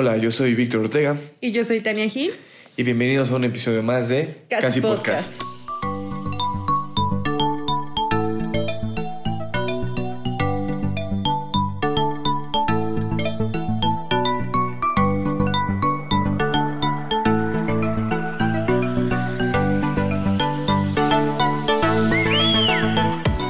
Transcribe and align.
Hola, 0.00 0.16
yo 0.16 0.30
soy 0.30 0.54
Víctor 0.54 0.82
Ortega 0.82 1.16
Y 1.40 1.50
yo 1.50 1.64
soy 1.64 1.80
Tania 1.80 2.08
Gil. 2.08 2.32
y 2.76 2.84
bienvenidos 2.84 3.32
a 3.32 3.34
un 3.34 3.42
episodio 3.42 3.82
más 3.82 4.08
de 4.08 4.42
Casi, 4.48 4.80
Podcast. 4.80 5.42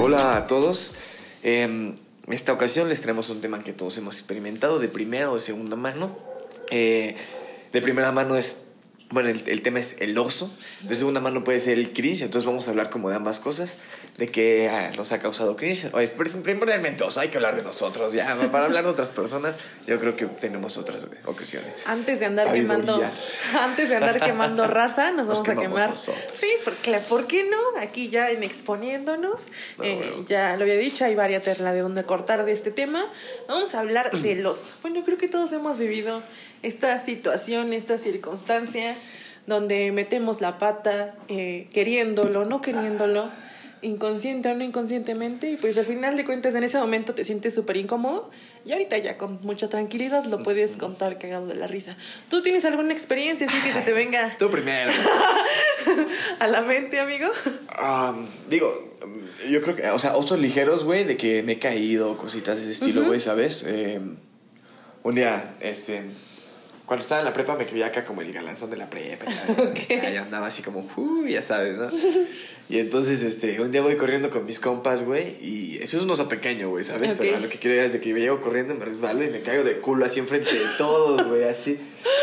Hola 0.01 0.37
a 0.37 0.47
todos. 0.47 0.95
Eh, 1.43 1.95
en 2.29 2.35
esta 2.35 2.55
ocasión 2.55 2.89
les 2.89 3.03
traemos 3.03 3.29
un 3.29 3.43
tema 3.43 3.63
que 3.63 3.75
todos 3.75 3.99
hemos 3.99 4.17
experimentado 4.17 4.79
de 4.79 4.89
primera 4.89 5.31
o 5.31 5.35
de 5.35 5.41
segunda 5.41 5.77
mano. 5.77 6.29
Eh, 6.71 7.17
de 7.73 7.83
primera 7.83 8.13
mano 8.13 8.37
es, 8.37 8.59
bueno, 9.11 9.31
el, 9.31 9.43
el 9.47 9.63
tema 9.63 9.79
es 9.81 9.97
el 10.01 10.17
oso. 10.19 10.55
De 10.83 10.95
segunda 10.95 11.21
mano 11.21 11.43
puede 11.45 11.61
ser 11.61 11.79
el 11.79 11.93
cringe. 11.93 12.23
Entonces 12.23 12.47
vamos 12.47 12.67
a 12.69 12.71
hablar 12.71 12.91
como 12.91 13.09
de 13.11 13.17
ambas 13.17 13.41
cosas. 13.41 13.79
De 14.19 14.27
que 14.27 14.69
ah, 14.69 14.91
nos 14.97 15.13
ha 15.13 15.21
causado 15.21 15.55
cringe. 15.57 15.89
Oye, 15.93 16.09
primordialmente 16.09 17.05
oso, 17.05 17.21
hay 17.21 17.29
que 17.29 17.37
hablar 17.39 17.55
de 17.57 17.63
nosotros. 17.63 18.13
Ya, 18.13 18.37
para 18.51 18.65
hablar 18.65 18.83
de 18.85 18.91
otras 18.91 19.11
personas, 19.11 19.55
yo 19.87 19.99
creo 20.01 20.17
que 20.17 20.27
tenemos 20.27 20.77
otras 20.77 21.07
ocasiones. 21.25 21.87
Antes 21.87 22.19
de 22.21 22.27
andar 22.27 22.53
quemando, 22.53 23.01
antes 23.61 23.89
de 23.89 23.97
andar 23.97 24.21
quemando 24.21 24.67
raza, 24.67 25.13
nos, 25.13 25.29
Nos 25.29 25.29
vamos 25.29 25.49
a 25.49 25.55
quemar. 25.55 25.91
nosotros. 25.91 26.33
Sí, 26.35 26.51
porque 26.65 26.99
¿por 27.09 27.27
qué 27.29 27.45
no? 27.45 27.81
Aquí 27.81 28.09
ya 28.09 28.31
en 28.31 28.43
exponiéndonos, 28.43 29.47
No, 29.79 29.85
eh, 29.85 29.95
bueno. 29.95 30.25
ya 30.27 30.57
lo 30.57 30.63
había 30.65 30.77
dicho, 30.77 31.05
hay 31.05 31.15
varias 31.15 31.45
tela 31.45 31.73
de 31.73 31.81
donde 31.81 32.03
cortar 32.05 32.45
de 32.45 32.53
este 32.53 32.73
tema. 32.73 33.11
Vamos 33.47 33.75
a 33.75 33.81
hablar 33.81 34.11
de 34.11 34.35
los. 34.35 34.75
Bueno, 34.83 35.05
creo 35.05 35.17
que 35.17 35.29
todos 35.29 35.53
hemos 35.53 35.79
vivido 35.79 36.23
esta 36.63 36.99
situación, 37.01 37.73
esta 37.73 37.99
circunstancia 37.99 38.97
donde 39.47 39.93
metemos 39.93 40.41
la 40.41 40.59
pata, 40.59 41.15
eh, 41.29 41.69
queriéndolo, 41.73 42.45
no 42.45 42.61
queriéndolo, 42.61 43.31
inconsciente 43.81 44.51
o 44.51 44.55
no 44.55 44.65
inconscientemente, 44.65 45.51
y 45.51 45.57
pues 45.57 45.79
al 45.79 45.87
final 45.87 46.17
de 46.17 46.25
cuentas 46.25 46.55
en 46.55 46.65
ese 46.65 46.79
momento 46.79 47.15
te 47.15 47.25
sientes 47.25 47.55
súper 47.55 47.77
incómodo 47.77 48.31
y 48.65 48.73
ahorita 48.73 48.99
ya 48.99 49.17
con 49.17 49.41
mucha 49.43 49.69
tranquilidad 49.69 50.25
lo 50.25 50.43
puedes 50.43 50.77
contar 50.77 51.19
cagado 51.19 51.47
de 51.47 51.55
la 51.55 51.67
risa. 51.67 51.97
¿Tú 52.29 52.43
tienes 52.43 52.65
alguna 52.65 52.93
experiencia 52.93 53.47
así 53.47 53.59
que 53.63 53.73
se 53.73 53.81
te 53.81 53.93
venga 53.93 54.37
Tú 54.39 54.51
primero. 54.51 54.93
a 56.41 56.47
la 56.47 56.61
mente, 56.61 57.01
amigo? 57.01 57.29
Um, 57.81 58.27
digo, 58.51 58.97
yo 59.49 59.63
creo 59.63 59.77
que, 59.77 59.89
o 59.89 59.99
sea, 59.99 60.17
osos 60.17 60.39
ligeros, 60.39 60.85
güey, 60.85 61.05
de 61.05 61.17
que 61.17 61.43
me 61.43 61.53
he 61.53 61.59
caído, 61.59 62.19
cositas 62.19 62.57
de 62.59 62.65
ese 62.65 62.73
estilo, 62.73 63.07
güey, 63.07 63.21
¿sabes? 63.21 63.65
Eh, 63.67 64.01
un 65.03 65.15
día, 65.15 65.55
este, 65.61 66.03
cuando 66.89 67.03
estaba 67.03 67.21
en 67.21 67.27
la 67.27 67.33
prepa 67.35 67.55
me 67.55 67.67
creía 67.67 67.87
acá 67.87 68.05
como 68.05 68.23
el 68.23 68.33
galanzón 68.33 68.71
de 68.71 68.77
la 68.79 68.89
prepa. 68.91 69.27
y 69.31 69.53
Ok. 69.61 69.79
ya, 69.89 70.11
ya 70.11 70.23
andaba 70.23 70.47
así 70.49 70.63
como, 70.63 70.89
ya 71.29 71.43
sabes, 71.43 71.77
¿no? 71.77 71.89
Y 72.71 72.79
entonces, 72.81 73.23
este, 73.23 73.61
un 73.61 73.71
día 73.71 73.81
voy 73.81 73.97
corriendo 73.97 74.29
con 74.31 74.45
mis 74.45 74.59
compas, 74.61 75.03
güey, 75.05 75.37
y 75.41 75.79
eso 75.81 75.97
es 75.97 76.03
un 76.03 76.11
oso 76.11 76.29
pequeño, 76.29 76.69
güey, 76.69 76.85
¿sabes? 76.85 77.13
Ok. 77.13 77.17
Pero 77.19 77.41
lo 77.41 77.49
que 77.49 77.59
quiero 77.59 77.81
es 77.81 77.93
de 77.95 78.01
que 78.01 78.11
yo 78.11 78.17
llego 78.19 78.41
corriendo, 78.41 78.75
me 78.75 78.85
resbalo 78.85 79.23
y 79.25 79.29
me 79.31 79.41
caigo 79.41 79.65
de 79.65 79.79
culo 79.79 80.05
así 80.05 80.19
enfrente 80.21 80.53
de 80.53 80.67
todos, 80.77 81.27
güey, 81.29 81.45
así. 81.45 81.79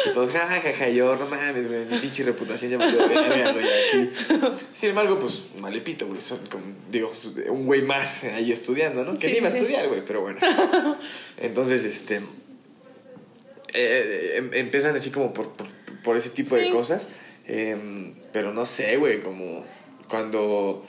Y 0.07 0.13
todos, 0.13 0.31
ja, 0.31 0.39
ja, 0.47 0.61
ja, 0.61 0.89
yo, 0.89 1.15
no 1.15 1.27
mames, 1.27 1.67
güey, 1.67 1.85
mi 1.85 1.97
pinche 1.97 2.23
reputación 2.23 2.71
ya 2.71 2.77
me 2.77 2.91
dio 2.91 3.07
verga, 3.07 3.53
güey, 3.53 3.65
aquí. 3.65 4.11
Sin 4.73 4.89
embargo, 4.89 5.19
pues, 5.19 5.45
malepito, 5.59 6.05
güey, 6.07 6.21
son 6.21 6.39
como, 6.47 6.63
digo, 6.91 7.11
un 7.49 7.65
güey 7.65 7.81
más 7.81 8.23
ahí 8.25 8.51
estudiando, 8.51 9.03
¿no? 9.03 9.13
Que 9.15 9.27
Sí, 9.27 9.33
ni 9.33 9.37
iba 9.39 9.47
a 9.47 9.51
sí, 9.51 9.57
estudiar, 9.57 9.87
güey, 9.87 10.03
pero 10.05 10.21
bueno. 10.21 10.39
Entonces, 11.37 11.83
este, 11.85 12.21
eh, 13.75 14.37
em- 14.37 14.53
empiezan 14.53 14.95
así 14.95 15.11
como 15.11 15.33
por, 15.33 15.51
por, 15.53 15.67
por 16.03 16.17
ese 16.17 16.29
tipo 16.29 16.55
de 16.55 16.65
Sí. 16.65 16.71
cosas. 16.71 17.07
em, 17.47 18.15
pero 18.33 18.51
no 18.53 18.65
sé, 18.65 18.97
güey, 18.97 19.21
como 19.21 19.63
cuando, 20.09 20.83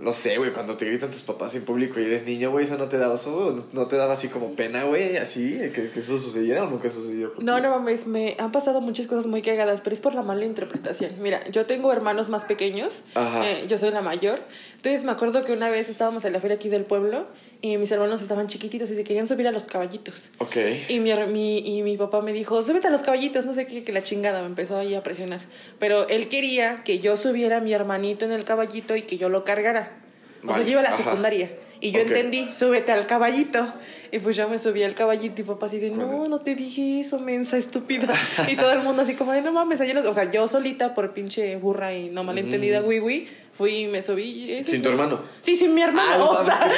no 0.00 0.12
sé, 0.12 0.36
güey, 0.38 0.52
cuando 0.52 0.76
te 0.76 0.84
gritan 0.86 1.10
tus 1.10 1.22
papás 1.22 1.54
en 1.56 1.64
público 1.64 1.98
y 1.98 2.04
eres 2.04 2.24
niño, 2.24 2.50
güey, 2.50 2.64
eso 2.64 2.76
no 2.78 2.88
te 2.88 2.96
daba 2.98 3.14
eso, 3.14 3.66
no, 3.72 3.86
te 3.88 3.96
daba 3.96 4.12
así 4.12 4.28
como 4.28 4.54
pena, 4.54 4.84
güey, 4.84 5.16
así, 5.16 5.58
que, 5.74 5.90
que 5.90 5.98
eso 5.98 6.16
sucediera 6.18 6.64
o 6.64 6.70
nunca 6.70 6.90
sucedió. 6.90 7.32
No, 7.38 7.58
no 7.60 7.70
mames, 7.70 8.06
me 8.06 8.36
han 8.38 8.52
pasado 8.52 8.80
muchas 8.80 9.06
cosas 9.06 9.26
muy 9.26 9.42
cagadas, 9.42 9.80
pero 9.80 9.94
es 9.94 10.00
por 10.00 10.14
la 10.14 10.22
mala 10.22 10.44
interpretación. 10.44 11.12
Mira, 11.20 11.42
yo 11.50 11.66
tengo 11.66 11.92
hermanos 11.92 12.28
más 12.28 12.44
pequeños, 12.44 13.02
Ajá. 13.14 13.48
eh, 13.48 13.64
yo 13.68 13.78
soy 13.78 13.90
la 13.90 14.02
mayor, 14.02 14.40
entonces 14.76 15.02
me 15.04 15.12
acuerdo 15.12 15.42
que 15.42 15.52
una 15.52 15.70
vez 15.70 15.88
estábamos 15.88 16.24
en 16.24 16.32
la 16.34 16.40
feria 16.40 16.56
aquí 16.56 16.68
del 16.68 16.84
pueblo 16.84 17.26
y 17.62 17.76
mis 17.78 17.90
hermanos 17.90 18.22
estaban 18.22 18.46
chiquititos 18.48 18.90
y 18.90 18.96
se 18.96 19.04
querían 19.04 19.26
subir 19.26 19.46
a 19.48 19.52
los 19.52 19.64
caballitos. 19.64 20.30
Ok. 20.38 20.56
Y 20.88 21.00
mi, 21.00 21.12
mi, 21.28 21.58
y 21.58 21.82
mi 21.82 21.96
papá 21.96 22.20
me 22.22 22.32
dijo, 22.32 22.62
súbete 22.62 22.88
a 22.88 22.90
los 22.90 23.02
caballitos, 23.02 23.44
no 23.44 23.52
sé 23.52 23.66
qué, 23.66 23.82
que 23.84 23.92
la 23.92 24.02
chingada 24.02 24.40
me 24.40 24.46
empezó 24.46 24.76
ahí 24.76 24.94
a 24.94 25.02
presionar. 25.02 25.40
Pero 25.78 26.08
él 26.08 26.28
quería 26.28 26.82
que 26.84 26.98
yo 26.98 27.16
subiera 27.16 27.56
a 27.58 27.60
mi 27.60 27.72
hermanito 27.72 28.24
en 28.24 28.32
el 28.32 28.44
caballito 28.44 28.94
y 28.96 29.02
que 29.02 29.18
yo 29.18 29.28
lo 29.28 29.44
cargara. 29.44 29.96
O 30.44 30.48
Vale, 30.48 30.58
sea, 30.58 30.64
yo 30.64 30.70
iba 30.72 30.80
a 30.80 30.84
la 30.84 30.90
ajá. 30.90 30.98
secundaria. 31.04 31.50
Y 31.78 31.90
yo 31.90 32.00
Ok. 32.00 32.06
entendí, 32.06 32.52
súbete 32.52 32.92
al 32.92 33.06
caballito. 33.06 33.70
Y 34.10 34.18
pues 34.20 34.34
yo 34.36 34.48
me 34.48 34.56
subí 34.56 34.82
al 34.82 34.94
caballito 34.94 35.42
y 35.42 35.44
papá 35.44 35.66
así 35.66 35.78
de, 35.78 35.90
no, 35.90 36.26
no 36.28 36.40
te 36.40 36.54
dije 36.54 37.00
eso, 37.00 37.18
mensa 37.18 37.58
estúpida. 37.58 38.14
y 38.48 38.56
todo 38.56 38.72
el 38.72 38.78
mundo 38.78 39.02
así 39.02 39.14
como 39.14 39.32
de, 39.32 39.42
no 39.42 39.52
mames, 39.52 39.80
ayer 39.82 39.94
los-". 39.94 40.06
O 40.06 40.12
sea, 40.14 40.30
yo 40.30 40.48
solita 40.48 40.94
por 40.94 41.12
pinche 41.12 41.56
burra 41.56 41.92
y 41.94 42.08
no 42.08 42.24
malentendida, 42.24 42.80
Mm. 42.80 42.84
güey, 42.84 43.26
fui 43.56 43.76
y 43.82 43.86
me 43.86 44.02
subí. 44.02 44.62
¿Sin 44.64 44.82
tu 44.82 44.90
hermano? 44.90 45.20
Sí, 45.40 45.56
sin 45.56 45.74
mi 45.74 45.82
hermano. 45.82 46.32
Ah, 46.36 46.40
o 46.40 46.44
sea, 46.44 46.70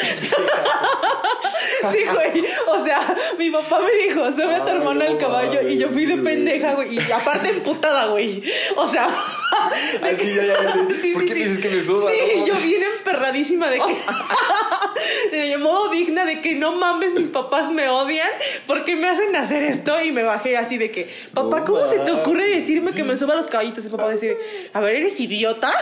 Sí, 1.93 1.99
güey. 2.13 2.45
O 2.67 2.85
sea, 2.85 3.15
mi 3.39 3.51
papá 3.51 3.81
me 3.81 4.05
dijo, 4.05 4.31
sube 4.33 4.55
a 4.55 4.65
tu 4.65 4.71
hermano 4.71 4.95
no 4.95 5.05
al 5.07 5.19
caballo. 5.19 5.69
Y 5.69 5.79
yo 5.79 5.89
fui 5.89 6.07
de 6.07 6.17
pendeja, 6.19 6.75
güey. 6.75 6.97
Y 6.97 7.13
aparte 7.13 7.51
emputada, 7.51 8.07
güey. 8.07 8.43
O 8.77 8.87
sea. 8.87 9.09
de 10.03 10.09
Aquí 10.09 10.35
ya, 10.35 10.45
ya, 10.45 10.63
ya. 10.63 10.87
Sí, 11.01 11.13
¿Por 11.13 11.23
sí, 11.23 11.29
qué 11.29 11.35
sí. 11.35 11.43
dices 11.43 11.59
que 11.59 11.71
me 11.71 11.81
suba? 11.81 12.11
Sí, 12.11 12.19
No, 12.41 12.47
yo 12.47 12.55
bien 12.57 12.83
emperradísima 12.83 13.69
de 13.69 13.79
que. 13.79 15.37
de 15.37 15.59
modo 15.59 15.89
digna 15.89 16.25
de 16.25 16.41
que 16.41 16.55
no 16.55 16.73
mames, 16.73 17.15
mis 17.15 17.31
papás 17.31 17.71
me 17.71 17.89
odian 17.89 18.29
porque 18.67 18.97
me 18.97 19.09
hacen 19.09 19.35
hacer 19.37 19.63
esto. 19.63 20.01
Y 20.03 20.13
me 20.13 20.23
bajé 20.23 20.57
así 20.57 20.79
de 20.79 20.91
que, 20.91 21.09
papá, 21.33 21.65
¿cómo 21.65 21.87
se 21.87 21.99
te 22.01 22.11
ocurre 22.11 22.47
decirme 22.49 22.93
que 22.93 23.05
me 23.05 23.17
suba 23.17 23.35
a 23.35 23.37
los 23.37 23.47
caballitos? 23.47 23.87
Y 23.87 23.89
papá 23.89 24.09
decía, 24.09 24.33
a 24.73 24.81
ver, 24.81 24.97
¿eres 24.97 25.19
idiota? 25.21 25.73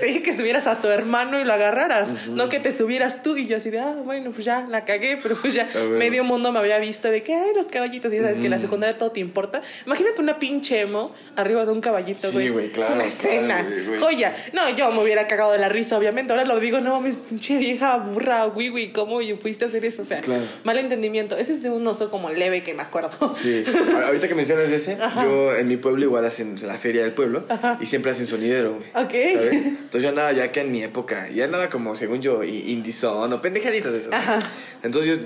te 0.00 0.06
dije 0.06 0.22
que 0.22 0.29
subieras 0.32 0.66
a 0.66 0.76
tu 0.80 0.88
hermano 0.88 1.40
y 1.40 1.44
lo 1.44 1.52
agarraras, 1.52 2.28
no 2.28 2.48
que 2.48 2.58
te 2.60 2.72
subieras 2.72 3.22
tú. 3.22 3.36
Y 3.36 3.46
yo 3.46 3.56
así 3.56 3.70
de, 3.70 3.80
ah, 3.80 3.96
bueno, 4.04 4.30
pues 4.32 4.44
ya 4.44 4.66
la 4.68 4.84
cagué, 4.84 5.18
pero 5.22 5.36
pues 5.36 5.54
ya 5.54 5.68
medio 5.98 6.24
mundo 6.24 6.52
me 6.52 6.58
había 6.58 6.78
visto 6.78 7.10
de 7.10 7.22
que, 7.22 7.34
ay, 7.34 7.50
los 7.54 7.66
caballitos. 7.68 8.12
Y 8.12 8.16
ya 8.16 8.22
sabes 8.22 8.38
que 8.38 8.46
en 8.46 8.50
la 8.50 8.58
secundaria 8.58 8.96
todo 8.98 9.10
te 9.12 9.20
importa. 9.20 9.62
Imagínate 9.86 10.20
una 10.20 10.38
pinche 10.38 10.80
emo 10.80 11.12
arriba 11.36 11.64
de 11.64 11.72
un 11.72 11.80
caballito, 11.80 12.28
Sí, 12.28 12.32
güey. 12.32 12.48
güey, 12.50 12.68
claro, 12.70 12.90
Es 12.94 12.94
una 12.96 13.04
escena. 13.06 13.54
claro, 13.60 13.70
güey, 13.70 13.86
güey. 13.86 14.00
Joya. 14.00 14.36
No, 14.52 14.68
yo 14.76 14.90
me 14.92 15.02
hubiera 15.02 15.26
cagado 15.26 15.52
de 15.52 15.58
la 15.58 15.68
risa, 15.68 15.96
obviamente. 15.98 16.32
Ahora 16.32 16.44
lo 16.44 16.58
digo, 16.60 16.80
no 16.80 16.92
mames, 17.00 17.16
pinche 17.16 17.56
vieja 17.58 17.96
burra, 17.98 18.44
güey, 18.46 18.68
güey, 18.68 18.92
¿cómo 18.92 19.20
fuiste 19.40 19.64
a 19.64 19.68
hacer 19.68 19.84
eso? 19.84 20.02
O 20.02 20.04
sea, 20.04 20.20
Claro. 20.20 20.42
mal 20.64 20.78
entendimiento. 20.78 21.36
Ese 21.36 21.52
es 21.52 21.64
un 21.64 21.86
oso 21.86 22.10
como 22.10 22.30
leve 22.30 22.62
que 22.62 22.74
me 22.74 22.82
acuerdo. 22.82 23.10
Sí, 23.34 23.64
ahorita 24.06 24.28
que 24.28 24.34
mencionas 24.34 24.68
ese, 24.70 24.96
yo 25.22 25.54
en 25.54 25.68
mi 25.68 25.76
pueblo 25.76 26.04
igual 26.04 26.24
hacen 26.24 26.56
la 26.66 26.76
feria 26.76 27.02
del 27.02 27.12
pueblo 27.12 27.44
y 27.80 27.86
siempre 27.86 28.10
hacen 28.12 28.26
sonidero, 28.26 28.74
güey. 28.74 28.88
Ok. 29.04 29.34
¿sabes? 29.34 29.52
Entonces 29.54 30.02
yo 30.02 30.12
ya 30.32 30.52
que 30.52 30.60
en 30.60 30.72
mi 30.72 30.82
época, 30.82 31.28
ya 31.30 31.44
andaba 31.44 31.68
como, 31.70 31.94
según 31.94 32.20
yo, 32.22 32.42
i- 32.44 32.72
indizón 32.72 33.32
o 33.32 33.42
pendejaditas 33.42 33.92
de 33.92 33.98
esas. 33.98 34.44
Entonces 34.82 35.18
yo- 35.18 35.24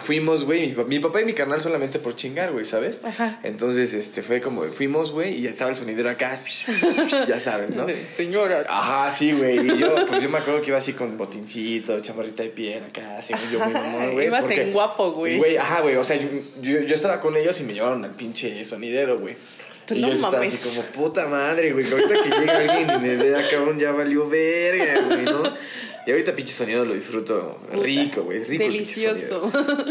fuimos, 0.00 0.44
güey, 0.44 0.74
mi, 0.74 0.84
mi 0.84 0.98
papá 0.98 1.20
y 1.20 1.24
mi 1.24 1.32
carnal 1.32 1.60
solamente 1.60 2.00
por 2.00 2.16
chingar, 2.16 2.50
güey, 2.52 2.64
¿sabes? 2.64 2.98
Ajá. 3.04 3.38
Entonces, 3.44 3.94
este, 3.94 4.22
fue 4.22 4.40
como, 4.40 4.62
fuimos, 4.64 5.12
güey, 5.12 5.34
y 5.38 5.42
ya 5.42 5.50
estaba 5.50 5.70
el 5.70 5.76
sonidero 5.76 6.10
acá, 6.10 6.34
ya 7.28 7.38
sabes, 7.38 7.70
¿no? 7.70 7.86
Señora. 8.10 8.64
Ajá, 8.68 9.10
sí, 9.12 9.32
güey. 9.32 9.58
Y 9.60 9.78
yo, 9.78 9.94
pues 10.08 10.22
yo 10.22 10.28
me 10.28 10.38
acuerdo 10.38 10.60
que 10.60 10.68
iba 10.70 10.78
así 10.78 10.92
con 10.94 11.16
botincito, 11.16 12.00
chamarrita 12.00 12.42
de 12.42 12.48
piel 12.48 12.82
acá, 12.84 13.22
según 13.22 13.48
yo 13.52 13.60
muy 13.60 13.72
mamón, 13.74 14.12
güey. 14.14 14.26
Ibas 14.26 14.44
porque- 14.44 14.62
en 14.62 14.72
guapo, 14.72 15.12
güey. 15.12 15.38
Güey, 15.38 15.56
ajá, 15.56 15.80
güey. 15.82 15.94
O 15.96 16.04
sea, 16.04 16.16
yo, 16.16 16.28
yo, 16.60 16.80
yo 16.80 16.94
estaba 16.94 17.20
con 17.20 17.36
ellos 17.36 17.60
y 17.60 17.64
me 17.64 17.72
llevaron 17.74 18.04
al 18.04 18.10
pinche 18.16 18.64
sonidero, 18.64 19.18
güey. 19.18 19.36
Y 19.94 20.00
no 20.00 20.08
yo 20.08 20.14
estaba 20.14 20.32
mames. 20.38 20.54
así 20.54 20.80
como, 20.80 20.88
puta 21.08 21.26
madre, 21.28 21.72
güey. 21.72 21.90
Ahorita 21.90 22.14
que 22.22 22.30
llega 22.40 22.56
alguien 22.58 22.90
y 22.90 22.98
me 22.98 23.16
vea, 23.16 23.48
cabrón, 23.50 23.78
ya 23.78 23.92
valió 23.92 24.28
verga, 24.28 25.02
güey, 25.06 25.22
¿no? 25.24 25.42
Y 26.06 26.12
ahorita 26.12 26.36
pinche 26.36 26.52
sonido 26.52 26.84
lo 26.84 26.94
disfruto 26.94 27.58
rico, 27.72 28.22
güey. 28.22 28.38
Rico. 28.38 28.52
el 28.52 28.58
Delicioso. 28.58 29.50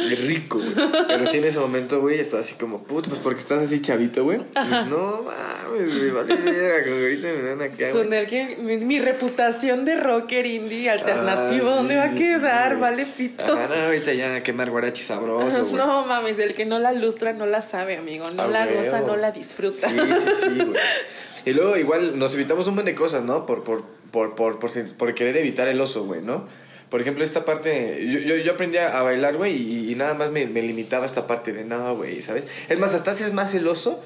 Es 0.10 0.28
rico, 0.28 0.60
güey. 0.60 0.90
Pero 1.10 1.26
sí 1.26 1.40
en 1.40 1.44
ese 1.46 1.60
momento, 1.60 2.00
güey, 2.00 2.20
estaba 2.22 2.40
así 2.40 2.56
como, 2.56 2.84
puta, 2.84 3.10
pues 3.10 3.20
porque 3.20 3.42
estás 3.42 3.64
así 3.64 3.82
chavito, 3.82 4.24
güey. 4.24 4.38
Dices, 4.38 4.88
no 4.88 5.24
mames, 5.24 5.98
güey, 6.00 6.12
vale 6.12 6.36
verga. 6.36 6.92
Ahorita 6.94 7.28
me 7.28 7.42
dan 7.50 7.62
acá, 7.64 7.92
Con 7.92 8.14
el 8.14 8.28
que 8.28 8.56
mi, 8.56 8.78
mi 8.78 9.00
reputación 9.00 9.84
de 9.84 9.98
rocker 9.98 10.46
indie 10.46 10.90
alternativo, 10.90 11.68
Ah, 11.68 11.72
sí, 11.72 11.76
¿dónde 11.76 11.96
va 11.98 12.04
a 12.06 12.14
quedar? 12.14 12.76
sí, 12.76 12.80
vale 12.80 13.06
pito. 13.06 13.44
Ajá, 13.44 13.68
no, 13.68 13.76
ahorita 13.88 14.14
ya 14.14 14.42
quemar 14.42 14.70
guarachi 14.72 15.04
sabroso, 15.04 15.64
güey. 15.66 15.76
No 15.76 16.06
mames, 16.06 16.40
el 16.40 16.54
que 16.54 16.64
no 16.64 16.80
la 16.80 16.94
lustra 16.94 17.34
no 17.34 17.46
la 17.46 17.62
sabe, 17.62 17.98
amigo. 17.98 18.30
No 18.32 18.48
la 18.48 18.66
goza, 18.68 19.02
no 19.02 19.18
la 19.18 19.32
disfruta. 19.34 19.90
Sí, 19.90 19.96
sí, 19.98 20.32
sí, 20.44 20.64
güey. 20.64 20.80
Y 21.46 21.52
luego 21.54 21.78
igual 21.78 22.18
nos 22.18 22.34
evitamos 22.36 22.66
un 22.68 22.76
montón 22.76 22.86
de 22.86 22.96
cosas, 22.96 23.24
¿no? 23.24 23.46
Por, 23.46 23.64
por, 23.64 23.84
por, 24.12 24.36
por, 24.36 24.60
por, 24.60 25.14
querer 25.16 25.38
evitar 25.38 25.68
el 25.68 25.80
oso, 25.80 26.06
güey, 26.06 26.22
¿no? 26.22 26.48
Por 26.90 27.02
ejemplo, 27.02 27.24
esta 27.24 27.46
parte, 27.46 28.06
yo, 28.08 28.20
yo, 28.20 28.36
yo 28.38 28.54
aprendí 28.54 28.78
a 28.78 29.02
bailar, 29.02 29.36
güey, 29.38 29.56
y, 29.56 29.92
y 29.92 29.96
nada 29.96 30.14
más 30.14 30.32
me, 30.32 30.46
me 30.48 30.62
limitaba 30.62 31.06
esta 31.06 31.28
parte 31.28 31.52
de 31.52 31.66
nada, 31.66 31.92
güey, 31.92 32.22
¿sabes? 32.22 32.44
Es 32.70 32.80
más, 32.80 32.94
hasta 32.94 33.12
haces 33.12 33.34
más 33.34 33.52
celoso 33.52 34.04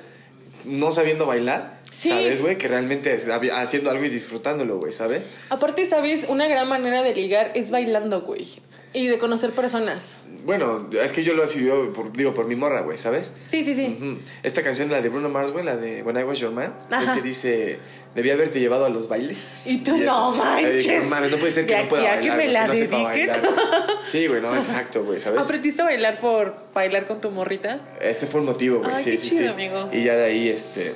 no 0.66 0.92
sabiendo 0.92 1.26
bailar, 1.26 1.80
Sí. 1.92 2.10
¿sabes, 2.10 2.42
güey? 2.42 2.58
Que 2.58 2.68
realmente 2.68 3.14
es- 3.14 3.28
haciendo 3.30 3.90
algo 3.92 4.06
y 4.06 4.10
disfrutándolo, 4.10 4.78
güey, 4.78 4.92
¿sabes? 4.92 5.22
Aparte, 5.50 5.86
¿sabes? 5.86 6.26
Una 6.30 6.48
gran 6.48 6.68
manera 6.68 7.02
de 7.04 7.14
ligar 7.16 7.52
es 7.56 7.72
bailando, 7.72 8.22
güey. 8.22 8.48
Y 8.92 9.08
de 9.08 9.20
conocer 9.20 9.52
personas. 9.52 10.18
Bueno, 10.46 10.90
es 10.92 11.12
que 11.12 11.24
yo 11.24 11.34
lo 11.34 11.48
sido, 11.48 11.94
por, 11.94 12.12
digo, 12.12 12.34
por 12.34 12.48
mi 12.48 12.56
morra, 12.56 12.82
güey, 12.82 12.98
¿sabes? 12.98 13.32
Sí, 13.48 13.64
sí, 13.64 13.76
sí. 13.76 14.20
Esta 14.42 14.64
canción, 14.64 14.90
la 14.90 15.02
de 15.02 15.10
Bruno 15.10 15.30
Mars, 15.30 15.52
güey, 15.52 15.64
la 15.64 15.78
de 15.78 16.02
When 16.02 16.18
I 16.18 16.24
Was 16.24 16.40
Your 16.40 16.52
Man, 16.52 16.74
es 16.90 16.96
Ajá. 16.96 17.14
que 17.14 17.22
dice, 17.22 17.78
debí 18.16 18.32
haberte 18.32 18.60
llevado 18.60 18.86
a 18.86 18.90
los 18.90 19.08
bailes. 19.08 19.62
Y 19.66 19.80
tú, 19.80 19.98
no 19.98 20.32
dije, 20.32 20.44
manches. 20.44 21.04
no 21.04 21.10
mames, 21.10 21.32
no 21.32 21.38
puede 21.38 21.52
ser 21.52 21.68
que 21.68 21.76
De 21.76 21.84
no 21.84 21.90
pueda 21.90 22.14
aquí 22.14 22.30
a 22.30 22.36
bailar. 22.36 22.72
que 22.72 22.88
me 22.88 22.88
la 22.88 23.04
no 23.04 23.10
dediquen. 23.10 23.30
Sí, 24.06 24.26
güey, 24.26 24.42
no, 24.42 24.56
exacto, 24.56 25.04
güey, 25.04 25.20
¿sabes? 25.20 25.40
¿Aprendiste 25.42 25.82
a 25.84 25.86
bailar 25.86 26.20
por 26.20 26.56
bailar 26.74 27.06
con 27.06 27.22
tu 27.22 27.30
morrita? 27.30 27.80
Ese 28.02 28.26
fue 28.26 28.40
el 28.40 28.48
motivo, 28.48 28.80
güey. 28.80 28.98
Sí, 28.98 29.12
qué 29.12 29.18
sí, 29.18 29.30
chido, 29.30 29.42
sí. 29.42 29.48
amigo. 29.50 29.90
Y 29.94 30.04
ya 30.04 30.16
de 30.16 30.26
ahí, 30.26 30.50
este. 30.50 30.96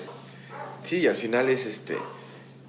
Sí, 0.83 0.99
y 0.99 1.07
al 1.07 1.15
final 1.15 1.47
es 1.49 1.67
este. 1.67 1.95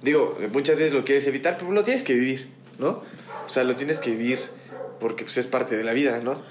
Digo, 0.03 0.37
muchas 0.51 0.77
veces 0.77 0.93
lo 0.93 1.03
quieres 1.03 1.25
evitar, 1.25 1.57
pero 1.57 1.71
lo 1.71 1.83
tienes 1.83 2.03
que 2.03 2.13
vivir, 2.13 2.49
¿no? 2.77 3.01
O 3.45 3.49
sea, 3.49 3.63
lo 3.63 3.75
tienes 3.75 3.97
que 3.97 4.11
vivir 4.11 4.39
porque 5.05 5.23
pues 5.23 5.37
es 5.37 5.45
parte 5.45 5.77
de 5.77 5.83
la 5.83 5.93
vida, 5.93 6.19
¿no? 6.19 6.41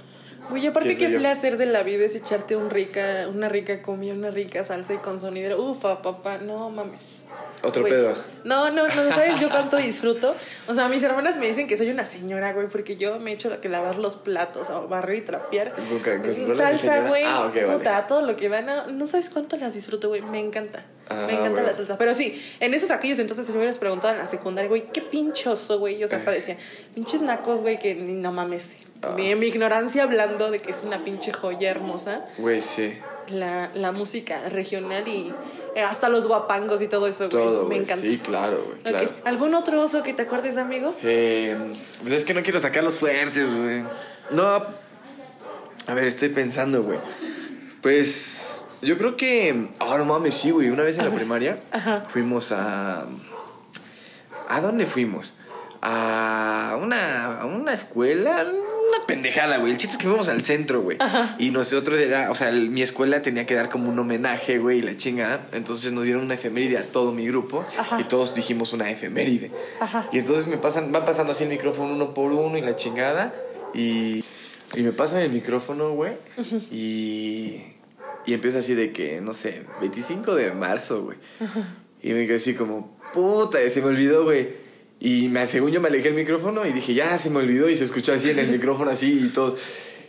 Güey, 0.51 0.67
aparte 0.67 0.95
qué 0.97 1.09
placer 1.09 1.57
de 1.57 1.67
la 1.67 1.83
vida 1.83 2.05
es 2.05 2.15
echarte 2.15 2.55
un 2.57 2.69
rica, 2.71 3.27
una 3.33 3.49
rica 3.49 3.81
comida, 3.81 4.13
una 4.13 4.31
rica 4.31 4.63
salsa 4.63 4.93
y 4.95 4.99
con 4.99 5.19
sonidero. 5.19 5.61
Ufa, 5.63 6.03
papá, 6.03 6.39
no 6.39 6.69
mames. 6.71 7.23
Otro 7.63 7.81
Güey. 7.81 7.95
pedo. 7.95 8.15
No, 8.45 8.71
no, 8.71 8.87
no, 8.87 9.11
¿sabes 9.15 9.41
yo 9.41 9.49
cuánto 9.49 9.79
disfruto? 9.79 10.35
O 10.69 10.75
sea, 10.75 10.89
mis 10.89 11.03
hermanas 11.03 11.39
me 11.39 11.47
dicen 11.47 11.67
que 11.67 11.79
soy 11.79 11.89
una 11.89 12.05
señora, 12.05 12.53
güey, 12.53 12.69
porque 12.69 12.97
yo 12.97 13.19
me 13.19 13.33
echo 13.33 13.59
que 13.61 13.69
lavar 13.71 13.97
los 13.97 14.17
platos, 14.17 14.69
o 14.69 14.87
barrer 14.87 15.17
y 15.19 15.21
trapear. 15.23 15.73
Nunca- 15.91 16.15
nunca- 16.19 16.29
¿no 16.29 16.49
las 16.55 16.83
de 16.83 16.89
Salsa, 16.89 17.09
güey, 17.09 17.25
Ah, 17.27 17.51
vale. 17.55 17.79
puta, 17.79 18.07
todo 18.07 18.21
lo 18.21 18.37
que 18.37 18.51
van 18.51 18.69
a... 18.69 18.87
No 18.89 19.07
sabes 19.07 19.31
cuánto 19.31 19.57
las 19.57 19.73
disfruto, 19.73 20.09
güey, 20.11 20.21
me 20.21 20.41
encanta. 20.41 20.85
Ah, 21.09 21.25
me 21.27 21.33
encanta 21.35 21.51
güey. 21.61 21.65
la 21.67 21.75
salsa. 21.75 21.97
Pero 21.97 22.15
sí, 22.15 22.41
en 22.61 22.75
esos 22.75 22.91
aquellos 22.91 23.19
entonces, 23.19 23.47
si 23.47 23.53
me 23.53 23.59
hubieras 23.59 23.79
preguntado 23.79 24.13
en 24.13 24.19
la 24.21 24.27
secundaria, 24.27 24.69
güey, 24.69 24.85
qué 24.93 25.01
pinchoso, 25.01 25.79
güey. 25.79 26.05
O 26.05 26.09
sea, 26.09 26.19
hasta 26.19 26.31
decía, 26.33 26.59
pinches 26.95 27.23
nacos, 27.23 27.63
güey, 27.63 27.79
que 27.79 27.95
ni- 27.95 28.13
no 28.21 28.31
mames. 28.31 28.84
Ah. 29.03 29.15
Mi, 29.17 29.35
mi 29.35 29.47
ignorancia 29.49 30.03
hablando 30.05 30.51
de 30.51 30.59
que 30.61 30.71
es 30.71 30.83
una 30.83 31.05
pinche 31.05 31.33
joya 31.33 31.71
hermosa 31.71 32.25
Güey, 32.39 32.63
sí. 32.63 32.99
la, 33.29 33.69
la 33.75 33.93
música 33.93 34.49
regional 34.49 35.07
y 35.09 35.33
eh, 35.77 35.83
hasta 35.83 36.09
los 36.09 36.27
guapangos 36.29 36.81
y 36.81 36.89
todo 36.89 37.07
eso, 37.07 37.29
güey. 37.29 37.45
Me 37.45 37.51
güey. 37.65 37.79
encanta. 37.81 38.01
Sí, 38.03 38.19
claro, 38.19 38.65
güey. 38.65 38.79
Claro. 38.83 39.11
¿Algún 39.25 39.55
otro 39.55 39.83
oso 39.83 40.03
que 40.03 40.15
te 40.15 40.23
acuerdes, 40.23 40.57
amigo? 40.57 40.95
Eh, 41.03 41.57
pues 42.01 42.13
es 42.13 42.25
que 42.25 42.33
no 42.33 42.43
quiero 42.43 42.59
sacar 42.61 42.83
los 42.85 42.95
fuertes, 42.99 43.53
güey. 43.55 43.83
No. 44.31 44.63
A 45.87 45.95
ver, 45.95 46.05
estoy 46.05 46.29
pensando, 46.31 46.83
güey. 46.83 46.99
Pues. 47.83 48.65
Yo 48.83 48.97
creo 48.99 49.17
que. 49.17 49.69
Ah, 49.81 49.97
no 49.99 50.05
mames, 50.05 50.35
sí, 50.35 50.51
güey. 50.51 50.71
Una 50.71 50.83
vez 50.85 50.97
en 50.99 51.05
la 51.07 51.11
primaria 51.11 51.59
Ajá. 51.73 52.03
fuimos 52.09 52.53
a. 52.53 53.05
¿A 54.49 54.61
dónde 54.61 54.87
fuimos? 54.87 55.35
A 55.83 56.79
una, 56.81 57.41
a 57.41 57.47
una 57.47 57.73
escuela. 57.75 58.47
Una 58.97 59.07
pendejada, 59.07 59.59
güey. 59.59 59.73
El 59.73 59.79
chiste 59.79 59.97
es 59.97 59.99
que 60.03 60.07
fuimos 60.09 60.29
al 60.29 60.43
centro, 60.43 60.81
güey. 60.83 60.99
Y 61.39 61.51
nosotros 61.51 61.99
era. 61.99 62.31
O 62.31 62.35
sea, 62.35 62.49
el- 62.51 62.71
mi 62.71 62.83
escuela 62.83 63.23
tenía 63.23 63.47
que 63.47 63.55
dar 63.55 63.69
como 63.69 63.89
un 63.91 63.99
homenaje, 63.99 64.59
güey, 64.59 64.79
y 64.79 64.83
la 64.83 64.97
chingada. 64.97 65.47
Entonces 65.53 65.93
nos 65.93 66.05
dieron 66.05 66.23
una 66.25 66.35
efeméride 66.35 66.79
a 66.79 66.85
todo 66.85 67.13
mi 67.13 67.27
grupo. 67.27 67.65
Ajá. 67.79 68.01
Y 68.01 68.05
todos 68.05 68.35
dijimos 68.35 68.73
una 68.73 68.91
efeméride. 68.91 69.51
Ajá. 69.81 70.09
Y 70.13 70.19
entonces 70.19 70.47
me 70.47 70.57
pasan, 70.59 70.93
van 70.93 71.05
pasando 71.05 71.33
así 71.33 71.45
el 71.45 71.51
micrófono 71.51 71.95
uno 71.95 72.15
por 72.15 72.33
uno 72.33 72.57
y 72.59 72.61
la 72.61 72.77
chingada. 72.77 73.35
Y, 73.75 74.25
y 74.75 74.83
me 74.83 74.93
pasan 74.93 75.19
el 75.21 75.31
micrófono, 75.31 75.91
güey. 75.93 76.13
Y, 76.71 77.63
y 78.27 78.33
empieza 78.35 78.59
así 78.59 78.75
de 78.75 78.93
que, 78.93 79.21
no 79.21 79.33
sé, 79.33 79.63
25 79.81 80.35
de 80.35 80.53
marzo, 80.53 81.03
güey. 81.05 81.19
Y 82.03 82.13
me 82.13 82.27
quedé 82.27 82.37
así 82.37 82.55
como, 82.55 82.97
puta, 83.13 83.59
se 83.71 83.81
me 83.81 83.89
olvidó, 83.89 84.25
güey. 84.25 84.64
Y 85.01 85.29
me, 85.29 85.45
según 85.47 85.71
yo 85.71 85.81
me 85.81 85.89
alejé 85.89 86.09
el 86.09 86.15
micrófono 86.15 86.65
y 86.67 86.73
dije, 86.73 86.95
ya 86.95 87.19
se 87.19 87.29
me 87.31 87.39
olvidó. 87.39 87.69
Y 87.69 87.77
se 87.77 87.85
escuchó 87.85 88.13
así 88.13 88.31
en 88.31 88.39
el 88.39 88.49
micrófono, 88.49 88.91
así 88.91 89.25
y 89.27 89.29
todos. 89.29 89.61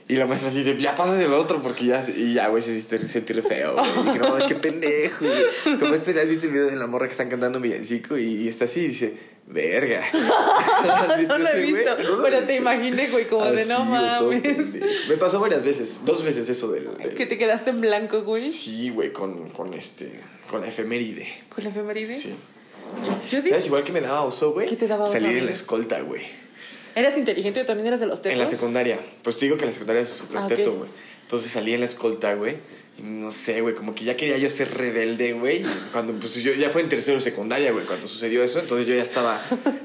Y 0.08 0.16
la 0.18 0.28
maestra 0.28 0.50
así 0.50 0.62
de, 0.62 0.78
ya 0.78 0.96
pasas 0.96 1.20
el 1.20 1.34
otro 1.34 1.62
porque 1.64 1.86
ya. 1.88 2.06
Y 2.16 2.36
ya, 2.36 2.48
güey, 2.50 2.62
se 2.62 2.80
se 2.80 3.08
sentí 3.08 3.34
re 3.34 3.42
feo, 3.42 3.74
güey. 3.76 3.90
Y 3.90 4.04
dije, 4.06 4.20
no, 4.20 4.38
es 4.38 4.44
que 4.46 4.56
pendejo, 4.56 5.26
güey. 5.26 5.80
Como 5.80 5.94
este, 5.96 6.12
¿has 6.20 6.28
visto 6.30 6.46
el 6.46 6.52
video 6.54 6.68
de 6.68 6.76
la 6.76 6.86
morra 6.88 7.08
que 7.08 7.12
están 7.12 7.28
cantando 7.30 7.60
villancico? 7.60 8.16
Y, 8.18 8.44
y 8.44 8.48
está 8.48 8.66
así 8.66 8.82
y 8.82 8.88
dice, 8.90 9.18
verga. 9.48 10.04
¿Has 10.14 11.18
visto 11.20 11.38
no 11.40 11.44
lo 11.44 11.50
he 11.50 11.62
visto. 11.66 11.98
¿No 12.18 12.22
pero 12.22 12.44
te 12.46 12.56
imaginé, 12.56 13.08
güey, 13.10 13.28
como 13.28 13.46
de 13.48 13.62
Así, 13.62 13.70
no 13.70 13.86
güey, 14.22 14.42
todo 14.44 14.54
mames. 14.54 15.08
Me 15.10 15.18
pasó 15.18 15.40
varias 15.40 15.66
veces, 15.66 16.04
dos 16.06 16.24
veces 16.24 16.48
eso 16.50 16.72
del. 16.72 16.88
del- 17.00 17.16
Que 17.16 17.26
te 17.26 17.40
quedaste 17.40 17.72
en 17.72 17.81
blanco, 17.81 18.22
güey. 18.24 18.44
Sí, 18.52 18.92
güey, 18.92 19.12
con, 19.12 19.50
con 19.50 19.74
este. 19.74 20.22
Con 20.52 20.62
la 20.62 20.68
efeméride. 20.68 21.28
Con 21.50 21.64
la 21.64 21.72
efeméride. 21.72 22.16
Sí. 22.16 22.36
Yo 23.32 23.42
¿Sabes? 23.42 23.66
Igual 23.68 23.84
que 23.84 23.92
me 23.92 24.02
daba 24.02 24.24
oso, 24.24 24.54
güey. 24.54 24.68
¿Qué 24.68 24.76
te 24.76 24.88
daba 24.88 25.04
oso, 25.06 25.14
Salir 25.14 25.38
en 25.38 25.46
la 25.46 25.52
escolta, 25.52 26.02
güey. 26.02 26.24
¿eras 26.96 27.18
inteligente? 27.18 27.64
¿También 27.66 27.88
eras 27.88 28.00
de 28.00 28.06
los 28.06 28.26
En 28.26 28.40
la 28.40 28.46
secundaria. 28.46 29.00
Pues 29.22 29.38
te 29.38 29.46
digo 29.46 29.58
que 29.58 29.64
en 29.64 29.70
la 29.70 29.74
secundaria 29.74 30.02
es 30.02 30.10
súper 30.10 30.38
Ah, 30.38 30.48
teto, 30.48 30.74
güey. 30.74 30.90
Entonces 31.22 31.52
salí 31.52 31.74
en 31.74 31.82
la 31.82 31.86
escolta, 31.86 32.34
güey. 32.36 32.56
No 32.97 33.30
sé, 33.30 33.59
güey, 33.59 33.75
como 33.75 33.94
que 33.94 34.06
ya 34.06 34.15
quería 34.15 34.38
yo 34.38 34.47
ser 34.47 34.74
rebelde, 34.74 35.33
güey. 35.33 35.62
Y 35.62 35.65
Cuando, 35.92 36.13
pues 36.13 36.36
yo 36.42 36.53
ya 36.53 36.69
fue 36.69 36.81
en 36.81 36.88
tercero 36.88 37.15
de 37.18 37.21
secundaria, 37.21 37.71
güey, 37.71 37.86
cuando 37.86 38.07
sucedió 38.07 38.42
eso. 38.42 38.59
Entonces 38.59 38.88
yo 38.88 38.95
ya 38.95 39.01
estaba 39.01 39.42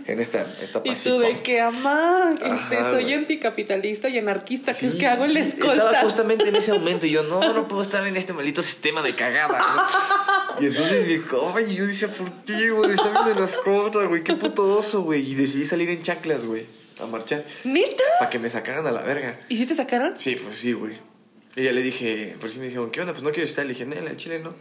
en 0.07 0.21
esta 0.21 0.43
etapa 0.63 0.89
Y 0.89 0.95
tú 0.95 1.19
de 1.19 1.43
que, 1.43 1.61
amá, 1.61 2.35
este, 2.35 2.81
soy 2.83 3.03
güey. 3.03 3.15
anticapitalista 3.15 4.09
y 4.09 4.19
anarquista. 4.19 4.73
¿Qué, 4.73 4.91
Sí, 4.93 4.99
qué 4.99 5.09
hago 5.09 5.25
en 5.25 5.35
la 5.35 5.41
escolta? 5.41 5.75
Estaba 5.75 6.01
justamente 6.03 6.49
en 6.49 6.55
ese 6.57 6.73
momento 6.73 7.07
y 7.07 7.11
yo, 7.11 7.25
no, 7.25 7.41
no 7.53 7.67
puedo 7.67 7.83
estar 7.83 8.07
en 8.07 8.17
este 8.17 8.33
maldito 8.33 8.63
sistema 8.63 9.03
de 9.03 9.13
cagada, 9.15 9.59
¿no? 9.59 10.63
Y 10.63 10.67
entonces 10.67 11.07
me 11.07 11.25
ay, 11.57 11.75
yo 11.75 11.87
decía, 11.87 12.09
¿por 12.09 12.31
qué, 12.45 12.71
güey? 12.71 12.93
Está 12.93 13.11
viendo 13.11 13.31
en 13.33 13.39
la 13.41 13.45
escolta, 13.47 14.05
güey, 14.05 14.23
qué 14.23 14.35
puto 14.35 14.77
oso, 14.77 15.03
güey. 15.03 15.33
Y 15.33 15.35
decidí 15.35 15.67
salir 15.67 15.91
en 15.91 16.01
chanclas, 16.01 16.45
güey, 16.47 16.67
a 17.01 17.07
marchar, 17.07 17.45
¿Neta? 17.65 18.05
para 18.19 18.31
que 18.31 18.39
me 18.39 18.49
sacaran 18.51 18.87
a 18.87 18.93
la 18.93 19.03
verga. 19.03 19.41
¿Y 19.49 19.57
si 19.57 19.67
te 19.67 19.75
sacaron? 19.75 20.15
Sí, 20.19 20.37
pues 20.37 20.57
sí, 20.57 20.73
güey. 20.75 21.10
Y 21.57 21.65
ya 21.65 21.73
le 21.73 21.83
dije, 21.83 22.37
por 22.41 22.51
si 22.51 22.61
me 22.61 22.67
dijeron, 22.67 22.91
¿qué 22.91 23.01
onda? 23.01 23.13
Pues 23.13 23.25
no 23.25 23.31
quieres 23.31 23.51
estar. 23.51 23.65
Le 23.65 23.73
dije, 23.73 23.85
no, 23.85 23.95
en 23.95 24.17
chile 24.17 24.39
no. 24.41 24.55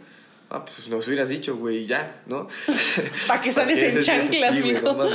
Ah, 0.52 0.64
pues 0.64 0.88
nos 0.88 1.06
hubieras 1.06 1.28
dicho, 1.28 1.56
güey, 1.56 1.86
ya, 1.86 2.22
¿no? 2.26 2.48
Pa' 3.28 3.40
que 3.40 3.52
sales 3.52 3.78
en 3.78 4.02
chanclas, 4.02 4.60
güey, 4.60 4.72
mijo. 4.72 4.92
no 4.94 5.08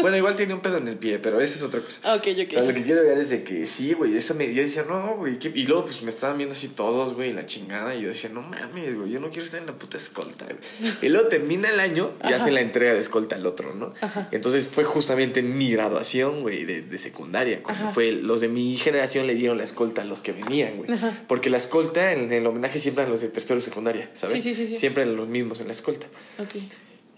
bueno, 0.00 0.16
igual 0.16 0.36
tiene 0.36 0.54
un 0.54 0.60
pedo 0.60 0.76
en 0.78 0.86
el 0.86 0.96
pie, 0.96 1.18
pero 1.18 1.40
esa 1.40 1.56
es 1.58 1.62
otra 1.64 1.80
cosa. 1.80 2.14
Ok, 2.14 2.22
Pero 2.22 2.62
lo 2.62 2.68
ok. 2.68 2.74
que 2.74 2.84
quiero 2.84 3.02
ver 3.02 3.18
es 3.18 3.30
de 3.30 3.42
que 3.42 3.66
sí, 3.66 3.94
güey, 3.94 4.16
esa 4.16 4.34
me 4.34 4.52
yo 4.54 4.62
decía, 4.62 4.84
no, 4.88 5.16
güey, 5.16 5.38
y 5.54 5.64
luego 5.64 5.86
pues 5.86 6.02
me 6.02 6.10
estaban 6.10 6.36
viendo 6.36 6.54
así 6.54 6.68
todos, 6.68 7.14
güey, 7.14 7.32
la 7.32 7.46
chingada, 7.46 7.94
y 7.96 8.02
yo 8.02 8.08
decía, 8.08 8.30
no 8.30 8.42
mames, 8.42 8.96
güey, 8.96 9.10
yo 9.10 9.18
no 9.18 9.30
quiero 9.30 9.44
estar 9.44 9.60
en 9.60 9.66
la 9.66 9.74
puta 9.78 9.96
escolta, 9.96 10.44
güey. 10.46 10.92
Y 11.02 11.08
luego 11.08 11.26
termina 11.28 11.68
el 11.68 11.80
año 11.80 12.12
y 12.28 12.32
hace 12.32 12.52
la 12.52 12.60
entrega 12.60 12.94
de 12.94 13.00
escolta 13.00 13.34
al 13.34 13.46
otro, 13.46 13.74
¿no? 13.74 13.92
Entonces 14.30 14.68
fue 14.68 14.84
justamente 14.84 15.40
en 15.40 15.56
mi 15.58 15.72
graduación, 15.72 16.42
güey, 16.42 16.64
de, 16.64 16.82
de 16.82 16.98
secundaria, 16.98 17.62
cuando 17.62 17.84
Ajá. 17.86 17.92
fue, 17.94 18.12
los 18.12 18.40
de 18.40 18.46
mi 18.48 18.76
generación 18.76 19.26
le 19.26 19.34
dieron 19.34 19.58
la 19.58 19.64
escolta 19.64 20.02
a 20.02 20.04
los 20.04 20.20
que 20.20 20.30
venían, 20.32 20.76
güey. 20.76 20.90
Porque 21.26 21.50
la 21.50 21.56
escolta, 21.56 22.12
en 22.12 22.32
el 22.32 22.46
homenaje 22.46 22.78
siempre 22.78 23.02
eran 23.02 23.10
los 23.10 23.20
de 23.20 23.28
tercero 23.28 23.60
secundaria, 23.60 24.10
¿sabes? 24.12 24.40
Sí, 24.42 24.54
sí, 24.54 24.54
sí, 24.54 24.59
sí. 24.66 24.76
Siempre 24.76 25.02
eran 25.04 25.16
los 25.16 25.28
mismos 25.28 25.60
en 25.60 25.66
la 25.66 25.72
escolta. 25.72 26.06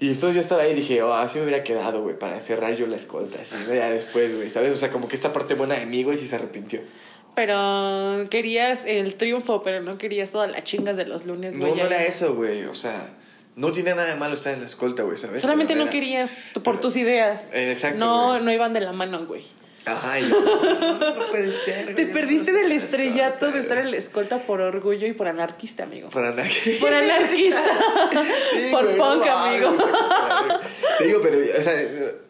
Y 0.00 0.08
entonces 0.08 0.34
yo 0.34 0.40
estaba 0.40 0.62
ahí 0.62 0.72
y 0.72 0.74
dije, 0.74 1.02
oh, 1.02 1.14
así 1.14 1.38
me 1.38 1.44
hubiera 1.44 1.62
quedado, 1.62 2.02
güey, 2.02 2.18
para 2.18 2.40
cerrar 2.40 2.74
yo 2.74 2.86
la 2.88 2.96
escolta, 2.96 3.40
así, 3.40 3.54
¿no? 3.68 3.74
ya 3.74 3.88
después, 3.90 4.34
güey, 4.34 4.50
¿sabes? 4.50 4.72
O 4.72 4.74
sea, 4.74 4.90
como 4.90 5.06
que 5.06 5.14
esta 5.14 5.32
parte 5.32 5.54
buena 5.54 5.76
de 5.76 5.86
mí, 5.86 6.02
güey, 6.02 6.16
sí 6.16 6.26
se 6.26 6.34
arrepintió. 6.36 6.80
Pero 7.36 8.28
querías 8.30 8.84
el 8.84 9.14
triunfo, 9.14 9.62
pero 9.62 9.80
no 9.80 9.98
querías 9.98 10.30
todas 10.32 10.50
las 10.50 10.64
chingas 10.64 10.96
de 10.96 11.06
los 11.06 11.24
lunes, 11.24 11.56
No, 11.56 11.66
güey. 11.66 11.76
no 11.78 11.82
ahí. 11.82 11.86
era 11.86 12.04
eso, 12.04 12.34
güey, 12.34 12.64
o 12.64 12.74
sea, 12.74 13.10
no 13.56 13.72
tiene 13.72 13.94
nada 13.94 14.08
de 14.08 14.16
malo 14.16 14.34
estar 14.34 14.52
en 14.52 14.60
la 14.60 14.66
escolta, 14.66 15.02
güey, 15.02 15.16
¿sabes? 15.16 15.40
Solamente 15.40 15.74
no 15.74 15.82
era- 15.82 15.90
querías 15.90 16.36
por 16.62 16.80
tus 16.80 16.96
ideas. 16.96 17.50
Eh, 17.52 17.72
exacto, 17.72 18.04
No, 18.04 18.38
no 18.40 18.52
iban 18.52 18.72
de 18.72 18.80
la 18.80 18.92
mano, 18.92 19.24
güey. 19.26 19.44
Ay, 19.84 20.24
no, 20.30 21.10
no 21.14 21.26
puede 21.26 21.50
ser. 21.50 21.94
Te 21.94 22.06
perdiste 22.06 22.52
no 22.52 22.58
del 22.58 22.72
estrellato 22.72 23.50
de 23.50 23.60
estar 23.60 23.78
en 23.78 23.90
la 23.90 23.96
escolta 23.96 24.38
por 24.38 24.60
orgullo 24.60 25.06
y 25.06 25.12
por 25.12 25.26
anarquista, 25.26 25.82
amigo. 25.84 26.08
Por 26.10 26.24
andar. 26.24 26.46
Por 26.80 26.92
anarquista. 26.92 27.64
Sí, 28.52 28.68
por 28.70 28.84
güey, 28.84 28.96
punk, 28.96 29.26
no, 29.26 29.32
amigo. 29.38 29.76
Te 30.98 31.04
digo, 31.04 31.20
pero, 31.22 31.38
o 31.58 31.62
sea, 31.62 31.74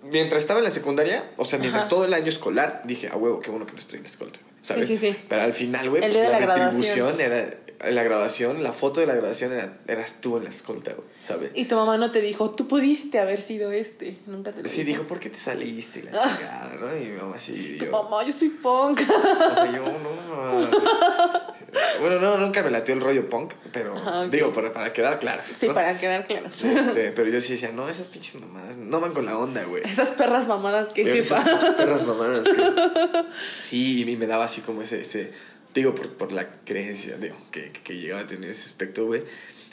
mientras 0.02 0.40
estaba 0.42 0.60
en 0.60 0.64
la 0.64 0.70
secundaria, 0.70 1.30
o 1.36 1.44
sea, 1.44 1.58
mientras 1.58 1.84
Ajá. 1.84 1.90
todo 1.90 2.04
el 2.04 2.14
año 2.14 2.28
escolar, 2.28 2.82
dije, 2.84 3.08
a 3.08 3.16
huevo, 3.16 3.40
qué 3.40 3.50
bueno 3.50 3.66
que 3.66 3.72
no 3.72 3.78
estoy 3.78 3.98
en 3.98 4.04
la 4.04 4.08
escolta, 4.08 4.40
¿sabes? 4.62 4.88
Sí, 4.88 4.96
sí, 4.96 5.12
sí. 5.12 5.18
Pero 5.28 5.42
al 5.42 5.52
final, 5.52 5.90
güey, 5.90 6.02
El 6.02 6.10
pues 6.10 6.22
día 6.22 6.30
de 6.30 6.40
la 6.40 6.46
la 6.46 6.54
retribución 6.54 7.20
era, 7.20 7.50
en 7.82 7.94
la 7.94 8.02
grabación, 8.02 8.62
la 8.62 8.72
foto 8.72 9.00
de 9.00 9.06
la 9.06 9.14
grabación 9.14 9.52
era, 9.52 9.78
eras 9.88 10.16
tú 10.20 10.36
en 10.36 10.44
la 10.44 10.50
escolta, 10.50 10.92
güey, 10.92 11.06
¿sabes? 11.22 11.50
Y 11.54 11.64
tu 11.66 11.74
mamá 11.76 11.96
no 11.98 12.10
te 12.12 12.20
dijo, 12.20 12.50
tú 12.52 12.68
pudiste 12.68 13.18
haber 13.18 13.40
sido 13.42 13.72
este. 13.72 14.18
Nunca 14.26 14.52
te 14.52 14.62
lo 14.62 14.68
Sí, 14.68 14.84
dijo, 14.84 15.02
¿por 15.04 15.18
qué 15.20 15.30
te 15.30 15.38
saliste? 15.38 16.00
Y 16.00 16.02
la 16.02 16.12
Ah. 16.20 16.36
chingada, 16.38 16.74
¿no? 16.80 16.96
Y 16.96 17.08
mi 17.10 17.16
mamá 17.18 17.38
sí. 17.38 17.76
Tu 17.78 17.86
yo- 17.86 17.90
mamá, 17.90 18.24
yo 18.24 18.32
soy 18.32 18.48
punk. 18.50 19.00
O 19.02 19.54
sea, 19.54 19.72
yo 19.72 19.82
no. 19.84 20.70
Bueno, 22.00 22.18
no, 22.20 22.36
nunca 22.36 22.62
me 22.62 22.70
latió 22.70 22.94
el 22.94 23.00
rollo 23.00 23.28
punk, 23.30 23.54
pero 23.72 23.96
Ajá, 23.96 24.22
ok. 24.22 24.30
digo, 24.30 24.52
para, 24.52 24.72
para 24.74 24.92
quedar 24.92 25.18
claros. 25.18 25.46
Sí, 25.46 25.68
¿no? 25.68 25.74
para 25.74 25.96
quedar 25.98 26.26
claros. 26.26 26.62
Este, 26.64 27.12
pero 27.12 27.30
yo 27.30 27.40
sí 27.40 27.52
decía, 27.54 27.70
no, 27.72 27.88
esas 27.88 28.08
pinches 28.08 28.40
mamadas 28.42 28.76
no 28.76 29.00
van 29.00 29.14
con 29.14 29.24
la 29.24 29.38
onda, 29.38 29.64
güey. 29.64 29.82
Esas 29.84 30.10
perras 30.10 30.46
mamadas 30.46 30.88
que. 30.88 31.18
Esas 31.18 31.64
perras 31.76 32.04
mamadas. 32.04 32.44
que- 32.46 33.24
Sí, 33.58 34.02
y 34.06 34.16
me 34.16 34.26
daba 34.26 34.44
así 34.44 34.60
como 34.60 34.82
ese, 34.82 35.00
ese 35.00 35.32
digo, 35.74 35.94
por, 35.94 36.12
por 36.14 36.32
la 36.32 36.48
creencia, 36.64 37.16
digo, 37.16 37.36
que, 37.50 37.72
que 37.72 37.96
llegaba 37.96 38.22
a 38.22 38.26
tener 38.26 38.50
ese 38.50 38.66
aspecto, 38.66 39.06
güey. 39.06 39.22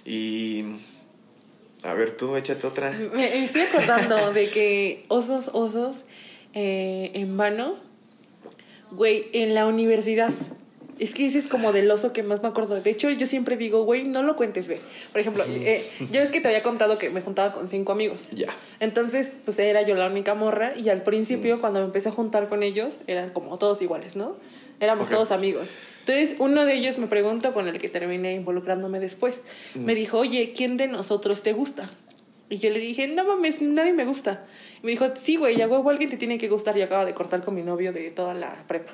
Y. 0.05 0.63
A 1.83 1.93
ver, 1.93 2.11
tú, 2.11 2.35
échate 2.35 2.67
otra. 2.67 2.91
Me 2.91 3.43
estoy 3.43 3.61
acordando 3.61 4.33
de 4.33 4.49
que 4.49 5.05
osos, 5.07 5.51
osos, 5.53 6.05
eh, 6.53 7.11
en 7.13 7.37
vano, 7.37 7.75
güey, 8.91 9.27
en 9.33 9.53
la 9.55 9.65
universidad. 9.65 10.31
Es 10.97 11.13
que 11.13 11.25
ese 11.25 11.37
es 11.37 11.47
como 11.47 11.71
del 11.71 11.89
oso 11.89 12.11
que 12.11 12.23
más 12.23 12.43
me 12.43 12.49
acuerdo. 12.49 12.81
De 12.81 12.89
hecho, 12.89 13.09
yo 13.09 13.25
siempre 13.25 13.55
digo, 13.55 13.85
güey, 13.85 14.03
no 14.03 14.21
lo 14.21 14.35
cuentes, 14.35 14.67
ve. 14.67 14.81
Por 15.13 15.21
ejemplo, 15.21 15.45
eh, 15.47 15.89
yo 16.11 16.21
es 16.21 16.29
que 16.29 16.41
te 16.41 16.49
había 16.49 16.61
contado 16.61 16.97
que 16.97 17.09
me 17.09 17.21
juntaba 17.21 17.53
con 17.53 17.69
cinco 17.69 17.93
amigos. 17.93 18.29
Ya. 18.31 18.49
Entonces, 18.81 19.35
pues 19.45 19.57
era 19.59 19.81
yo 19.83 19.95
la 19.95 20.07
única 20.07 20.35
morra 20.35 20.73
y 20.75 20.89
al 20.89 21.03
principio 21.03 21.61
cuando 21.61 21.79
me 21.79 21.85
empecé 21.85 22.09
a 22.09 22.11
juntar 22.11 22.49
con 22.49 22.63
ellos 22.63 22.99
eran 23.07 23.29
como 23.29 23.57
todos 23.57 23.81
iguales, 23.81 24.17
¿no? 24.17 24.35
Éramos 24.79 25.07
Ok. 25.07 25.13
todos 25.13 25.31
amigos. 25.31 25.71
Entonces, 26.01 26.35
uno 26.39 26.65
de 26.65 26.73
ellos 26.73 26.97
me 26.97 27.07
preguntó 27.07 27.53
con 27.53 27.67
el 27.67 27.77
que 27.79 27.89
terminé 27.89 28.33
involucrándome 28.33 28.99
después. 28.99 29.43
Me 29.75 29.93
dijo, 29.95 30.17
oye, 30.19 30.53
¿quién 30.55 30.77
de 30.77 30.87
nosotros 30.87 31.43
te 31.43 31.53
gusta? 31.53 31.89
Y 32.49 32.57
yo 32.57 32.71
le 32.71 32.79
dije, 32.79 33.07
no 33.07 33.25
mames, 33.25 33.61
nadie 33.61 33.93
me 33.93 34.05
gusta. 34.05 34.45
Y 34.81 34.85
me 34.85 34.91
dijo, 34.91 35.05
sí, 35.15 35.35
güey, 35.35 35.61
a 35.61 35.67
huevo 35.67 35.89
alguien 35.89 36.09
te 36.09 36.17
tiene 36.17 36.37
que 36.39 36.47
gustar. 36.47 36.75
Y 36.77 36.81
acaba 36.81 37.05
de 37.05 37.13
cortar 37.13 37.43
con 37.43 37.53
mi 37.53 37.61
novio 37.61 37.93
de 37.93 38.09
toda 38.09 38.33
la 38.33 38.65
prepa. 38.67 38.91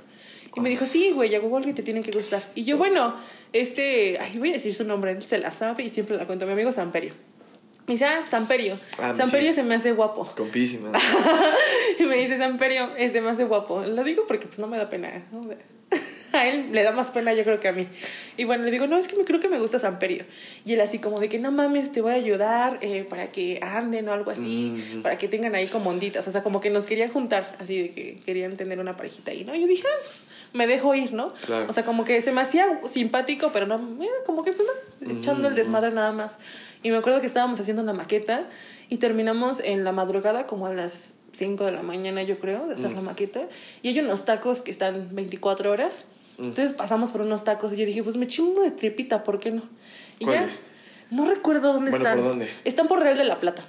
Y 0.57 0.59
me 0.59 0.69
dijo, 0.69 0.85
sí, 0.85 1.11
güey, 1.11 1.33
a 1.35 1.39
huevo 1.39 1.55
alguien 1.57 1.75
te 1.75 1.83
tiene 1.83 2.01
que 2.01 2.11
gustar. 2.11 2.43
Y 2.55 2.63
yo, 2.65 2.77
bueno, 2.77 3.15
este, 3.53 4.17
ay, 4.19 4.37
voy 4.39 4.49
a 4.49 4.53
decir 4.53 4.73
su 4.73 4.83
nombre, 4.83 5.11
él 5.11 5.21
se 5.23 5.37
la 5.37 5.51
sabe 5.51 5.83
y 5.83 5.89
siempre 5.89 6.17
la 6.17 6.25
cuento. 6.25 6.45
Mi 6.45 6.51
amigo 6.53 6.71
Samperio. 6.73 7.13
Me 7.87 7.93
dice, 7.93 8.05
ah, 8.05 8.25
Samperio. 8.25 8.77
Ah, 8.97 9.13
Samperio 9.13 9.49
sí. 9.51 9.55
se 9.55 9.63
me 9.63 9.75
hace 9.75 9.91
guapo. 9.93 10.25
Compísima. 10.35 10.91
y 11.99 12.03
me 12.03 12.17
dice, 12.17 12.37
Samperio, 12.37 12.89
ese 12.97 13.21
me 13.21 13.29
hace 13.29 13.45
guapo. 13.45 13.83
Lo 13.85 14.03
digo 14.03 14.23
porque 14.27 14.47
pues 14.47 14.59
no 14.59 14.67
me 14.67 14.77
da 14.77 14.89
pena. 14.89 15.23
¿no? 15.31 15.41
A 16.35 16.47
él 16.47 16.69
le 16.71 16.83
da 16.83 16.91
más 16.91 17.11
pena 17.11 17.33
yo 17.33 17.43
creo 17.43 17.59
que 17.59 17.67
a 17.67 17.71
mí. 17.71 17.87
Y 18.37 18.43
bueno, 18.43 18.63
le 18.65 18.71
digo, 18.71 18.87
no, 18.87 18.97
es 18.97 19.07
que 19.07 19.15
me 19.15 19.23
creo 19.25 19.39
que 19.39 19.47
me 19.49 19.59
gusta 19.59 19.79
Samperio. 19.79 20.25
Y 20.65 20.73
él 20.73 20.81
así 20.81 20.99
como 20.99 21.19
de 21.19 21.29
que 21.29 21.39
no 21.39 21.51
mames, 21.51 21.91
te 21.91 22.01
voy 22.01 22.11
a 22.11 22.15
ayudar 22.15 22.77
eh, 22.81 23.05
para 23.09 23.31
que 23.31 23.59
anden 23.61 24.09
o 24.09 24.13
algo 24.13 24.31
así, 24.31 24.83
Mm. 24.95 25.01
para 25.01 25.17
que 25.17 25.27
tengan 25.27 25.55
ahí 25.55 25.67
como 25.67 25.89
onditas. 25.89 26.27
O 26.27 26.31
sea, 26.31 26.43
como 26.43 26.59
que 26.61 26.69
nos 26.69 26.85
querían 26.85 27.09
juntar, 27.11 27.55
así 27.59 27.81
de 27.81 27.91
que 27.91 28.19
querían 28.25 28.57
tener 28.57 28.79
una 28.79 28.97
parejita 28.97 29.31
ahí, 29.31 29.43
¿no? 29.45 29.55
Yo 29.55 29.65
dije, 29.67 29.83
ah, 29.87 29.97
pues 30.01 30.23
me 30.53 30.67
dejo 30.67 30.93
ir, 30.95 31.13
¿no? 31.13 31.31
Claro. 31.45 31.65
O 31.69 31.73
sea, 31.73 31.85
como 31.85 32.03
que 32.05 32.21
se 32.21 32.31
me 32.31 32.41
hacía 32.41 32.81
simpático, 32.85 33.51
pero 33.53 33.65
no, 33.65 33.75
era 34.03 34.11
como 34.25 34.43
que 34.43 34.51
pues 34.53 34.67
no, 34.67 35.11
echando 35.11 35.47
el 35.47 35.55
desmadre 35.55 35.91
nada 35.91 36.11
más. 36.11 36.37
Y 36.83 36.91
me 36.91 36.97
acuerdo 36.97 37.21
que 37.21 37.27
estábamos 37.27 37.59
haciendo 37.59 37.81
una 37.81 37.93
maqueta 37.93 38.47
y 38.89 38.97
terminamos 38.97 39.59
en 39.63 39.83
la 39.83 39.91
madrugada 39.91 40.47
como 40.47 40.67
a 40.67 40.73
las 40.73 41.15
5 41.31 41.65
de 41.65 41.71
la 41.71 41.81
mañana, 41.81 42.23
yo 42.23 42.39
creo, 42.39 42.67
de 42.67 42.75
hacer 42.75 42.93
la 42.93 43.01
maqueta. 43.01 43.47
Y 43.81 43.89
hay 43.89 43.99
unos 43.99 44.25
tacos 44.25 44.61
que 44.61 44.71
están 44.71 45.15
24 45.15 45.71
horas. 45.71 46.05
Entonces 46.37 46.73
pasamos 46.73 47.11
por 47.11 47.21
unos 47.21 47.43
tacos 47.43 47.73
y 47.73 47.77
yo 47.77 47.85
dije, 47.85 48.03
pues 48.03 48.17
me 48.17 48.25
eché 48.25 48.41
uno 48.41 48.61
de 48.61 48.71
tripita, 48.71 49.23
¿por 49.23 49.39
qué 49.39 49.51
no? 49.51 49.63
Y 50.19 50.25
ya, 50.25 50.47
no 51.11 51.25
recuerdo 51.25 51.73
dónde 51.73 51.91
Bueno, 51.91 52.05
están. 52.05 52.17
¿por 52.19 52.27
dónde? 52.29 52.49
Están 52.63 52.87
por 52.87 52.99
Real 52.99 53.17
de 53.17 53.23
la 53.23 53.39
Plata. 53.39 53.65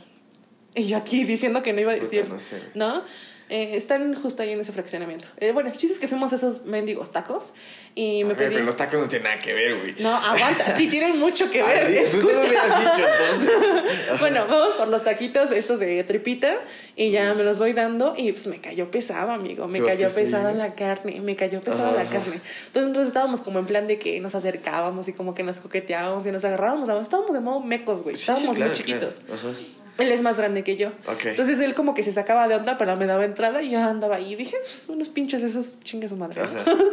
Y 0.74 0.88
yo 0.88 0.96
aquí 0.96 1.24
diciendo 1.24 1.62
que 1.62 1.72
no 1.72 1.80
iba 1.80 1.92
a 1.92 1.96
Puta, 1.96 2.04
decir. 2.08 2.28
no 2.28 2.38
sé. 2.38 2.60
¿No? 2.74 3.02
Eh, 3.48 3.76
están 3.76 4.12
justo 4.16 4.42
ahí 4.42 4.50
en 4.50 4.60
ese 4.60 4.72
fraccionamiento. 4.72 5.28
Eh, 5.38 5.52
bueno, 5.52 5.68
el 5.70 5.76
chiste 5.76 5.94
es 5.94 5.98
que 6.00 6.08
fuimos 6.08 6.32
a 6.32 6.36
esos 6.36 6.64
mendigos 6.64 7.12
tacos 7.12 7.52
y 7.94 8.24
me 8.24 8.32
A 8.32 8.34
ver, 8.34 8.36
pedí. 8.38 8.54
pero 8.54 8.64
los 8.64 8.76
tacos 8.76 8.98
no 8.98 9.06
tienen 9.06 9.28
nada 9.30 9.40
que 9.40 9.54
ver, 9.54 9.78
güey. 9.78 9.94
No, 10.00 10.14
aguanta, 10.16 10.76
sí 10.76 10.88
tienen 10.88 11.18
mucho 11.20 11.48
que 11.50 11.62
ver. 11.66 11.76
Ah, 12.04 12.08
sí, 12.10 12.18
tú 12.18 12.24
no 12.32 12.40
escucha. 12.40 12.48
hubieras 12.48 12.80
dicho, 12.96 13.08
entonces. 13.08 14.18
Bueno, 14.20 14.46
vamos 14.48 14.74
por 14.74 14.88
los 14.88 15.04
taquitos 15.04 15.50
estos 15.52 15.78
de 15.78 16.02
tripita 16.02 16.58
y 16.96 17.10
ya 17.12 17.34
me 17.34 17.44
los 17.44 17.58
voy 17.60 17.72
dando 17.72 18.14
y 18.16 18.32
pues 18.32 18.46
me 18.48 18.60
cayó 18.60 18.90
pesado, 18.90 19.30
amigo. 19.30 19.68
Me 19.68 19.80
cayó 19.80 20.08
que 20.08 20.10
sí. 20.10 20.20
pesada 20.22 20.52
la 20.52 20.74
carne, 20.74 21.20
me 21.20 21.36
cayó 21.36 21.60
pesada 21.60 21.92
la 21.92 22.04
carne. 22.10 22.40
Entonces 22.66 22.82
nosotros 22.88 23.06
estábamos 23.06 23.40
como 23.42 23.60
en 23.60 23.66
plan 23.66 23.86
de 23.86 23.98
que 23.98 24.18
nos 24.20 24.34
acercábamos 24.34 25.06
y 25.06 25.12
como 25.12 25.34
que 25.34 25.44
nos 25.44 25.60
coqueteábamos 25.60 26.26
y 26.26 26.32
nos 26.32 26.44
agarrábamos. 26.44 26.88
Estábamos 27.00 27.32
de 27.32 27.40
modo 27.40 27.60
mecos, 27.60 28.02
güey. 28.02 28.16
Sí, 28.16 28.22
sí, 28.24 28.30
Estábamos 28.32 28.56
claro, 28.56 28.70
muy 28.72 28.76
chiquitos. 28.76 29.20
claro. 29.24 29.40
Ajá. 29.40 29.56
Él 29.98 30.12
es 30.12 30.20
más 30.22 30.36
grande 30.36 30.62
que 30.62 30.76
yo. 30.76 30.92
Entonces 31.30 31.58
él 31.60 31.74
como 31.74 31.94
que 31.94 32.02
se 32.02 32.12
sacaba 32.12 32.46
de 32.48 32.54
onda, 32.54 32.76
pero 32.78 32.96
me 32.96 33.06
daba 33.06 33.24
entrada 33.24 33.62
y 33.62 33.70
yo 33.70 33.78
andaba 33.78 34.16
ahí. 34.16 34.32
Y 34.34 34.36
dije, 34.36 34.56
pues 34.60 34.86
unos 34.88 35.08
pinches 35.08 35.40
de 35.40 35.46
esos 35.48 35.80
chingue 35.80 36.08
su 36.08 36.16
madre. 36.16 36.42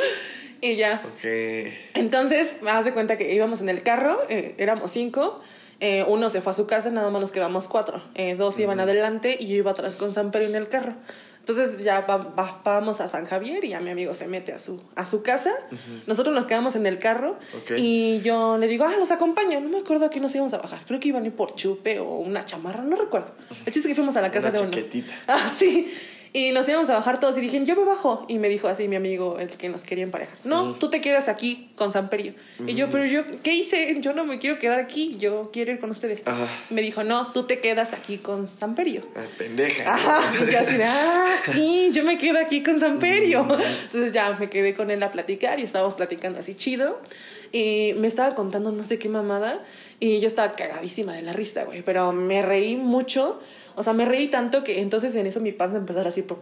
y 0.62 0.76
ya. 0.76 1.02
Entonces, 1.96 2.56
me 2.62 2.72
das 2.72 2.86
de 2.86 2.94
cuenta 2.94 3.18
que 3.18 3.34
íbamos 3.34 3.62
en 3.62 3.70
el 3.70 3.84
carro, 3.84 4.18
eh, 4.30 4.56
éramos 4.58 4.92
cinco. 4.92 5.42
eh, 5.80 6.06
uno 6.08 6.30
se 6.30 6.42
fue 6.42 6.52
a 6.52 6.56
su 6.56 6.66
casa, 6.66 6.90
nada 6.92 7.10
más 7.10 7.20
nos 7.20 7.32
quedamos 7.34 7.68
cuatro. 7.68 8.02
Eh, 8.16 8.36
dos 8.36 8.58
iban 8.60 8.80
adelante 8.80 9.36
y 9.38 9.48
yo 9.48 9.56
iba 9.56 9.72
atrás 9.72 9.96
con 9.98 10.14
San 10.14 10.32
Pedro 10.32 10.48
en 10.48 10.56
el 10.56 10.70
carro. 10.70 10.94
Entonces 11.46 11.84
ya 11.84 12.00
va- 12.02 12.16
va- 12.18 12.62
vamos 12.64 13.02
a 13.02 13.10
San 13.10 13.26
Javier 13.26 13.66
y 13.66 13.70
ya 13.70 13.82
mi 13.82 13.90
amigo 13.90 14.14
se 14.16 14.28
mete 14.28 14.54
a 14.54 14.60
su, 14.60 14.82
a 14.96 15.06
su 15.06 15.24
casa. 15.24 15.52
Nosotros 16.08 16.34
nos 16.34 16.46
quedamos 16.46 16.78
en 16.78 16.86
el 16.86 17.00
carro 17.00 17.38
y 17.78 18.22
yo 18.22 18.58
le 18.58 18.68
digo, 18.70 18.86
ah, 18.86 18.94
los 18.98 19.12
acompaño. 19.12 19.60
No 19.60 19.68
me 19.68 19.80
acuerdo 19.80 20.06
a 20.06 20.10
qué 20.10 20.22
nos 20.22 20.34
íbamos 20.34 20.54
a 20.54 20.60
bajar. 20.60 20.86
Creo 20.88 21.02
que 21.02 21.10
iban 21.10 21.24
a 21.24 21.26
ir 21.28 21.34
por 21.36 21.56
chupe 21.56 22.00
o 22.00 22.16
una 22.20 22.46
chamarra, 22.46 22.82
no 22.84 22.96
recuerdo. 22.96 23.32
El 23.66 23.74
chiste 23.74 23.80
es 23.80 23.88
que 23.88 23.96
fuimos 23.96 24.16
a 24.16 24.22
la 24.22 24.32
casa 24.32 24.50
Una 24.50 24.58
de 24.60 24.64
uno. 24.64 24.72
chaquetita. 24.72 25.14
Ah, 25.28 25.50
sí. 25.54 25.94
Y 26.36 26.52
nos 26.52 26.68
íbamos 26.68 26.90
a 26.90 26.96
bajar 26.96 27.20
todos 27.20 27.38
y 27.38 27.42
dije, 27.42 27.64
yo 27.64 27.76
me 27.76 27.86
bajo. 27.86 28.26
Y 28.28 28.40
me 28.40 28.50
dijo 28.50 28.68
así 28.68 28.88
mi 28.88 28.96
amigo, 28.96 29.38
el 29.38 29.50
que 29.50 29.70
nos 29.70 29.84
quería 29.84 30.04
emparejar. 30.04 30.36
No, 30.44 30.74
tú 30.74 30.90
te 30.90 31.00
quedas 31.00 31.28
aquí 31.28 31.70
con 31.76 31.92
Samperio. 31.92 32.34
Y 32.66 32.74
yo, 32.74 32.90
pero 32.90 33.06
yo, 33.06 33.22
¿qué 33.44 33.54
hice? 33.54 33.96
Yo 34.02 34.14
no 34.14 34.26
me 34.26 34.40
quiero 34.40 34.58
quedar 34.58 34.80
aquí, 34.80 35.16
yo 35.18 35.52
quiero 35.54 35.72
ir 35.72 35.80
con 35.80 35.92
ustedes. 35.92 36.24
Ajá. 36.26 36.48
Me 36.72 36.82
dijo, 36.82 37.04
no, 37.04 37.32
tú 37.34 37.46
te 37.46 37.60
quedas 37.60 37.94
aquí 37.94 38.18
con 38.18 38.48
Samperio. 38.48 39.04
Ah, 39.16 39.22
pendeja. 39.38 39.94
Ajá, 39.94 40.22
y 40.34 40.52
yo 40.52 40.60
así 40.60 40.76
ah, 40.84 41.36
sí, 41.52 41.90
yo 41.92 42.04
me 42.04 42.18
quedo 42.18 42.40
aquí 42.40 42.64
con 42.64 42.80
Samperio. 42.80 43.46
Entonces 43.84 44.12
ya 44.12 44.36
me 44.40 44.50
quedé 44.50 44.74
con 44.74 44.90
él 44.90 45.04
a 45.04 45.12
platicar 45.12 45.60
y 45.60 45.64
estábamos 45.64 45.94
platicando 45.94 46.40
así 46.40 46.56
chido. 46.56 47.00
Y 47.52 47.94
me 47.98 48.08
estaba 48.08 48.34
contando 48.34 48.72
no 48.72 48.84
sé 48.84 48.98
qué 48.98 49.08
mamada 49.08 49.64
y 50.00 50.20
yo 50.20 50.28
estaba 50.28 50.56
cagadísima 50.56 51.14
de 51.14 51.22
la 51.22 51.34
risa, 51.34 51.66
güey. 51.66 51.84
Pero 51.84 52.12
me 52.12 52.42
reí 52.42 52.76
mucho. 52.76 53.40
O 53.76 53.84
sea, 53.84 53.94
me 53.94 54.06
reí 54.06 54.28
tanto 54.28 54.64
que 54.64 54.82
entonces 54.82 55.16
en 55.16 55.28
eso 55.28 55.40
mi 55.40 55.52
panza 55.52 55.78
empezó 55.78 56.00
a 56.00 56.02
hacer 56.02 56.12
así 56.12 56.22
como 56.24 56.42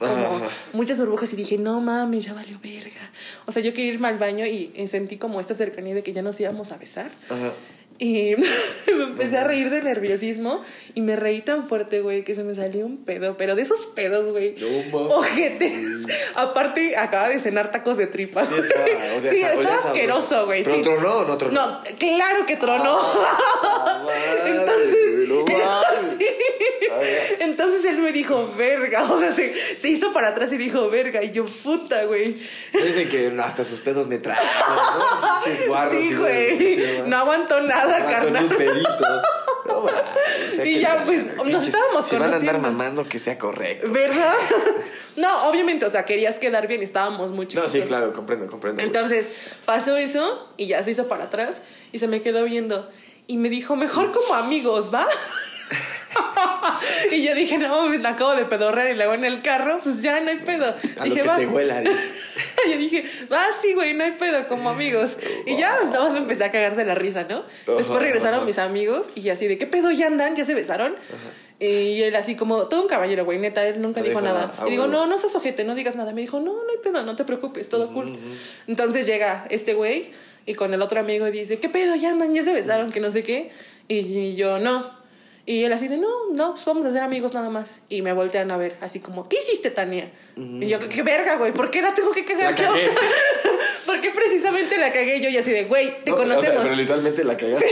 Ajá. 0.00 0.48
muchas 0.72 0.98
burbujas 0.98 1.32
y 1.32 1.36
dije, 1.36 1.58
no 1.58 1.80
mames, 1.80 2.24
ya 2.24 2.32
valió 2.32 2.58
verga. 2.62 3.10
O 3.46 3.52
sea, 3.52 3.62
yo 3.62 3.74
quería 3.74 3.92
irme 3.92 4.08
al 4.08 4.18
baño 4.18 4.46
y 4.46 4.72
sentí 4.88 5.18
como 5.18 5.40
esta 5.40 5.54
cercanía 5.54 5.94
de 5.94 6.02
que 6.02 6.12
ya 6.12 6.22
nos 6.22 6.40
íbamos 6.40 6.72
a 6.72 6.78
besar. 6.78 7.10
Ajá. 7.28 7.52
Y 8.02 8.34
me 8.96 9.04
empecé 9.04 9.36
a 9.36 9.44
reír 9.44 9.68
de 9.68 9.82
nerviosismo 9.82 10.62
y 10.94 11.02
me 11.02 11.16
reí 11.16 11.42
tan 11.42 11.68
fuerte, 11.68 12.00
güey, 12.00 12.24
que 12.24 12.34
se 12.34 12.42
me 12.44 12.54
salió 12.54 12.86
un 12.86 13.04
pedo, 13.04 13.36
pero 13.36 13.54
de 13.54 13.60
esos 13.60 13.84
pedos, 13.88 14.30
güey. 14.30 14.54
No. 14.90 14.98
Ojetes. 15.16 16.06
Aparte, 16.34 16.96
acaba 16.96 17.28
de 17.28 17.38
cenar 17.38 17.70
tacos 17.70 17.98
de 17.98 18.06
tripa. 18.06 18.42
Sí, 18.46 19.42
sabroso. 19.42 19.88
asqueroso, 19.88 20.46
güey. 20.46 20.64
¿Pero 20.64 20.76
sí. 20.76 20.82
tronó 20.82 21.12
o 21.18 21.24
no 21.26 21.36
tronó? 21.36 21.60
No, 21.60 21.80
claro 21.98 22.46
que 22.46 22.56
tronó. 22.56 22.98
Ah, 22.98 24.02
Entonces- 24.46 24.96
Entonces 27.40 27.84
él 27.84 27.98
me 27.98 28.12
dijo, 28.12 28.52
verga. 28.56 29.04
O 29.10 29.18
sea, 29.18 29.32
se, 29.32 29.54
se 29.76 29.88
hizo 29.88 30.12
para 30.12 30.28
atrás 30.28 30.52
y 30.52 30.56
dijo, 30.58 30.88
verga. 30.90 31.22
Y 31.22 31.30
yo, 31.30 31.44
puta, 31.46 32.04
güey. 32.04 32.36
Dicen 32.72 33.08
que 33.08 33.32
hasta 33.42 33.64
sus 33.64 33.80
pedos 33.80 34.06
me 34.06 34.18
traen, 34.18 34.40
¿no? 34.68 35.40
Pinches 35.44 35.66
guarros. 35.68 35.94
Sí, 35.94 36.08
y- 36.10 36.14
güey. 36.14 37.02
No 37.06 37.16
aguantó 37.18 37.60
nada, 37.60 37.96
Aguantó 37.96 38.12
carnal. 38.12 38.44
un 38.44 38.50
pedito. 38.56 39.22
No, 39.66 39.78
o 39.84 39.90
sea 40.54 40.64
Y 40.64 40.80
ya, 40.80 41.02
pues, 41.04 41.24
nos 41.44 41.66
estábamos 41.66 42.06
Si 42.06 42.16
van 42.16 42.22
a 42.22 42.36
andar 42.36 42.40
conociendo. 42.56 42.60
mamando, 42.70 43.08
que 43.08 43.18
sea 43.18 43.38
correcto. 43.38 43.90
¿Verdad? 43.90 44.34
No, 45.16 45.48
obviamente, 45.48 45.84
o 45.84 45.90
sea, 45.90 46.04
querías 46.06 46.38
quedar 46.38 46.66
bien, 46.68 46.82
estábamos 46.82 47.30
muy 47.30 47.44
No, 47.44 47.50
chiquitos. 47.50 47.72
sí, 47.72 47.80
claro, 47.82 48.12
comprendo, 48.12 48.46
comprendo. 48.46 48.76
güey. 48.76 48.86
Entonces, 48.86 49.28
pasó 49.66 49.96
eso 49.96 50.48
y 50.56 50.68
ya 50.68 50.82
se 50.84 50.92
hizo 50.92 51.08
para 51.08 51.24
atrás 51.24 51.60
y 51.92 51.98
se 51.98 52.06
me 52.06 52.22
quedó 52.22 52.44
viendo. 52.44 52.88
Y 53.26 53.36
me 53.36 53.50
dijo, 53.50 53.74
mejor 53.76 54.12
como 54.12 54.34
amigos, 54.34 54.94
¿va? 54.94 55.06
y 57.12 57.22
yo 57.22 57.34
dije, 57.34 57.58
no, 57.58 57.88
me 57.88 57.96
acabo 58.06 58.34
de 58.34 58.44
pedorrear 58.44 58.90
y 58.90 58.94
luego 58.94 59.14
en 59.14 59.24
el 59.24 59.42
carro, 59.42 59.80
pues 59.82 60.02
ya 60.02 60.20
no 60.20 60.30
hay 60.30 60.38
pedo. 60.38 60.74
A 60.98 61.04
dije, 61.04 61.08
lo 61.08 61.14
que 61.14 61.28
va. 61.28 61.36
te 61.36 61.46
huela. 61.46 61.82
yo 62.70 62.78
dije, 62.78 63.04
va, 63.32 63.46
sí, 63.60 63.74
güey, 63.74 63.94
no 63.94 64.04
hay 64.04 64.12
pedo, 64.12 64.46
como 64.46 64.70
amigos. 64.70 65.16
Y 65.46 65.56
ya, 65.56 65.76
pues, 65.78 65.90
nada 65.90 66.04
más 66.04 66.12
me 66.12 66.20
empecé 66.20 66.44
a 66.44 66.50
cagar 66.50 66.76
de 66.76 66.84
la 66.84 66.94
risa, 66.94 67.26
¿no? 67.28 67.44
Después 67.76 68.00
regresaron 68.02 68.44
mis 68.44 68.58
amigos 68.58 69.10
y 69.14 69.28
así 69.30 69.46
de, 69.46 69.58
¿qué 69.58 69.66
pedo 69.66 69.90
ya 69.90 70.06
andan? 70.06 70.36
¿Ya 70.36 70.44
se 70.44 70.54
besaron? 70.54 70.96
Y 71.58 72.02
él 72.02 72.16
así 72.16 72.36
como, 72.36 72.68
todo 72.68 72.80
un 72.80 72.88
caballero, 72.88 73.26
güey, 73.26 73.38
neta, 73.38 73.66
él 73.66 73.82
nunca 73.82 74.00
No 74.00 74.06
dijo 74.06 74.20
dijo 74.20 74.32
nada. 74.32 74.54
ah, 74.58 74.64
y 74.66 74.70
digo, 74.70 74.84
huevo. 74.84 74.94
no, 74.94 75.06
no 75.06 75.18
seas 75.18 75.34
ojete, 75.34 75.64
no 75.64 75.74
digas 75.74 75.94
nada. 75.94 76.14
Me 76.14 76.22
dijo, 76.22 76.40
no, 76.40 76.52
no 76.52 76.70
hay 76.70 76.78
pedo, 76.82 77.02
no 77.02 77.16
te 77.16 77.24
preocupes, 77.24 77.68
todo 77.68 77.92
cool. 77.92 78.18
Entonces 78.66 79.06
llega 79.06 79.46
este 79.50 79.74
güey 79.74 80.10
y 80.46 80.54
con 80.54 80.72
el 80.72 80.80
otro 80.80 81.00
amigo 81.00 81.28
y 81.28 81.30
dice, 81.30 81.60
¿qué 81.60 81.68
pedo? 81.68 81.96
Ya 81.96 82.10
andan, 82.10 82.32
ya 82.32 82.42
se 82.42 82.54
besaron, 82.54 82.90
que 82.90 83.00
no 83.00 83.10
sé 83.10 83.22
qué. 83.22 83.50
Y 83.88 84.36
yo, 84.36 84.58
no. 84.58 84.99
Y 85.50 85.64
él 85.64 85.72
así 85.72 85.88
de, 85.88 85.96
no, 85.96 86.08
no, 86.32 86.52
pues 86.52 86.64
vamos 86.64 86.86
a 86.86 86.92
ser 86.92 87.02
amigos 87.02 87.34
nada 87.34 87.50
más. 87.50 87.80
Y 87.88 88.02
me 88.02 88.12
voltean 88.12 88.52
a 88.52 88.56
ver, 88.56 88.76
así 88.80 89.00
como, 89.00 89.28
¿qué 89.28 89.38
hiciste, 89.38 89.72
Tania? 89.72 90.08
Y 90.36 90.68
yo, 90.68 90.78
¿qué, 90.78 91.02
verga, 91.02 91.38
güey? 91.38 91.52
¿Por 91.52 91.72
qué 91.72 91.82
la 91.82 91.92
tengo 91.92 92.12
que 92.12 92.24
cagar 92.24 92.54
yo? 92.54 92.66
cagué. 92.66 92.88
¿Por 93.86 94.00
qué 94.00 94.12
precisamente 94.12 94.78
la 94.78 94.92
cagué 94.92 95.20
yo? 95.20 95.28
Y 95.28 95.36
así 95.36 95.50
de, 95.50 95.64
güey, 95.64 96.04
te 96.04 96.12
No, 96.12 96.18
conocemos. 96.18 96.46
O 96.46 96.52
sea, 96.52 96.62
pero 96.62 96.76
literalmente 96.76 97.24
la 97.24 97.36
cagaste. 97.36 97.66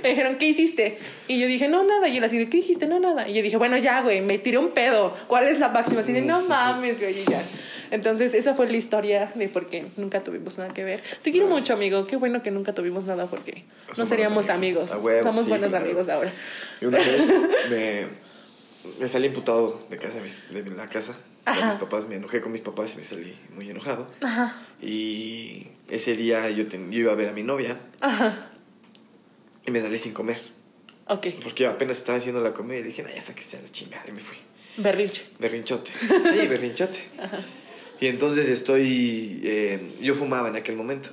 me 0.02 0.08
dijeron, 0.08 0.38
¿qué 0.38 0.46
hiciste? 0.46 0.96
Y 1.28 1.38
yo 1.38 1.46
dije, 1.46 1.68
no, 1.68 1.84
nada. 1.84 2.08
Y 2.08 2.16
él 2.16 2.24
así 2.24 2.38
de, 2.38 2.48
¿qué 2.48 2.56
dijiste? 2.56 2.86
No, 2.86 2.98
nada. 2.98 3.28
Y 3.28 3.34
yo 3.34 3.42
dije, 3.42 3.58
bueno, 3.58 3.76
ya, 3.76 4.00
güey, 4.00 4.22
me 4.22 4.38
tiré 4.38 4.56
un 4.56 4.70
pedo. 4.70 5.14
¿Cuál 5.26 5.48
es 5.48 5.58
la 5.58 5.68
máxima? 5.68 6.00
Así 6.00 6.14
de, 6.14 6.22
no 6.22 6.40
mames, 6.40 6.98
güey, 7.00 7.20
y 7.20 7.24
ya. 7.30 7.42
Entonces, 7.94 8.34
esa 8.34 8.54
fue 8.54 8.66
la 8.68 8.76
historia 8.76 9.32
de 9.36 9.48
por 9.48 9.68
qué 9.68 9.86
nunca 9.96 10.22
tuvimos 10.24 10.58
nada 10.58 10.74
que 10.74 10.82
ver. 10.84 11.00
Te 11.22 11.30
quiero 11.30 11.46
mucho, 11.46 11.72
amigo. 11.74 12.06
Qué 12.06 12.16
bueno 12.16 12.42
que 12.42 12.50
nunca 12.50 12.74
tuvimos 12.74 13.04
nada 13.04 13.26
porque 13.26 13.64
no 13.96 14.04
seríamos 14.06 14.48
amigos. 14.48 14.90
amigos. 14.90 14.92
A 14.92 14.98
huevo, 14.98 15.22
Somos 15.22 15.44
sí, 15.44 15.48
buenos 15.50 15.70
claro. 15.70 15.84
amigos 15.84 16.08
ahora. 16.08 16.32
Y 16.80 16.86
una 16.86 16.98
vez 16.98 17.32
me, 17.70 18.06
me 18.98 19.08
salí 19.08 19.26
imputado 19.28 19.80
de 19.90 19.96
casa 19.96 20.16
de, 20.16 20.22
mis- 20.22 20.36
de 20.64 20.74
la 20.76 20.86
casa. 20.88 21.12
De 21.12 21.50
Ajá. 21.52 21.66
mis 21.66 21.74
papás, 21.76 22.08
me 22.08 22.16
enojé 22.16 22.40
con 22.40 22.50
mis 22.52 22.62
papás 22.62 22.94
y 22.94 22.96
me 22.96 23.04
salí 23.04 23.34
muy 23.54 23.70
enojado. 23.70 24.10
Ajá. 24.22 24.66
Y 24.82 25.68
ese 25.88 26.16
día 26.16 26.50
yo, 26.50 26.66
ten- 26.68 26.90
yo 26.90 26.98
iba 27.00 27.12
a 27.12 27.14
ver 27.14 27.28
a 27.28 27.32
mi 27.32 27.42
novia 27.42 27.78
Ajá. 28.00 28.50
y 29.66 29.70
me 29.70 29.80
salí 29.80 29.98
sin 29.98 30.12
comer. 30.14 30.38
Ok. 31.06 31.26
Porque 31.42 31.66
apenas 31.66 31.98
estaba 31.98 32.18
haciendo 32.18 32.40
la 32.40 32.52
comida 32.54 32.78
y 32.78 32.82
dije, 32.82 33.04
ya 33.12 33.18
hasta 33.18 33.34
que 33.34 33.42
sea 33.42 33.60
la 33.60 33.68
chingada. 33.70 34.04
Y 34.08 34.12
me 34.12 34.20
fui. 34.20 34.38
Berrinche. 34.78 35.26
Berrinchote. 35.38 35.92
Sí, 36.00 36.46
berrinchote. 36.48 36.98
Y 38.00 38.06
entonces 38.06 38.48
estoy. 38.48 39.40
eh, 39.44 39.92
yo 40.00 40.14
fumaba 40.14 40.48
en 40.48 40.56
aquel 40.56 40.76
momento. 40.76 41.10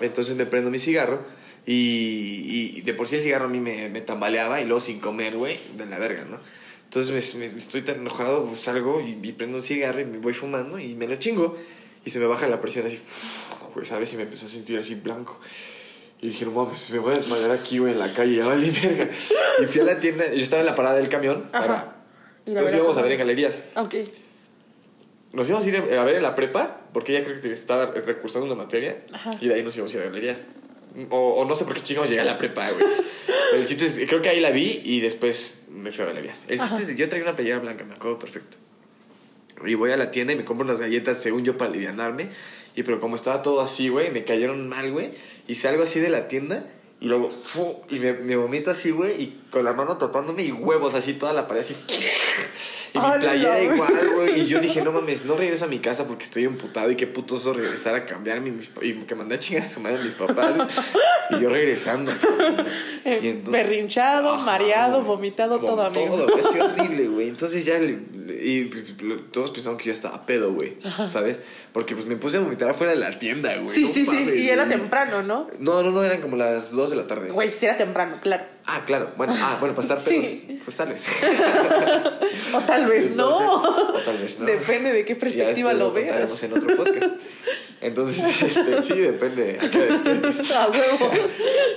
Entonces 0.00 0.36
me 0.36 0.46
prendo 0.46 0.70
mi 0.70 0.78
cigarro. 0.78 1.24
Y, 1.66 2.74
y 2.76 2.80
de 2.82 2.94
por 2.94 3.06
sí 3.06 3.16
el 3.16 3.22
cigarro 3.22 3.44
a 3.44 3.48
mí 3.48 3.60
me, 3.60 3.88
me 3.88 4.00
tambaleaba. 4.00 4.60
Y 4.60 4.64
luego 4.64 4.80
sin 4.80 5.00
comer, 5.00 5.36
güey, 5.36 5.56
de 5.76 5.86
la 5.86 5.98
verga, 5.98 6.24
¿no? 6.24 6.38
Entonces 6.84 7.34
me, 7.36 7.40
me- 7.40 7.56
estoy 7.58 7.82
tan 7.82 8.00
enojado, 8.00 8.46
pues, 8.46 8.62
salgo 8.62 9.00
y, 9.00 9.18
y 9.26 9.32
prendo 9.32 9.58
un 9.58 9.62
cigarro 9.62 10.00
y 10.00 10.04
me 10.04 10.18
voy 10.18 10.32
fumando 10.32 10.78
y 10.78 10.94
me 10.94 11.06
lo 11.06 11.16
chingo. 11.16 11.56
Y 12.04 12.10
se 12.10 12.18
me 12.18 12.26
baja 12.26 12.46
la 12.48 12.60
presión 12.60 12.86
así, 12.86 12.98
güey, 13.74 13.84
¿sabes? 13.86 14.12
Y 14.12 14.16
me 14.16 14.22
empecé 14.24 14.46
a 14.46 14.48
sentir 14.48 14.78
así 14.78 14.94
blanco. 14.96 15.38
Y 16.22 16.28
dije, 16.28 16.44
no 16.46 16.50
mames, 16.52 16.90
me 16.90 16.98
voy 16.98 17.12
a 17.12 17.14
desmayar 17.14 17.50
aquí, 17.52 17.78
güey, 17.78 17.92
en 17.92 17.98
la 17.98 18.12
calle, 18.12 18.36
ya 18.36 18.46
vale 18.46 18.70
verga. 18.82 19.08
Y 19.62 19.66
fui 19.66 19.80
a 19.82 19.84
la 19.84 20.00
tienda, 20.00 20.26
yo 20.32 20.42
estaba 20.42 20.60
en 20.60 20.66
la 20.66 20.74
parada 20.74 20.96
del 20.96 21.08
camión 21.08 21.44
Ajá. 21.52 21.66
para. 21.66 21.96
Verdad, 22.46 22.74
íbamos 22.74 22.96
a 22.96 23.02
ver 23.02 23.12
en 23.12 23.18
galerías. 23.18 23.60
Ok. 23.76 23.94
Nos 25.32 25.48
íbamos 25.48 25.64
a 25.64 25.68
ir 25.68 25.76
a 25.76 26.04
ver 26.04 26.16
en 26.16 26.22
la 26.22 26.34
prepa, 26.34 26.80
porque 26.92 27.16
ella 27.16 27.24
creo 27.24 27.40
que 27.40 27.52
estaba 27.52 27.86
recursando 27.86 28.46
una 28.46 28.56
materia, 28.56 29.04
Ajá. 29.12 29.30
y 29.40 29.46
de 29.48 29.54
ahí 29.54 29.62
nos 29.62 29.76
íbamos 29.76 29.94
a 29.94 29.96
ir 29.96 30.02
a 30.02 30.06
galerías. 30.06 30.44
O, 31.10 31.34
o 31.34 31.44
no 31.44 31.54
sé 31.54 31.64
por 31.64 31.74
qué 31.74 31.82
chingos 31.82 32.08
llegué 32.08 32.20
a 32.20 32.24
la 32.24 32.36
prepa, 32.36 32.68
güey. 32.70 32.84
Pero 33.26 33.56
el 33.62 33.64
chiste 33.64 33.86
es, 33.86 34.00
creo 34.08 34.20
que 34.20 34.28
ahí 34.28 34.40
la 34.40 34.50
vi 34.50 34.80
y 34.84 35.00
después 35.00 35.62
me 35.68 35.92
fui 35.92 36.02
a 36.04 36.08
galerías. 36.08 36.46
El 36.48 36.58
chiste 36.58 36.82
es 36.82 36.88
que 36.88 36.96
yo 36.96 37.08
traía 37.08 37.24
una 37.24 37.36
playera 37.36 37.60
blanca, 37.60 37.84
me 37.84 37.94
acuerdo 37.94 38.18
perfecto. 38.18 38.56
Y 39.64 39.74
voy 39.74 39.92
a 39.92 39.96
la 39.96 40.10
tienda 40.10 40.32
y 40.32 40.36
me 40.36 40.44
compro 40.44 40.64
unas 40.64 40.80
galletas, 40.80 41.20
según 41.20 41.44
yo, 41.44 41.56
para 41.56 41.70
alivianarme. 41.70 42.28
Y 42.74 42.82
pero 42.82 42.98
como 42.98 43.14
estaba 43.14 43.42
todo 43.42 43.60
así, 43.60 43.88
güey, 43.88 44.10
me 44.10 44.24
cayeron 44.24 44.68
mal, 44.68 44.90
güey. 44.90 45.12
Y 45.46 45.54
salgo 45.54 45.84
así 45.84 46.00
de 46.00 46.08
la 46.08 46.26
tienda 46.28 46.66
y 47.00 47.06
luego, 47.06 47.30
fu, 47.30 47.82
y 47.88 47.98
me, 47.98 48.12
me 48.12 48.36
vomito 48.36 48.70
así, 48.70 48.90
güey, 48.90 49.22
y 49.22 49.40
con 49.50 49.64
la 49.64 49.72
mano 49.72 49.96
tapándome 49.96 50.44
y 50.44 50.52
huevos 50.52 50.92
así, 50.94 51.14
toda 51.14 51.32
la 51.32 51.48
pared 51.48 51.60
así. 51.60 51.74
Y 52.92 52.98
mi 52.98 53.04
¡Hala, 53.04 53.18
playera 53.18 53.62
igual, 53.62 54.10
güey. 54.16 54.40
Y 54.40 54.46
yo 54.46 54.60
dije, 54.62 54.82
no 54.82 54.92
mames, 54.92 55.24
no 55.24 55.36
regreso 55.36 55.64
a 55.64 55.68
mi 55.68 55.78
casa 55.78 56.06
porque 56.06 56.24
estoy 56.24 56.44
emputado 56.44 56.90
y 56.90 56.96
qué 56.96 57.06
putoso 57.06 57.52
regresar 57.52 57.94
a 57.94 58.04
cambiarme 58.04 58.52
y, 58.82 58.94
que 59.04 59.14
mandé 59.14 59.36
a 59.36 59.38
chingar 59.38 59.64
a 59.66 59.70
su 59.70 59.80
madre 59.80 59.98
a 60.00 60.02
mis 60.02 60.14
papás. 60.14 60.92
Y 61.30 61.40
yo 61.40 61.48
regresando. 61.48 62.12
Y 63.04 63.28
entonces- 63.28 63.50
Berrinchado, 63.50 64.34
Ajá, 64.34 64.44
mareado, 64.44 65.02
vomitado, 65.02 65.60
todo, 65.60 65.82
amigo. 65.82 66.16
Todo, 66.16 66.28
güey, 66.28 66.40
así 66.40 66.58
horrible, 66.60 67.08
güey. 67.08 67.28
Entonces 67.28 67.64
ya, 67.64 67.78
le- 67.78 68.20
y 68.42 68.64
pues, 68.64 68.84
todos 69.32 69.50
pensaron 69.50 69.76
que 69.78 69.86
yo 69.86 69.92
estaba 69.92 70.24
pedo, 70.24 70.52
güey, 70.52 70.76
¿sabes? 71.08 71.40
Porque 71.72 71.94
pues 71.94 72.06
me 72.06 72.16
puse 72.16 72.36
a 72.36 72.40
vomitar 72.40 72.70
afuera 72.70 72.92
de 72.92 72.98
la 72.98 73.18
tienda, 73.18 73.56
güey. 73.58 73.74
Sí, 73.74 73.84
no 73.84 73.92
sí, 73.92 74.06
sí. 74.06 74.40
Y 74.42 74.48
era 74.48 74.68
temprano, 74.68 75.22
¿no? 75.22 75.46
No, 75.58 75.82
no, 75.82 75.90
no, 75.90 76.02
eran 76.02 76.20
como 76.20 76.36
las 76.36 76.70
2 76.72 76.90
de 76.90 76.96
la 76.96 77.06
tarde. 77.06 77.30
Güey, 77.30 77.50
sí 77.50 77.66
era 77.66 77.76
temprano, 77.76 78.16
claro. 78.22 78.44
Ah, 78.66 78.84
claro. 78.86 79.12
Bueno, 79.16 79.34
ah, 79.36 79.56
bueno, 79.60 79.74
para 79.74 79.82
estar 79.88 79.98
pedos, 80.04 80.26
Sí. 80.26 80.60
pues 80.64 80.76
tal 80.76 80.88
vez. 80.90 81.04
O 82.54 82.58
tal 82.60 82.86
vez 82.86 83.10
no. 83.14 83.38
Entonces, 83.40 83.94
o 83.94 84.04
tal 84.04 84.18
vez 84.18 84.40
no. 84.40 84.46
Depende 84.46 84.92
de 84.92 85.04
qué 85.04 85.14
perspectiva 85.16 85.72
Ya 85.72 85.78
lo 85.78 85.90
después 85.92 86.12
veas. 86.30 86.42
en 86.42 86.52
otro 86.52 86.76
podcast. 86.76 87.12
Entonces, 87.80 88.42
este, 88.42 88.82
sí, 88.82 88.94
depende 88.98 89.58
qué. 89.70 90.54
A 90.54 90.68
huevo. 90.68 91.10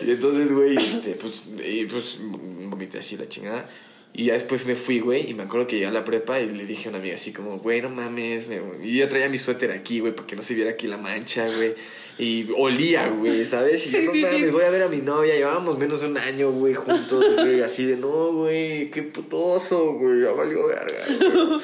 Y 0.01 0.11
entonces, 0.11 0.51
güey, 0.51 0.75
este, 0.77 1.11
pues, 1.11 1.43
y 1.63 1.85
pues 1.85 2.17
vomité 2.19 2.99
así 2.99 3.17
la 3.17 3.27
chingada. 3.27 3.69
Y 4.15 4.25
ya 4.25 4.33
después 4.33 4.65
me 4.65 4.75
fui, 4.75 4.99
güey, 4.99 5.29
y 5.29 5.33
me 5.33 5.43
acuerdo 5.43 5.65
que 5.65 5.75
llegué 5.77 5.87
a 5.87 5.91
la 5.91 6.03
prepa 6.05 6.39
y 6.39 6.47
le 6.49 6.65
dije 6.65 6.87
a 6.87 6.89
una 6.89 6.99
amiga 6.99 7.15
así 7.15 7.33
como, 7.33 7.57
güey, 7.59 7.81
no 7.81 7.89
mames. 7.89 8.47
me- 8.47 8.61
Y 8.83 8.97
yo 8.97 9.09
traía 9.09 9.27
mi 9.29 9.37
suéter 9.39 9.71
aquí, 9.71 9.99
güey, 10.01 10.13
para 10.15 10.27
que 10.27 10.35
no 10.35 10.41
se 10.43 10.53
viera 10.53 10.71
aquí 10.71 10.87
la 10.87 10.97
mancha, 10.97 11.47
güey. 11.55 11.73
Y 12.19 12.47
olía, 12.57 13.09
güey, 13.09 13.43
¿sabes? 13.45 13.87
Y 13.87 13.91
yo, 13.91 13.99
Sí, 13.99 14.05
no 14.05 14.11
sí, 14.13 14.21
mames, 14.21 14.45
sí. 14.45 14.51
voy 14.51 14.63
a 14.63 14.69
ver 14.69 14.83
a 14.83 14.87
mi 14.87 14.97
novia. 14.97 15.35
Llevábamos 15.35 15.77
menos 15.77 16.01
de 16.01 16.07
un 16.07 16.17
año, 16.17 16.51
güey, 16.51 16.73
juntos, 16.75 17.25
güey. 17.37 17.61
Así 17.61 17.85
de, 17.85 17.97
no, 17.97 18.31
güey, 18.33 18.91
qué 18.91 19.01
putoso, 19.03 19.93
güey, 19.93 20.21
ya 20.21 20.31
valió 20.31 20.67
verga, 20.67 21.05
güey. 21.07 21.59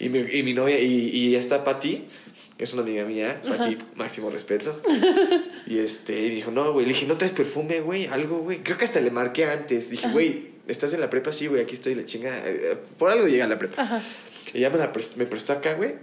Y 0.00 0.08
mi, 0.08 0.18
y 0.18 0.42
mi 0.42 0.54
novia, 0.54 0.80
y, 0.80 1.10
y 1.12 1.30
ya 1.30 1.38
está 1.38 1.62
Pati, 1.62 2.06
que 2.58 2.64
es 2.64 2.72
una 2.72 2.82
amiga 2.82 3.04
mía, 3.04 3.40
Pati, 3.46 3.78
máximo 3.94 4.30
respeto. 4.30 4.74
Y 5.66 5.78
este, 5.78 6.18
y 6.20 6.30
dijo, 6.30 6.50
no, 6.50 6.72
güey, 6.72 6.84
le 6.86 6.92
dije, 6.92 7.06
¿no 7.06 7.16
traes 7.16 7.32
perfume, 7.32 7.80
güey? 7.80 8.06
Algo, 8.06 8.38
güey. 8.38 8.64
Creo 8.64 8.76
que 8.76 8.84
hasta 8.84 9.00
le 9.00 9.12
marqué 9.12 9.44
antes. 9.46 9.90
Dije, 9.90 10.08
güey, 10.08 10.48
¿estás 10.66 10.92
en 10.94 11.00
la 11.00 11.08
prepa? 11.08 11.32
Sí, 11.32 11.46
güey, 11.46 11.62
aquí 11.62 11.74
estoy, 11.74 11.94
la 11.94 12.04
chinga. 12.04 12.42
Eh, 12.44 12.76
Por 12.98 13.10
algo 13.12 13.28
llegué 13.28 13.42
a 13.44 13.46
la 13.48 13.58
prepa. 13.58 13.80
Ajá. 13.82 14.02
Y 14.52 14.58
ya 14.60 14.70
me, 14.70 14.78
la 14.78 14.92
me 15.16 15.26
prestó 15.26 15.52
acá, 15.52 15.74
güey. 15.74 15.94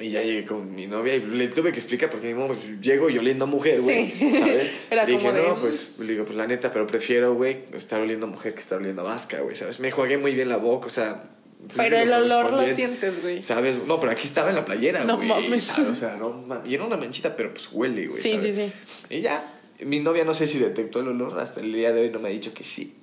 Y 0.00 0.10
ya 0.10 0.22
llegué 0.22 0.46
con 0.46 0.74
mi 0.74 0.86
novia 0.86 1.16
y 1.16 1.20
le 1.20 1.48
tuve 1.48 1.72
que 1.72 1.80
explicar 1.80 2.08
porque 2.08 2.28
mi 2.28 2.34
mamá, 2.34 2.48
pues, 2.48 2.80
llego 2.80 3.10
y 3.10 3.18
oliendo 3.18 3.44
a 3.44 3.48
mujer, 3.48 3.80
güey. 3.80 4.10
Sí. 4.12 4.32
¿Sabes? 4.38 4.70
Era 4.90 5.04
le 5.04 5.12
dije, 5.12 5.26
como 5.26 5.38
de, 5.38 5.48
no, 5.48 5.56
mm. 5.56 5.60
pues, 5.60 5.92
le 5.98 6.12
digo, 6.12 6.24
pues 6.24 6.36
la 6.36 6.46
neta, 6.46 6.72
pero 6.72 6.86
prefiero, 6.86 7.34
güey, 7.34 7.64
estar 7.72 8.00
oliendo 8.00 8.26
a 8.26 8.28
mujer 8.28 8.54
que 8.54 8.60
estar 8.60 8.78
oliendo 8.78 9.02
a 9.02 9.04
vasca, 9.04 9.40
güey, 9.40 9.56
¿sabes? 9.56 9.80
Me 9.80 9.90
jugué 9.90 10.16
muy 10.16 10.34
bien 10.34 10.48
la 10.48 10.58
boca, 10.58 10.86
o 10.86 10.90
sea. 10.90 11.24
pues, 11.58 11.76
Pero 11.76 11.98
el 11.98 12.10
me 12.10 12.14
olor 12.14 12.52
lo 12.52 12.66
sientes, 12.74 13.20
güey. 13.22 13.42
¿Sabes? 13.42 13.80
No, 13.86 13.98
pero 13.98 14.12
aquí 14.12 14.24
estaba 14.26 14.50
en 14.50 14.54
la 14.54 14.64
playera, 14.64 15.02
No 15.04 15.16
güey. 15.16 15.28
mames. 15.28 15.64
¿sabes? 15.64 15.88
O 15.88 15.94
sea, 15.96 16.16
no 16.16 16.30
mames. 16.30 16.70
Y 16.70 16.74
era 16.74 16.84
una 16.84 16.96
manchita, 16.96 17.34
pero 17.34 17.52
pues 17.52 17.68
huele, 17.72 18.06
güey. 18.06 18.22
Sí, 18.22 18.36
¿sabes? 18.36 18.54
sí, 18.54 18.70
sí. 19.08 19.16
Y 19.16 19.20
ya. 19.20 19.54
Mi 19.80 20.00
novia 20.00 20.24
no 20.24 20.34
sé 20.34 20.46
si 20.48 20.58
detectó 20.58 21.00
el 21.00 21.08
olor. 21.08 21.38
Hasta 21.38 21.60
el 21.60 21.72
día 21.72 21.92
de 21.92 22.02
hoy 22.02 22.10
no 22.10 22.18
me 22.20 22.28
ha 22.28 22.32
dicho 22.32 22.52
que 22.54 22.64
sí. 22.64 22.94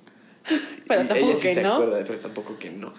Pero 0.86 1.02
Y 1.02 1.06
tampoco 1.06 1.30
ella 1.30 1.40
sí 1.40 1.48
que 1.48 1.54
se 1.54 1.62
no. 1.62 1.74
acuerda, 1.74 2.04
pero 2.04 2.20
tampoco 2.20 2.58
que 2.58 2.70
no. 2.70 2.94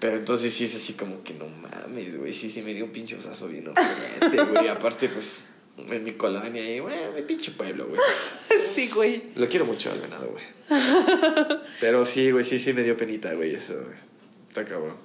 Pero 0.00 0.16
entonces 0.16 0.52
sí 0.52 0.64
es 0.64 0.74
así 0.74 0.94
como 0.94 1.22
que 1.22 1.34
no 1.34 1.46
mames, 1.46 2.16
güey. 2.18 2.32
Sí, 2.32 2.50
sí 2.50 2.62
me 2.62 2.74
dio 2.74 2.84
un 2.84 2.90
pinche 2.90 3.14
osazo 3.16 3.46
bien 3.48 3.68
ojete, 3.68 4.42
güey. 4.50 4.66
Aparte, 4.68 5.08
pues, 5.08 5.44
en 5.78 6.02
mi 6.02 6.14
colonia 6.14 6.68
y, 6.68 6.80
güey, 6.80 6.96
mi 7.14 7.22
pinche 7.22 7.52
pueblo, 7.52 7.86
güey. 7.86 8.00
Sí, 8.74 8.88
güey. 8.88 9.22
Lo 9.34 9.48
quiero 9.48 9.64
mucho 9.66 9.90
al 9.90 10.00
ganado, 10.00 10.30
güey. 10.32 10.44
Pero 11.80 12.04
sí, 12.04 12.30
güey, 12.30 12.44
sí, 12.44 12.58
sí 12.58 12.72
me 12.72 12.82
dio 12.82 12.96
penita, 12.96 13.32
güey, 13.34 13.54
eso, 13.54 13.74
güey. 13.84 13.96
Está 14.48 14.64
cabrón. 14.64 14.96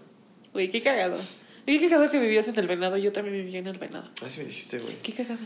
Güey, 0.54 0.70
qué 0.72 0.82
cagado. 0.82 1.18
Y 1.66 1.80
qué 1.80 1.90
cagado 1.90 2.10
que 2.12 2.20
vivías 2.20 2.48
en 2.48 2.58
el 2.60 2.68
venado. 2.68 2.98
Yo 2.98 3.12
también 3.12 3.36
vivía 3.38 3.60
en 3.60 3.68
el 3.68 3.78
venado. 3.80 4.10
Así 4.26 4.40
me 4.40 4.46
dijiste, 4.46 4.80
güey. 4.80 4.96
Qué 5.02 5.14
cagado. 5.14 5.40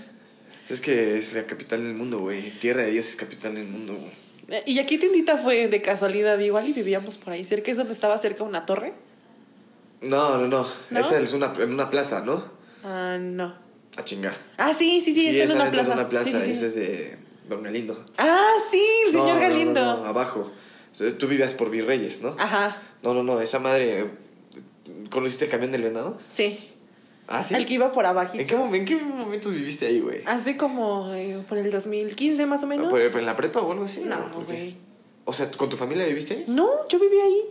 Es 0.69 0.81
que 0.81 1.17
es 1.17 1.33
la 1.33 1.43
capital 1.45 1.81
del 1.81 1.95
mundo, 1.95 2.19
güey. 2.19 2.51
Tierra 2.59 2.83
de 2.83 2.91
Dios 2.91 3.07
es 3.09 3.15
capital 3.15 3.55
del 3.55 3.65
mundo, 3.65 3.95
güey. 3.95 4.11
Y 4.65 4.79
aquí 4.79 4.97
tiendita 4.97 5.37
fue 5.37 5.67
de 5.67 5.81
casualidad, 5.81 6.37
igual 6.39 6.67
y 6.67 6.73
vivíamos 6.73 7.17
por 7.17 7.33
ahí 7.33 7.43
cerca, 7.45 7.71
es 7.71 7.77
donde 7.77 7.93
estaba 7.93 8.17
cerca 8.17 8.43
una 8.43 8.65
torre. 8.65 8.93
No, 10.01 10.37
no, 10.37 10.47
no. 10.47 10.65
¿No? 10.89 10.99
Esa 10.99 11.19
es 11.19 11.33
una, 11.33 11.53
en 11.59 11.73
una 11.73 11.89
plaza, 11.89 12.23
¿no? 12.25 12.43
Ah, 12.83 13.17
no. 13.19 13.53
A 13.97 14.03
chingar. 14.03 14.33
Ah, 14.57 14.73
sí, 14.73 15.01
sí, 15.01 15.13
sí, 15.13 15.27
está 15.37 15.53
en 15.53 15.61
una 15.61 15.71
plaza. 15.71 15.89
de 15.89 15.99
una 15.99 16.09
plaza. 16.09 16.25
Sí, 16.25 16.31
sí, 16.31 16.43
sí. 16.45 16.51
Esa 16.51 16.65
es 16.67 16.75
de 16.75 17.17
Don 17.49 17.61
Galindo. 17.63 18.03
Ah, 18.17 18.53
sí, 18.71 18.83
el 19.05 19.11
señor 19.11 19.35
no, 19.35 19.41
Galindo. 19.41 19.81
No, 19.81 20.05
abajo. 20.05 20.51
Tú 21.17 21.27
vivías 21.27 21.53
por 21.53 21.69
Virreyes, 21.69 22.21
¿no? 22.21 22.35
Ajá, 22.39 22.77
No, 23.03 23.13
no, 23.13 23.23
no. 23.23 23.41
Esa 23.41 23.59
madre... 23.59 24.09
¿Conociste 25.11 25.45
el 25.45 25.51
camión 25.51 25.71
del 25.71 25.81
venado? 25.83 26.17
sí. 26.29 26.71
Ah, 27.31 27.43
sí. 27.43 27.53
El 27.53 27.65
que 27.67 27.75
iba 27.75 27.91
por 27.91 28.05
abajo. 28.07 28.35
¿En 28.37 28.47
qué, 28.47 28.55
¿En 28.55 28.85
qué 28.85 28.95
momentos 28.97 29.53
viviste 29.53 29.85
ahí, 29.85 29.99
güey? 30.01 30.23
Hace 30.25 30.57
como 30.57 31.13
eh, 31.13 31.41
por 31.47 31.59
el 31.59 31.69
2015 31.69 32.45
más 32.47 32.63
o 32.63 32.67
menos. 32.67 32.89
¿Por- 32.89 32.99
¿En 33.01 33.25
la 33.25 33.35
prepa 33.35 33.61
o 33.61 33.71
algo 33.71 33.83
así? 33.85 34.01
No, 34.01 34.17
güey. 34.47 34.75
O 35.25 35.31
sea, 35.33 35.49
¿con 35.51 35.69
tu 35.69 35.77
familia 35.77 36.05
viviste 36.07 36.33
ahí? 36.33 36.45
No, 36.47 36.87
yo 36.89 36.99
vivía 36.99 37.23
ahí. 37.23 37.41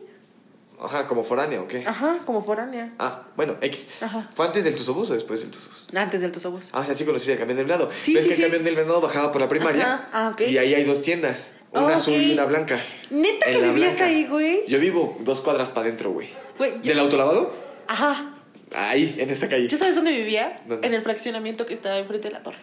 Ajá, 0.80 1.06
como 1.06 1.22
foránea 1.24 1.60
o 1.62 1.66
qué? 1.68 1.84
Ajá, 1.86 2.20
como 2.24 2.44
foránea. 2.44 2.92
Ah, 2.98 3.24
bueno, 3.36 3.56
X. 3.60 3.88
Ajá. 4.00 4.28
¿Fue 4.34 4.46
antes 4.46 4.64
del 4.64 4.74
Tusobús 4.76 5.10
o 5.10 5.12
después 5.12 5.40
del 5.40 5.50
Tusobús? 5.50 5.88
Antes 5.94 6.20
del 6.20 6.30
Tusobús. 6.32 6.68
Ah, 6.72 6.80
o 6.80 6.84
sea, 6.84 6.94
sí 6.94 7.04
conocí 7.04 7.30
el 7.32 7.38
camión 7.38 7.56
del 7.56 7.66
venado. 7.66 7.88
Sí, 7.92 8.14
¿Ves 8.14 8.24
sí, 8.24 8.30
que 8.30 8.36
sí. 8.36 8.42
el 8.42 8.48
camión 8.48 8.64
del 8.64 8.76
venado 8.76 9.00
bajaba 9.00 9.30
por 9.32 9.40
la 9.40 9.48
primaria? 9.48 9.94
Ajá, 9.94 10.08
ah, 10.12 10.30
ok. 10.34 10.40
Y 10.42 10.58
ahí 10.58 10.74
hay 10.74 10.84
dos 10.84 11.02
tiendas. 11.02 11.52
Una 11.72 11.88
Ah, 11.88 11.96
azul 11.96 12.14
y 12.14 12.32
una 12.32 12.44
blanca. 12.46 12.80
¿Neta 13.10 13.46
En 13.50 13.52
que 13.60 13.66
vivías 13.66 13.96
blanca. 13.96 14.04
ahí, 14.06 14.26
güey? 14.26 14.66
Yo 14.68 14.78
vivo 14.80 15.16
dos 15.20 15.40
cuadras 15.42 15.70
para 15.70 15.86
adentro, 15.86 16.12
güey. 16.12 16.28
Güey, 16.58 16.74
yo- 16.74 16.80
¿Del 16.90 16.98
autolavado? 17.00 17.52
Ajá. 17.88 18.34
Ahí, 18.74 19.16
en 19.18 19.30
esta 19.30 19.48
calle. 19.48 19.66
¿Yo 19.68 19.76
sabes 19.78 19.94
dónde 19.94 20.10
vivía? 20.10 20.60
¿Dónde? 20.66 20.86
En 20.86 20.94
el 20.94 21.02
fraccionamiento 21.02 21.64
que 21.66 21.74
estaba 21.74 21.98
enfrente 21.98 22.28
de 22.28 22.34
la 22.34 22.42
torre. 22.42 22.58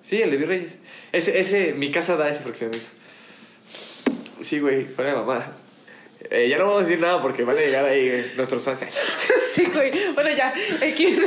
Sí, 0.00 0.20
el 0.20 0.30
de 0.30 0.36
Virreyes. 0.36 0.72
Ese, 1.12 1.38
ese, 1.38 1.74
mi 1.74 1.90
casa 1.92 2.16
da 2.16 2.28
ese 2.28 2.42
fraccionamiento. 2.42 2.90
Sí, 4.40 4.58
güey, 4.60 4.84
para 4.86 5.14
mamá. 5.14 5.56
Eh, 6.30 6.48
ya 6.48 6.56
no 6.58 6.64
vamos 6.66 6.80
a 6.80 6.82
decir 6.84 7.00
nada 7.00 7.20
porque 7.20 7.42
van 7.44 7.56
a 7.56 7.60
llegar 7.60 7.84
ahí 7.84 8.06
eh, 8.08 8.32
nuestros 8.36 8.64
fans. 8.64 8.84
Sí, 9.54 9.66
güey. 9.66 9.92
Bueno, 10.14 10.30
ya. 10.30 10.54
X. 10.80 11.18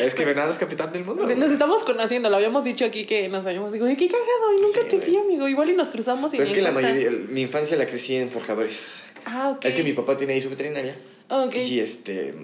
Es 0.00 0.14
que 0.14 0.24
Bernardo 0.24 0.50
es 0.50 0.56
capitán 0.56 0.90
del 0.94 1.04
mundo. 1.04 1.26
Nos 1.36 1.50
estamos 1.50 1.84
conociendo, 1.84 2.30
lo 2.30 2.36
habíamos 2.36 2.64
dicho 2.64 2.86
aquí 2.86 3.04
que 3.04 3.28
nos 3.28 3.44
habíamos 3.44 3.70
dicho, 3.70 3.84
qué 3.84 4.08
cagado, 4.08 4.54
y 4.56 4.62
nunca 4.62 4.80
Sí, 4.80 4.88
te 4.88 4.96
güey. 4.96 5.10
vi, 5.10 5.16
amigo. 5.18 5.46
Igual 5.46 5.68
y 5.68 5.74
nos 5.74 5.88
cruzamos 5.90 6.32
y 6.32 6.38
Pues 6.38 6.48
es 6.48 6.54
que 6.54 6.62
la 6.62 6.72
mayoría, 6.72 7.10
mi 7.10 7.42
infancia 7.42 7.76
la 7.76 7.86
crecí 7.86 8.16
en 8.16 8.30
Forjadores. 8.30 9.02
Ah, 9.26 9.50
ok. 9.54 9.64
Es 9.66 9.74
que 9.74 9.82
mi 9.82 9.92
papá 9.92 10.16
tiene 10.16 10.32
ahí 10.32 10.40
su 10.40 10.48
veterinaria. 10.48 10.96
Ah, 11.28 11.42
ok. 11.42 11.54
Y 11.54 11.80
este. 11.80 12.34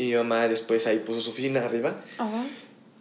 Y 0.00 0.06
mi 0.06 0.14
mamá 0.14 0.48
después 0.48 0.86
ahí 0.86 0.98
puso 1.00 1.20
su 1.20 1.30
oficina 1.30 1.60
arriba. 1.60 2.02
Ajá. 2.16 2.46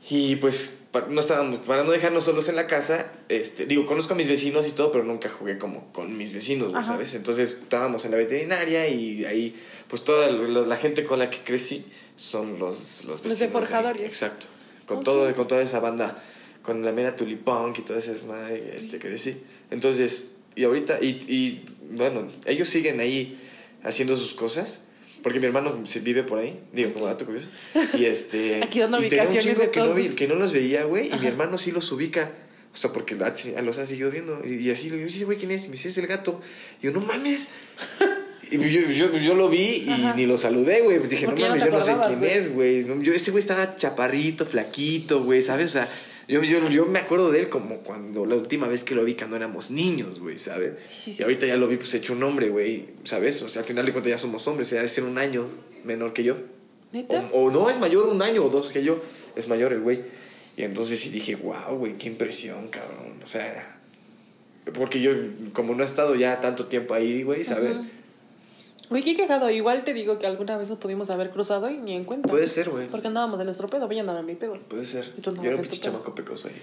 Y 0.09 0.35
pues 0.37 0.79
para 0.91 1.07
no, 1.07 1.19
estábamos, 1.19 1.59
para 1.59 1.83
no 1.83 1.91
dejarnos 1.91 2.23
solos 2.25 2.49
en 2.49 2.55
la 2.55 2.65
casa, 2.67 3.11
este, 3.29 3.65
digo, 3.65 3.85
conozco 3.85 4.13
a 4.13 4.17
mis 4.17 4.27
vecinos 4.27 4.67
y 4.67 4.71
todo, 4.71 4.91
pero 4.91 5.03
nunca 5.03 5.29
jugué 5.29 5.57
como 5.57 5.93
con 5.93 6.17
mis 6.17 6.33
vecinos, 6.33 6.73
Ajá. 6.73 6.83
¿sabes? 6.83 7.13
Entonces 7.13 7.51
estábamos 7.61 8.03
en 8.05 8.11
la 8.11 8.17
veterinaria 8.17 8.87
y 8.87 9.23
ahí, 9.23 9.55
pues 9.87 10.03
toda 10.03 10.29
la, 10.31 10.61
la 10.61 10.77
gente 10.77 11.03
con 11.05 11.19
la 11.19 11.29
que 11.29 11.39
crecí 11.43 11.85
son 12.15 12.59
los, 12.59 13.03
los 13.05 13.17
vecinos. 13.23 13.39
de 13.39 13.45
ahí. 13.45 13.51
Forjadores. 13.51 14.01
Exacto. 14.01 14.47
Con, 14.85 14.97
Ok. 14.97 15.03
todo, 15.05 15.35
con 15.35 15.47
toda 15.47 15.61
esa 15.61 15.79
banda, 15.79 16.21
con 16.63 16.83
la 16.83 16.91
mera 16.91 17.15
tulipunk 17.15 17.77
y 17.79 17.81
toda 17.83 17.99
esa 17.99 18.11
desmadre, 18.11 18.73
este, 18.75 18.99
crecí. 18.99 19.37
Entonces, 19.71 20.31
y 20.55 20.63
ahorita, 20.65 20.97
y, 21.01 21.07
y 21.29 21.65
bueno, 21.95 22.27
ellos 22.45 22.67
siguen 22.67 22.99
ahí 22.99 23.39
haciendo 23.83 24.17
sus 24.17 24.33
cosas. 24.33 24.79
Porque 25.23 25.39
mi 25.39 25.45
hermano 25.47 25.85
se 25.85 25.99
vive 25.99 26.23
por 26.23 26.39
ahí, 26.39 26.59
digo, 26.71 26.93
como 26.93 27.05
dato 27.07 27.25
curioso. 27.25 27.49
Y 27.97 28.05
este. 28.05 28.63
Aquí 28.63 28.79
dando 28.79 28.99
y 28.99 29.09
tenía 29.09 29.23
un 29.23 29.29
ubicaciones 29.29 29.59
de 29.59 29.69
que 29.71 29.79
no, 29.79 29.93
vi- 29.93 30.09
que 30.09 30.27
no 30.27 30.35
los 30.35 30.53
veía, 30.53 30.83
güey. 30.85 31.13
Y 31.13 31.19
mi 31.19 31.27
hermano 31.27 31.57
sí 31.57 31.71
los 31.71 31.91
ubica. 31.91 32.31
O 32.73 32.77
sea, 32.77 32.93
porque 32.93 33.15
ha- 33.15 33.61
los 33.61 33.77
ha 33.79 33.85
seguido 33.85 34.11
viendo. 34.11 34.41
Y, 34.45 34.55
y 34.67 34.71
así, 34.71 34.89
digo, 34.89 35.09
sí, 35.09 35.23
güey, 35.23 35.37
¿quién 35.37 35.51
es? 35.51 35.65
Y 35.65 35.67
me 35.67 35.73
dice, 35.73 35.89
es 35.89 35.97
el 35.97 36.07
gato. 36.07 36.39
Y 36.81 36.85
yo, 36.85 36.91
no 36.91 37.01
mames. 37.01 37.49
Y 38.51 38.57
yo, 38.57 38.89
yo, 38.89 39.15
yo 39.17 39.35
lo 39.35 39.47
vi 39.49 39.83
y 39.85 39.89
Ajá. 39.89 40.13
ni 40.15 40.25
lo 40.25 40.37
saludé, 40.37 40.81
güey. 40.81 40.97
Dije, 40.99 41.27
no 41.27 41.35
mames, 41.35 41.63
yo 41.63 41.69
no 41.69 41.81
sé 41.81 41.95
quién 42.07 42.23
es, 42.23 42.51
güey. 42.53 42.83
Yo, 43.03 43.13
ese 43.13 43.31
güey 43.31 43.41
estaba 43.41 43.75
chaparrito, 43.75 44.45
flaquito, 44.45 45.23
güey, 45.23 45.41
¿sabes? 45.41 45.69
O 45.69 45.73
sea, 45.73 45.87
yo, 46.29 46.43
yo, 46.43 46.69
yo 46.69 46.85
me 46.85 46.99
acuerdo 46.99 47.31
de 47.31 47.41
él 47.41 47.49
como 47.49 47.79
cuando 47.79 48.25
la 48.25 48.35
última 48.35 48.67
vez 48.67 48.83
que 48.83 48.93
lo 48.93 49.03
vi 49.03 49.15
cuando 49.15 49.35
éramos 49.35 49.71
niños, 49.71 50.19
güey, 50.19 50.37
¿sabes? 50.37 50.73
Sí, 50.83 50.97
sí, 51.01 51.13
sí. 51.13 51.19
Y 51.19 51.23
ahorita 51.23 51.47
ya 51.47 51.57
lo 51.57 51.67
vi, 51.67 51.77
pues 51.77 51.91
hecho 51.95 52.13
un 52.13 52.21
hombre, 52.21 52.49
güey, 52.49 52.89
¿sabes? 53.03 53.41
O 53.41 53.49
sea, 53.49 53.63
al 53.63 53.67
final 53.67 53.85
de 53.85 53.91
cuentas 53.91 54.11
ya 54.11 54.17
somos 54.19 54.47
hombres, 54.47 54.67
sea, 54.67 54.77
debe 54.77 54.89
ser 54.89 55.05
un 55.05 55.17
año 55.17 55.47
menor 55.83 56.13
que 56.13 56.23
yo. 56.23 56.35
¿Neta? 56.91 57.29
O, 57.33 57.45
o 57.45 57.51
no, 57.51 57.69
es 57.69 57.79
mayor 57.79 58.07
un 58.07 58.21
año 58.21 58.43
o 58.43 58.49
dos 58.49 58.71
que 58.71 58.83
yo. 58.83 59.01
Es 59.35 59.47
mayor 59.47 59.73
el 59.73 59.81
güey. 59.81 60.01
Y 60.55 60.63
entonces 60.63 60.99
sí 60.99 61.09
dije, 61.09 61.35
wow, 61.35 61.77
güey, 61.77 61.97
qué 61.97 62.07
impresión, 62.07 62.67
cabrón. 62.67 63.19
O 63.23 63.27
sea, 63.27 63.79
porque 64.73 65.01
yo, 65.01 65.11
como 65.53 65.73
no 65.73 65.81
he 65.81 65.85
estado 65.85 66.13
ya 66.15 66.39
tanto 66.39 66.67
tiempo 66.67 66.93
ahí, 66.93 67.23
güey, 67.23 67.43
¿sabes? 67.43 67.79
Ajá. 67.79 67.87
Güey, 68.89 69.03
qué 69.03 69.15
cagado. 69.15 69.49
Igual 69.51 69.83
te 69.83 69.93
digo 69.93 70.17
que 70.17 70.25
alguna 70.25 70.57
vez 70.57 70.69
nos 70.69 70.79
pudimos 70.79 71.09
haber 71.11 71.29
cruzado 71.29 71.69
y 71.69 71.77
ni 71.77 71.95
en 71.95 72.05
cuenta. 72.05 72.27
Puede 72.27 72.47
ser, 72.47 72.69
güey. 72.69 72.87
Porque 72.87 73.07
andábamos 73.07 73.39
en 73.39 73.45
nuestro 73.45 73.69
pedo, 73.69 73.87
voy 73.87 73.97
a 73.97 74.01
andar 74.01 74.17
en 74.17 74.25
mi 74.25 74.35
pedo. 74.35 74.57
Puede 74.67 74.85
ser. 74.85 75.13
¿Y 75.17 75.21
tú 75.21 75.33
Yo 75.35 75.43
era 75.43 75.55
un 75.55 75.61
pinche 75.61 75.79
chamaco 75.79 76.15
pecoso 76.15 76.47
ahí, 76.47 76.55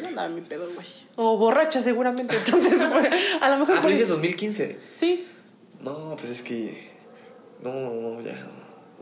Yo 0.00 0.06
andaba 0.06 0.26
en 0.28 0.34
mi 0.36 0.40
pedo, 0.40 0.66
güey. 0.74 0.86
O 1.16 1.36
borracha, 1.36 1.82
seguramente. 1.82 2.34
Entonces, 2.34 2.80
a 3.40 3.50
lo 3.50 3.58
mejor. 3.58 3.76
Ah, 3.76 3.80
pero 3.82 3.92
ese 3.92 4.02
es 4.02 4.08
eso- 4.08 4.14
2015. 4.14 4.78
Sí. 4.94 5.26
No, 5.82 6.14
pues 6.16 6.30
es 6.30 6.42
que. 6.42 6.90
No, 7.62 7.72
no, 7.72 8.20
ya. 8.22 8.48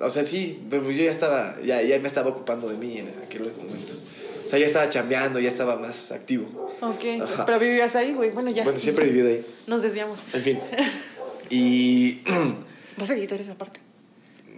O 0.01 0.11
sea, 0.11 0.25
sí, 0.25 0.65
pero 0.71 0.91
yo 0.91 1.05
ya 1.05 1.11
estaba, 1.11 1.61
ya, 1.63 1.83
ya 1.83 1.99
me 1.99 2.07
estaba 2.07 2.31
ocupando 2.31 2.69
de 2.69 2.77
mí 2.77 2.99
en 2.99 3.09
aquellos 3.09 3.57
momentos. 3.57 4.05
O 4.45 4.49
sea, 4.49 4.59
ya 4.59 4.67
estaba 4.67 4.89
chambeando, 4.89 5.39
ya 5.41 5.49
estaba 5.49 5.77
más 5.77 6.11
activo. 6.13 6.47
Ok. 6.81 7.21
Ajá. 7.23 7.45
Pero 7.47 7.59
vivías 7.59 7.95
ahí, 7.97 8.15
güey. 8.15 8.31
Bueno, 8.31 8.51
ya. 8.51 8.65
Bueno, 8.65 8.79
siempre 8.79 9.05
he 9.07 9.09
vivido 9.11 9.29
ahí. 9.29 9.45
Nos 9.67 9.83
desviamos. 9.83 10.23
En 10.33 10.43
fin. 10.43 10.61
Y. 11.51 12.23
¿Vas 12.97 13.11
a 13.11 13.15
editar 13.15 13.41
esa 13.41 13.57
parte? 13.57 13.81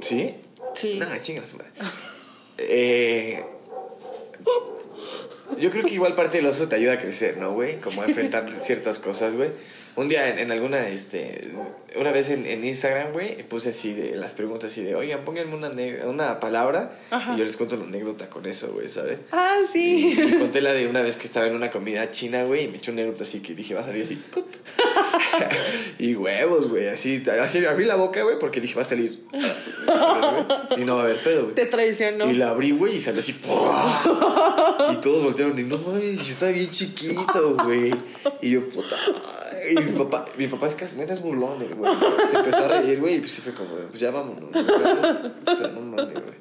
¿Sí? 0.00 0.35
Sí. 0.74 0.98
No, 0.98 1.07
chingas, 1.20 1.48
su 1.48 1.59
madre. 1.59 1.70
Eh, 2.59 3.42
yo 5.59 5.70
creo 5.70 5.85
que 5.85 5.94
igual 5.94 6.14
parte 6.14 6.38
del 6.38 6.46
oso 6.46 6.68
te 6.68 6.76
ayuda 6.76 6.94
a 6.94 6.98
crecer, 6.98 7.37
¿no, 7.37 7.53
güey? 7.53 7.81
Como 7.81 8.03
a 8.03 8.05
enfrentar 8.09 8.50
ciertas 8.61 8.98
cosas, 8.98 9.35
güey. 9.35 9.50
Un 9.96 10.09
día 10.09 10.29
en, 10.29 10.38
en 10.38 10.53
alguna, 10.53 10.88
este, 10.88 11.50
una 11.96 12.12
vez 12.12 12.31
en, 12.31 12.46
en 12.46 12.64
Instagram, 12.64 13.12
güey, 13.12 13.42
puse 13.48 13.70
así 13.70 13.92
de 13.92 14.14
las 14.16 14.33
preguntas 14.33 14.70
así 14.72 14.83
de, 14.83 14.94
oigan, 14.94 15.24
pónganme 15.24 15.55
una, 15.55 15.70
una 16.07 16.40
palabra 16.40 16.98
Ajá. 17.11 17.35
y 17.35 17.38
yo 17.38 17.44
les 17.44 17.57
cuento 17.57 17.76
la 17.76 17.85
anécdota 17.85 18.31
con 18.31 18.46
eso, 18.46 18.72
güey, 18.72 18.88
¿sabes? 18.88 19.18
Ah, 19.33 19.57
Y, 19.62 19.72
sí. 19.72 20.16
y 20.18 20.33
conté 20.38 20.61
la 20.61 20.72
de 20.72 20.87
una 20.87 21.03
vez 21.03 21.16
que 21.16 21.26
estaba 21.26 21.46
en 21.46 21.55
una 21.57 21.70
comida 21.70 22.11
china, 22.11 22.44
güey, 22.44 22.64
y 22.64 22.68
me 22.68 22.76
echó 22.79 22.92
un 22.92 22.98
eructo 23.00 23.24
así 23.24 23.40
que 23.40 23.55
dije, 23.55 23.74
va 23.74 23.81
a 23.81 23.85
salir 23.85 24.05
así. 24.05 24.22
y 25.98 26.14
huevos, 26.14 26.68
güey, 26.68 26.88
así, 26.88 27.22
así 27.42 27.64
abrí 27.66 27.85
la 27.85 27.96
boca, 27.96 28.22
güey, 28.22 28.38
porque 28.38 28.61
dije, 28.61 28.74
va 28.74 28.83
a 28.83 28.85
salir. 28.87 29.20
y 30.76 30.85
no 30.85 30.96
va 30.96 31.03
a 31.03 31.05
haber 31.07 31.22
pedo, 31.22 31.42
güey. 31.44 31.55
Te 31.55 31.66
traicionó. 31.66 32.31
Y 32.31 32.35
la 32.35 32.50
abrí, 32.50 32.70
güey, 32.70 32.96
y 32.96 33.00
salió 33.00 33.20
así. 33.20 33.33
¡pua! 33.33 34.00
Y 34.92 34.96
todos 34.96 35.24
voltearon 35.24 35.59
y 35.59 35.62
no 35.64 35.79
mames, 35.79 36.18
yo 36.24 36.33
estaba 36.33 36.53
bien 36.53 36.70
chiquito, 36.70 37.57
güey. 37.64 37.92
Y 38.40 38.50
yo, 38.50 38.68
puta. 38.68 38.96
Y 39.68 39.75
mi 39.77 39.99
papá, 39.99 40.27
mi 40.37 40.46
papá 40.46 40.66
es 40.66 40.75
casi, 40.75 41.01
es 41.01 41.23
burlón, 41.23 41.61
el 41.62 41.75
güey. 41.75 41.92
Se 42.31 42.37
empezó 42.37 42.64
a 42.64 42.68
reír, 42.68 43.01
güey, 43.01 43.16
y 43.16 43.20
pues 43.20 43.33
se 43.33 43.42
fue 43.42 43.53
como, 43.53 43.77
pues 43.77 44.01
ya 44.01 44.11
vámonos. 44.11 44.51
güey. 44.51 44.64
O 44.64 45.57
sea, 45.57 45.68
no 45.68 45.81
mames, 45.81 46.12
güey. 46.14 46.35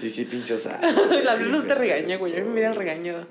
Sí, 0.00 0.10
sí, 0.10 0.24
pinchos. 0.24 0.66
La 1.24 1.36
luz 1.36 1.50
no 1.50 1.62
te 1.62 1.74
regaña, 1.74 2.16
güey. 2.16 2.32
Mí 2.34 2.40
me 2.42 2.52
hubiera 2.52 2.72
regañado. 2.72 3.26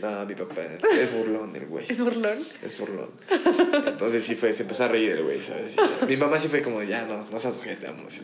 No, 0.00 0.24
mi 0.24 0.34
papá 0.34 0.62
es, 0.62 0.84
es 0.98 1.12
burlón, 1.12 1.54
el 1.54 1.66
güey. 1.66 1.84
¿Es 1.88 2.00
burlón? 2.00 2.38
Es 2.62 2.78
burlón. 2.78 3.10
Entonces 3.86 4.22
sí 4.22 4.34
fue, 4.34 4.52
se 4.52 4.62
empezó 4.62 4.84
a 4.84 4.88
reír 4.88 5.12
el 5.12 5.24
güey, 5.24 5.42
¿sabes? 5.42 5.76
Y 6.02 6.06
mi 6.06 6.16
mamá 6.16 6.38
sí 6.38 6.48
fue 6.48 6.62
como, 6.62 6.82
ya, 6.82 7.04
no, 7.04 7.26
no 7.30 7.38
seas 7.38 7.58
ojete, 7.58 7.86
vámonos. 7.86 8.16
y. 8.16 8.22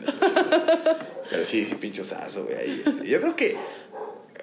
Pero 1.29 1.43
sí, 1.43 1.65
sí, 1.67 1.75
pinchosazo, 1.75 2.45
güey. 2.45 2.55
Ahí, 2.55 2.83
este. 2.85 3.07
Yo 3.07 3.19
creo 3.21 3.35
que 3.35 3.57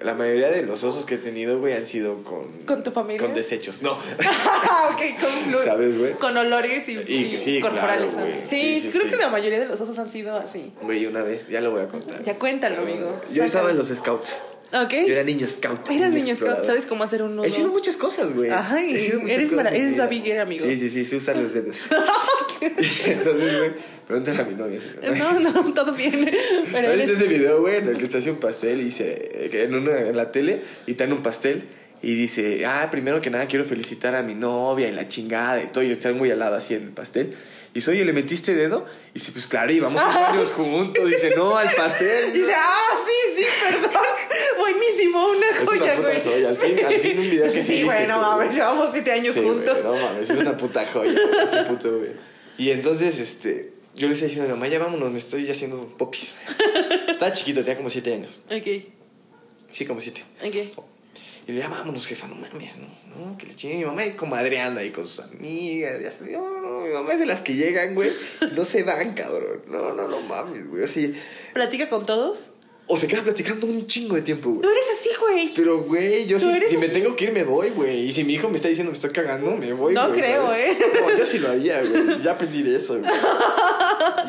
la 0.01 0.13
mayoría 0.13 0.49
de 0.49 0.63
los 0.63 0.83
osos 0.83 1.05
que 1.05 1.15
he 1.15 1.17
tenido, 1.17 1.59
güey, 1.59 1.73
han 1.73 1.85
sido 1.85 2.23
con... 2.23 2.51
¿Con 2.65 2.83
tu 2.83 2.91
familia? 2.91 3.25
Con 3.25 3.33
desechos, 3.35 3.81
no. 3.81 3.97
Ah, 4.25 4.89
ok, 4.93 5.51
con, 5.53 5.63
¿Sabes, 5.65 5.97
güey? 5.97 6.13
con 6.13 6.35
olores 6.37 6.87
y, 6.89 6.93
Y- 7.07 7.31
y 7.33 7.37
sí, 7.37 7.59
corporales. 7.61 8.13
sí, 8.43 8.79
Sí, 8.79 8.91
sí, 8.91 8.97
creo 8.97 9.09
que 9.09 9.15
la 9.17 9.29
mayoría 9.29 9.59
de 9.59 9.65
los 9.65 9.79
osos 9.81 9.97
han 9.99 10.11
sido 10.11 10.35
así. 10.37 10.71
Güey, 10.81 11.05
una 11.05 11.21
vez, 11.23 11.47
ya 11.47 11.61
lo 11.61 11.71
voy 11.71 11.81
a 11.81 11.87
contar. 11.87 12.21
Ya 12.23 12.35
cuéntalo, 12.37 12.81
amigo. 12.81 13.15
Yo 13.31 13.43
estaba 13.43 13.71
en 13.71 13.77
los 13.77 13.87
scouts. 13.87 14.37
Ok. 14.73 14.91
Yo 15.07 15.13
era 15.13 15.23
niño 15.23 15.47
scout. 15.47 15.89
Eras 15.89 16.11
niño 16.11 16.35
scout, 16.35 16.63
¿sabes 16.65 16.85
cómo 16.85 17.03
hacer 17.03 17.21
un 17.23 17.35
nudo? 17.35 17.45
He 17.45 17.49
sido 17.49 17.69
muchas 17.69 17.95
cosas, 17.97 18.33
güey. 18.33 18.49
Ajá, 18.49 18.81
y 18.83 18.95
He 18.95 18.99
sido 18.99 19.21
muchas 19.21 19.37
eres 19.37 19.51
cosas, 19.51 19.71
eres 19.73 19.91
mira. 19.91 20.03
Babi 20.05 20.21
Guerra, 20.21 20.41
amigo. 20.41 20.65
Sí, 20.65 20.77
sí, 20.77 20.89
sí, 20.89 21.05
se 21.05 21.15
usan 21.17 21.41
los 21.43 21.53
dedos. 21.53 21.77
Entonces, 23.05 23.57
güey, 23.57 23.71
pregúntale 24.07 24.41
a 24.41 24.45
mi 24.45 24.53
novia. 24.55 24.79
No, 25.17 25.39
no, 25.39 25.73
todo 25.73 25.91
bien. 25.93 26.29
Pero 26.71 26.87
¿No 26.89 26.93
viste 26.95 27.11
eres... 27.11 27.21
ese 27.21 27.27
video, 27.27 27.61
güey, 27.61 27.77
en 27.77 27.87
el 27.89 27.97
que 27.97 28.07
se 28.07 28.17
hace 28.17 28.31
un 28.31 28.37
pastel 28.37 28.81
y 28.81 28.91
se, 28.91 29.49
que 29.51 29.63
en, 29.63 29.75
una, 29.75 29.99
en 29.99 30.15
la 30.15 30.31
tele 30.31 30.61
y 30.87 30.93
te 30.93 31.03
dan 31.05 31.13
un 31.13 31.23
pastel 31.23 31.65
y 32.01 32.13
dice, 32.15 32.65
ah, 32.65 32.87
primero 32.91 33.21
que 33.21 33.29
nada 33.29 33.45
quiero 33.47 33.65
felicitar 33.65 34.13
a 34.15 34.21
mi 34.23 34.35
novia 34.35 34.87
y 34.87 34.91
la 34.91 35.07
chingada 35.07 35.61
y 35.63 35.67
todo, 35.67 35.83
y 35.83 35.91
estar 35.91 36.13
muy 36.13 36.29
al 36.31 36.39
lado 36.39 36.55
así 36.55 36.73
en 36.75 36.83
el 36.83 36.89
pastel. 36.89 37.29
Y 37.71 37.79
dice, 37.79 37.91
oye, 37.91 38.05
¿le 38.05 38.13
metiste 38.13 38.53
dedo? 38.55 38.85
Y 39.09 39.19
dice, 39.19 39.33
pues 39.33 39.47
claro, 39.47 39.69
y 39.71 39.79
vamos 39.81 40.01
a 40.01 40.07
varios 40.07 40.51
juntos. 40.53 41.09
Dice, 41.09 41.33
no, 41.35 41.57
al 41.57 41.69
pastel. 41.73 42.31
Dice, 42.31 42.53
ah, 42.55 42.91
sí, 43.05 43.41
sí, 43.41 43.45
perdón. 43.81 43.91
Buenísimo, 44.59 45.27
una 45.29 45.49
Es 45.49 45.57
una 45.57 45.65
joya, 45.79 45.95
puta 45.95 46.07
güey. 46.09 46.21
joya. 46.23 46.49
Al 46.49 46.55
fin- 46.55 46.85
al 46.85 46.93
fin 46.93 47.17
un 47.19 47.23
video 47.29 47.43
que 47.45 47.49
Sí, 47.51 47.61
sí 47.61 47.67
sí, 47.79 47.83
güey, 47.83 47.97
viste, 47.97 48.07
no 48.13 48.19
güey. 48.19 48.29
mames, 48.29 48.55
llevamos 48.55 48.89
siete 48.93 49.11
años 49.11 49.33
Sí, 49.33 49.41
güey, 49.41 49.53
juntos. 49.55 49.83
no 49.83 49.93
mames, 49.95 50.29
es 50.29 50.37
una 50.37 50.55
puta 50.57 50.85
joya 50.85 51.19
ese 51.43 51.63
puto, 51.63 51.97
güey. 51.97 52.11
Y 52.57 52.71
entonces, 52.71 53.19
este, 53.19 53.73
yo 53.95 54.07
le 54.07 54.13
decía 54.13 54.27
diciendo 54.27 54.51
a 54.51 54.55
mi 54.55 54.59
mamá, 54.59 54.67
ya 54.71 54.79
vámonos, 54.79 55.11
me 55.11 55.19
estoy 55.19 55.49
haciendo 55.49 55.87
popis. 55.97 56.33
Estaba 57.09 57.31
chiquito, 57.33 57.61
tenía 57.61 57.77
como 57.77 57.89
siete 57.89 58.13
años. 58.13 58.41
Ok, 58.49 58.83
Sí, 59.71 59.85
como 59.85 59.99
siete. 59.99 60.23
ok. 60.41 60.55
Y 61.47 61.51
le 61.51 61.55
decía, 61.59 61.69
vámonos, 61.69 62.07
jefa, 62.07 62.27
no 62.27 62.35
mames, 62.35 62.77
no, 62.77 62.87
no, 63.25 63.37
que 63.37 63.45
le 63.45 63.55
chingue. 63.55 63.77
Mi 63.77 63.85
mamá 63.85 64.01
ahí 64.01 64.13
comadreando 64.13 64.79
ahí 64.79 64.89
con 64.91 65.05
sus 65.05 65.19
amigas. 65.25 66.01
Ya 66.01 66.09
sabes, 66.11 66.33
no, 66.33 66.61
no, 66.61 66.79
mi 66.81 66.89
mamá 66.91 67.13
es 67.13 67.19
de 67.19 67.25
las 67.27 67.41
que 67.41 67.53
llegan, 67.53 67.93
güey, 67.93 68.09
no 68.53 68.65
se 68.65 68.81
van, 68.83 69.13
cabrón. 69.13 69.61
No, 69.67 69.93
no, 69.93 70.07
no 70.07 70.21
mames, 70.21 70.67
güey, 70.67 70.83
así. 70.85 71.13
¿Platica 71.53 71.87
con 71.87 72.05
todos? 72.05 72.49
O 72.87 72.97
se 72.97 73.07
queda 73.07 73.23
platicando 73.23 73.65
un 73.65 73.87
chingo 73.87 74.15
de 74.15 74.21
tiempo, 74.21 74.49
güey. 74.49 74.61
Tú 74.61 74.69
eres 74.69 74.85
así, 74.91 75.09
güey. 75.19 75.51
Pero, 75.55 75.83
güey, 75.83 76.27
yo 76.27 76.37
si, 76.37 76.45
si 76.69 76.77
me 76.77 76.87
tengo 76.87 77.15
que 77.15 77.25
ir, 77.25 77.31
me 77.31 77.43
voy, 77.43 77.71
güey. 77.71 78.01
Y 78.07 78.11
si 78.13 78.23
mi 78.23 78.33
hijo 78.35 78.47
me 78.47 78.57
está 78.57 78.67
diciendo 78.67 78.91
que 78.91 78.95
estoy 78.95 79.09
cagando, 79.09 79.57
me 79.57 79.73
voy, 79.73 79.95
No 79.95 80.09
güey, 80.09 80.21
creo, 80.21 80.45
¿sabes? 80.45 80.79
¿eh? 80.79 80.85
No, 81.01 81.17
yo 81.17 81.25
sí 81.25 81.39
lo 81.39 81.49
haría, 81.49 81.81
güey. 81.83 82.21
Ya 82.21 82.33
aprendí 82.33 82.61
de 82.61 82.75
eso, 82.75 82.99
güey. 82.99 83.11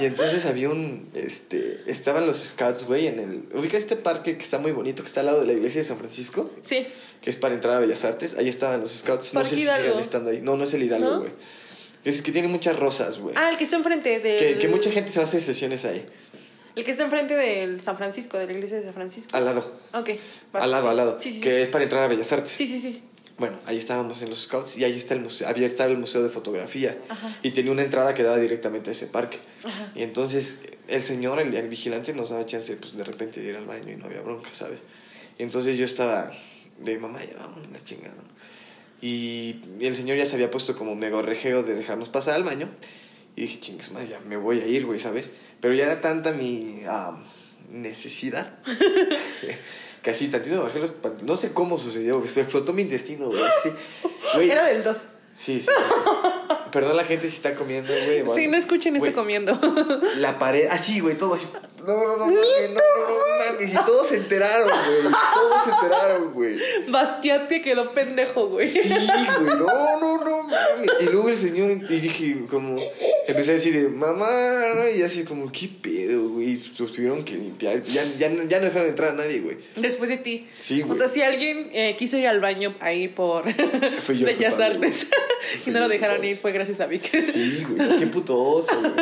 Y 0.01 0.07
entonces 0.07 0.47
había 0.47 0.71
un, 0.71 1.11
este, 1.15 1.83
estaban 1.87 2.27
los 2.27 2.39
scouts, 2.39 2.87
güey, 2.87 3.09
en 3.09 3.19
el... 3.19 3.59
¿Ubica 3.59 3.77
este 3.77 3.95
parque 3.97 4.39
que 4.39 4.43
está 4.43 4.57
muy 4.59 4.73
bonito, 4.73 5.03
que 5.03 5.09
está 5.09 5.21
al 5.21 5.27
lado 5.27 5.41
de 5.41 5.47
la 5.47 5.53
iglesia 5.53 5.83
de 5.83 5.89
San 5.89 5.99
Francisco? 5.99 6.51
Sí. 6.63 6.87
Que 7.21 7.29
es 7.29 7.37
para 7.37 7.55
entrar 7.55 7.75
a 7.75 7.81
Bellas 7.81 8.07
Artes. 8.07 8.37
Ahí 8.39 8.49
estaban 8.49 8.81
los 8.81 8.91
scouts. 8.91 9.35
No 9.35 9.45
sé 9.45 9.57
si 9.57 9.63
sigan 9.63 9.99
estando 9.99 10.31
ahí. 10.31 10.41
No, 10.41 10.57
no 10.57 10.65
es 10.65 10.73
el 10.73 10.83
Hidalgo, 10.83 11.11
¿No? 11.11 11.21
güey. 11.21 11.33
Es 12.05 12.23
que 12.23 12.31
tiene 12.31 12.47
muchas 12.47 12.79
rosas, 12.79 13.19
güey. 13.19 13.35
Ah, 13.37 13.51
el 13.51 13.57
que 13.57 13.65
está 13.65 13.77
enfrente 13.77 14.21
de. 14.21 14.37
que, 14.37 14.59
que 14.59 14.69
mucha 14.69 14.93
gente 14.93 15.11
se 15.11 15.19
va 15.19 15.25
a 15.25 15.29
hacer 15.29 15.43
sesiones 15.43 15.85
ahí. 15.85 16.07
El 16.77 16.85
que 16.85 16.91
está 16.93 17.03
enfrente 17.05 17.35
del 17.35 17.81
San 17.81 17.97
Francisco, 17.97 18.39
de 18.39 18.47
la 18.47 18.53
iglesia 18.53 18.77
de 18.79 18.85
San 18.85 18.95
Francisco. 18.95 19.37
Al 19.37 19.45
lado. 19.47 19.81
Ok. 19.95 20.11
va, 20.55 20.61
Al 20.63 20.71
lado, 20.71 20.83
sí. 20.85 20.89
al 20.91 20.97
lado. 20.97 21.17
Sí, 21.21 21.33
sí, 21.33 21.41
que 21.41 21.63
es 21.63 21.69
para 21.71 21.85
entrar 21.85 22.05
a 22.05 22.07
Bellas 22.09 22.31
Artes. 22.33 22.53
Sí, 22.53 22.67
sí, 22.67 22.79
sí. 22.79 23.03
Bueno, 23.39 23.59
ahí 23.67 23.77
estábamos 23.77 24.23
en 24.23 24.31
los 24.31 24.43
scouts 24.45 24.79
y 24.79 24.85
ahí 24.85 24.97
está 24.97 25.13
el 25.15 25.21
museo, 25.21 25.47
había 25.49 25.67
estado 25.67 25.91
el 25.91 25.99
museo 25.99 26.23
de 26.23 26.31
fotografía 26.31 26.97
Ajá. 27.11 27.37
y 27.43 27.51
tenía 27.51 27.71
una 27.73 27.83
entrada 27.83 28.15
que 28.15 28.23
daba 28.23 28.39
directamente 28.39 28.89
a 28.89 28.93
ese 28.93 29.07
parque. 29.09 29.39
Ajá. 29.63 29.93
Y 29.95 30.03
entonces 30.05 30.61
el 30.89 31.03
señor, 31.03 31.39
el, 31.41 31.55
el 31.55 31.69
vigilante, 31.69 32.15
nos 32.15 32.31
daba 32.31 32.47
chance, 32.47 32.75
pues 32.77 32.97
de 32.97 33.05
repente 33.05 33.41
de 33.41 33.49
ir 33.51 33.57
al 33.57 33.67
baño 33.67 33.93
y 33.93 33.97
no 33.97 34.07
había 34.07 34.23
bronca, 34.23 34.49
¿sabes? 34.55 34.79
Y 35.39 35.43
entonces 35.43 35.77
yo 35.77 35.85
estaba 35.85 36.31
de 36.79 36.99
mamá, 36.99 37.23
ya 37.25 37.37
vamos, 37.39 37.59
la 37.71 37.83
chingada. 37.85 38.15
y 39.03 39.57
el 39.81 39.95
señor 39.97 40.17
ya 40.17 40.25
se 40.25 40.37
había 40.37 40.51
puesto 40.51 40.77
como 40.77 40.95
mega 40.95 41.21
rejeo 41.21 41.63
de 41.63 41.75
dejarnos 41.75 42.09
pasar 42.09 42.35
al 42.37 42.45
baño. 42.45 42.69
Y 43.37 43.43
dije, 43.43 43.61
chingas, 43.61 43.93
madre, 43.93 44.09
ya 44.09 44.21
me 44.21 44.37
voy 44.37 44.61
a 44.61 44.67
ir, 44.67 44.87
güey, 44.87 44.99
¿sabes? 44.99 45.31
Pero 45.61 45.75
ya 45.75 45.85
era 45.85 46.01
tanta 46.01 46.33
mi 46.33 46.81
ah, 46.89 47.23
necesidad 47.71 48.59
que 50.03 50.11
así 50.11 50.29
tantito 50.29 50.63
bajé 50.63 50.79
los 50.79 50.91
pantalones. 50.91 51.25
No 51.25 51.37
sé 51.37 51.53
cómo 51.53 51.79
sucedió, 51.79 52.19
güey, 52.19 52.31
explotó 52.35 52.73
mi 52.73 52.83
intestino, 52.83 53.27
güey. 53.27 53.43
Sí, 53.63 53.71
güey. 54.35 54.51
Era 54.51 54.65
del 54.67 54.83
2. 54.83 54.97
Sí, 55.35 55.61
sí, 55.61 55.67
sí. 55.67 55.73
Perdón 56.73 56.97
la 56.97 57.05
gente 57.05 57.29
si 57.29 57.37
está 57.37 57.55
comiendo, 57.55 57.93
güey. 57.93 58.23
o 58.23 58.35
Sí, 58.35 58.49
no 58.49 58.57
escuchen 58.57 58.97
esto 58.97 59.05
Güey, 59.05 59.15
comiendo. 59.15 59.59
La 60.17 60.39
pared, 60.39 60.69
así, 60.71 61.01
güey, 61.01 61.17
todo 61.17 61.35
así. 61.35 61.47
No, 61.87 61.87
no, 61.87 62.17
no, 62.17 62.27
no, 62.27 62.27
no, 62.27 62.33
no. 62.33 63.63
Y 63.63 63.73
todos 63.73 64.09
se 64.09 64.17
enteraron, 64.17 64.69
güey. 64.69 65.15
Todos 65.35 65.65
se 65.65 65.71
enteraron, 65.71 66.33
güey. 66.33 66.59
Basquiat 66.89 67.49
que 67.49 67.63
quedó 67.63 67.93
pendejo, 67.93 68.49
güey. 68.49 68.67
Sí, 68.67 68.81
güey, 68.89 69.57
no, 69.57 70.01
no, 70.01 70.06
mames. 70.75 70.91
Y 71.01 71.05
luego 71.05 71.29
el 71.29 71.37
señor, 71.37 71.71
y 71.91 72.01
dije, 72.01 72.45
como, 72.49 72.79
empecé 73.27 73.51
a 73.51 73.55
decir 73.55 73.75
de, 73.75 73.89
mamá, 73.89 74.29
y 74.95 75.03
así 75.03 75.25
como, 75.25 75.51
¿qué 75.51 75.69
pedo, 75.81 76.29
güey? 76.31 76.61
Los 76.79 76.93
tuvieron 76.93 77.25
que 77.25 77.35
limpiar. 77.35 77.83
Ya, 77.83 78.05
ya, 78.19 78.31
ya 78.31 78.59
no 78.59 78.65
dejaron 78.65 78.89
entrar 78.89 79.11
a 79.11 79.15
nadie, 79.15 79.41
güey. 79.41 79.57
Después 79.77 80.09
de 80.09 80.19
ti. 80.19 80.47
Sí, 80.57 80.83
güey. 80.83 80.97
O 80.97 80.99
sea, 80.99 81.09
si 81.09 81.23
alguien 81.23 81.71
eh, 81.73 81.97
quiso 81.97 82.19
ir 82.19 82.27
al 82.27 82.41
baño 82.41 82.75
ahí 82.81 83.09
por 83.09 83.47
yo 83.47 83.55
Bellas 84.27 84.55
culpable, 84.55 84.65
Artes 84.65 85.07
y 85.67 85.71
no 85.71 85.81
lo 85.81 85.89
dejaron 85.89 86.17
culpable. 86.17 86.31
ir, 86.31 86.39
fue 86.39 86.53
gracias 86.53 86.81
a 86.81 86.87
Vic. 86.87 87.11
Sí, 87.33 87.65
güey, 87.69 87.99
qué 87.99 88.07
puto 88.07 88.41
oso, 88.43 88.79
güey. 88.81 88.93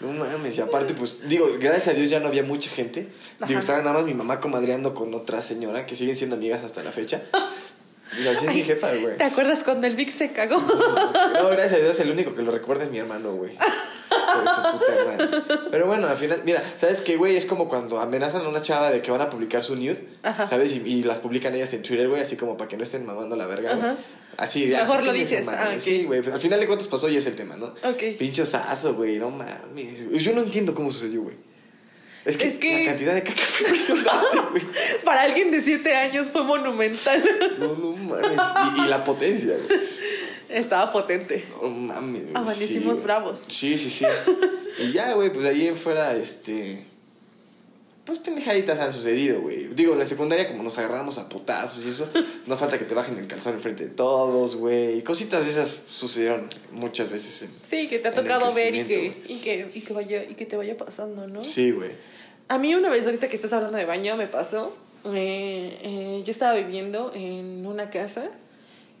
No 0.00 0.12
mames, 0.12 0.58
y 0.58 0.60
aparte, 0.60 0.94
pues, 0.94 1.28
digo, 1.28 1.46
gracias 1.60 1.88
a 1.88 1.92
Dios 1.92 2.10
ya 2.10 2.18
no 2.18 2.26
había 2.26 2.42
mucha 2.42 2.70
gente. 2.70 3.06
Ajá. 3.38 3.46
Digo, 3.46 3.60
estaba 3.60 3.78
nada 3.78 3.92
más 3.92 4.04
mi 4.04 4.14
mamá 4.14 4.40
comadreando 4.40 4.94
con 4.94 5.14
otra 5.14 5.42
señora 5.42 5.86
que 5.86 5.94
siguen 5.94 6.16
siendo 6.16 6.34
amigas 6.34 6.64
hasta 6.64 6.82
la 6.82 6.90
fecha. 6.90 7.22
Y 8.20 8.26
así 8.26 8.46
es 8.46 8.54
mi 8.54 8.62
jefa, 8.62 8.94
güey. 8.94 9.16
¿Te 9.16 9.24
acuerdas 9.24 9.62
cuando 9.64 9.86
el 9.86 9.96
Vic 9.96 10.10
se 10.10 10.32
cagó? 10.32 10.58
No, 10.60 11.48
gracias 11.50 11.72
a 11.74 11.76
Dios, 11.78 11.98
el 12.00 12.10
único 12.10 12.34
que 12.34 12.42
lo 12.42 12.50
recuerda 12.52 12.84
es 12.84 12.90
mi 12.90 12.98
hermano, 12.98 13.32
güey. 13.34 13.52
Pero 15.70 15.86
bueno, 15.86 16.06
al 16.08 16.16
final, 16.16 16.42
mira, 16.44 16.62
¿sabes 16.76 17.00
qué, 17.00 17.16
güey? 17.16 17.36
Es 17.36 17.46
como 17.46 17.68
cuando 17.68 18.00
amenazan 18.00 18.44
a 18.44 18.48
una 18.48 18.60
chava 18.60 18.90
de 18.90 19.00
que 19.02 19.10
van 19.10 19.20
a 19.20 19.30
publicar 19.30 19.62
su 19.62 19.76
nude, 19.76 20.06
Ajá. 20.22 20.46
¿sabes? 20.46 20.74
Y, 20.74 20.78
y 20.86 21.02
las 21.02 21.18
publican 21.18 21.54
ellas 21.54 21.72
en 21.74 21.82
Twitter, 21.82 22.08
güey, 22.08 22.20
así 22.22 22.36
como 22.36 22.56
para 22.56 22.68
que 22.68 22.76
no 22.76 22.82
estén 22.82 23.04
mamando 23.06 23.36
la 23.36 23.46
verga, 23.46 23.74
güey. 23.74 23.92
Así, 24.36 24.64
Sí, 24.64 24.68
ya, 24.70 24.78
mejor 24.82 25.04
lo 25.04 25.12
dices. 25.12 25.44
madre. 25.44 25.74
Ah. 25.76 25.80
Sí, 25.80 26.04
güey, 26.04 26.22
pues 26.22 26.34
al 26.34 26.40
final 26.40 26.58
de 26.60 26.66
cuentas 26.66 26.88
pasó 26.88 27.08
y 27.08 27.16
es 27.16 27.26
el 27.26 27.36
tema, 27.36 27.56
¿no? 27.56 27.66
Ok. 27.84 28.16
Pinche 28.18 28.42
osazo, 28.42 28.94
güey, 28.94 29.18
no 29.18 29.30
mames. 29.30 30.10
Yo 30.22 30.32
no 30.34 30.40
entiendo 30.42 30.74
cómo 30.74 30.90
sucedió, 30.90 31.22
güey. 31.22 31.36
Es 32.24 32.36
que, 32.36 32.46
Es 32.46 32.58
que- 32.58 32.80
la 32.80 32.90
cantidad 32.90 33.14
de 33.14 33.22
caca 33.24 33.42
fue 33.42 33.66
impresionante, 33.66 34.38
güey. 34.50 34.62
Para 35.04 35.22
alguien 35.22 35.50
de 35.50 35.60
7 35.62 35.94
años 35.96 36.28
fue 36.28 36.44
monumental. 36.44 37.22
No, 37.58 37.74
no 37.74 37.96
mames. 37.96 38.38
Y, 38.76 38.80
y 38.82 38.86
la 38.88 39.02
potencia, 39.04 39.54
güey. 39.66 39.80
Estaba 40.48 40.92
potente. 40.92 41.44
No 41.60 41.68
mames. 41.68 42.22
Amanecimos 42.34 42.94
güey. 42.98 43.04
bravos. 43.04 43.44
Sí, 43.48 43.76
sí, 43.78 43.90
sí. 43.90 44.04
y 44.78 44.92
ya, 44.92 45.14
güey, 45.14 45.30
pues 45.32 45.42
de 45.44 45.50
ahí 45.50 45.74
fuera, 45.74 46.14
este. 46.14 46.84
Pues 48.04 48.18
pendejaditas 48.18 48.80
han 48.80 48.92
sucedido, 48.92 49.40
güey. 49.40 49.68
Digo, 49.68 49.92
en 49.92 50.00
la 50.00 50.06
secundaria, 50.06 50.48
como 50.48 50.64
nos 50.64 50.76
agarramos 50.78 51.18
a 51.18 51.28
putazos 51.28 51.84
y 51.86 51.90
eso, 51.90 52.08
no 52.46 52.56
falta 52.56 52.76
que 52.78 52.84
te 52.84 52.94
bajen 52.94 53.16
el 53.16 53.28
calzón 53.28 53.54
enfrente 53.54 53.84
de 53.84 53.90
todos, 53.90 54.56
güey. 54.56 55.02
Cositas 55.04 55.44
de 55.44 55.52
esas 55.52 55.80
sucedieron 55.86 56.48
muchas 56.72 57.10
veces. 57.10 57.42
en- 57.42 57.50
Sí, 57.62 57.86
que 57.88 58.00
te 58.00 58.08
ha 58.08 58.12
tocado 58.14 58.52
ver 58.52 58.74
y 58.74 58.84
que, 58.84 59.22
y, 59.28 59.36
que, 59.38 59.70
y, 59.72 59.80
que 59.82 59.92
vaya, 59.92 60.24
y 60.24 60.34
que 60.34 60.46
te 60.46 60.56
vaya 60.56 60.76
pasando, 60.76 61.28
¿no? 61.28 61.44
Sí, 61.44 61.70
güey. 61.70 61.90
A 62.48 62.58
mí 62.58 62.74
una 62.74 62.90
vez, 62.90 63.06
ahorita 63.06 63.28
que 63.28 63.36
estás 63.36 63.52
hablando 63.52 63.78
de 63.78 63.84
baño, 63.84 64.16
me 64.16 64.26
pasó. 64.26 64.76
eh, 65.04 65.78
eh, 65.82 66.22
yo 66.26 66.30
estaba 66.32 66.54
viviendo 66.54 67.12
en 67.14 67.64
una 67.66 67.88
casa 67.90 68.30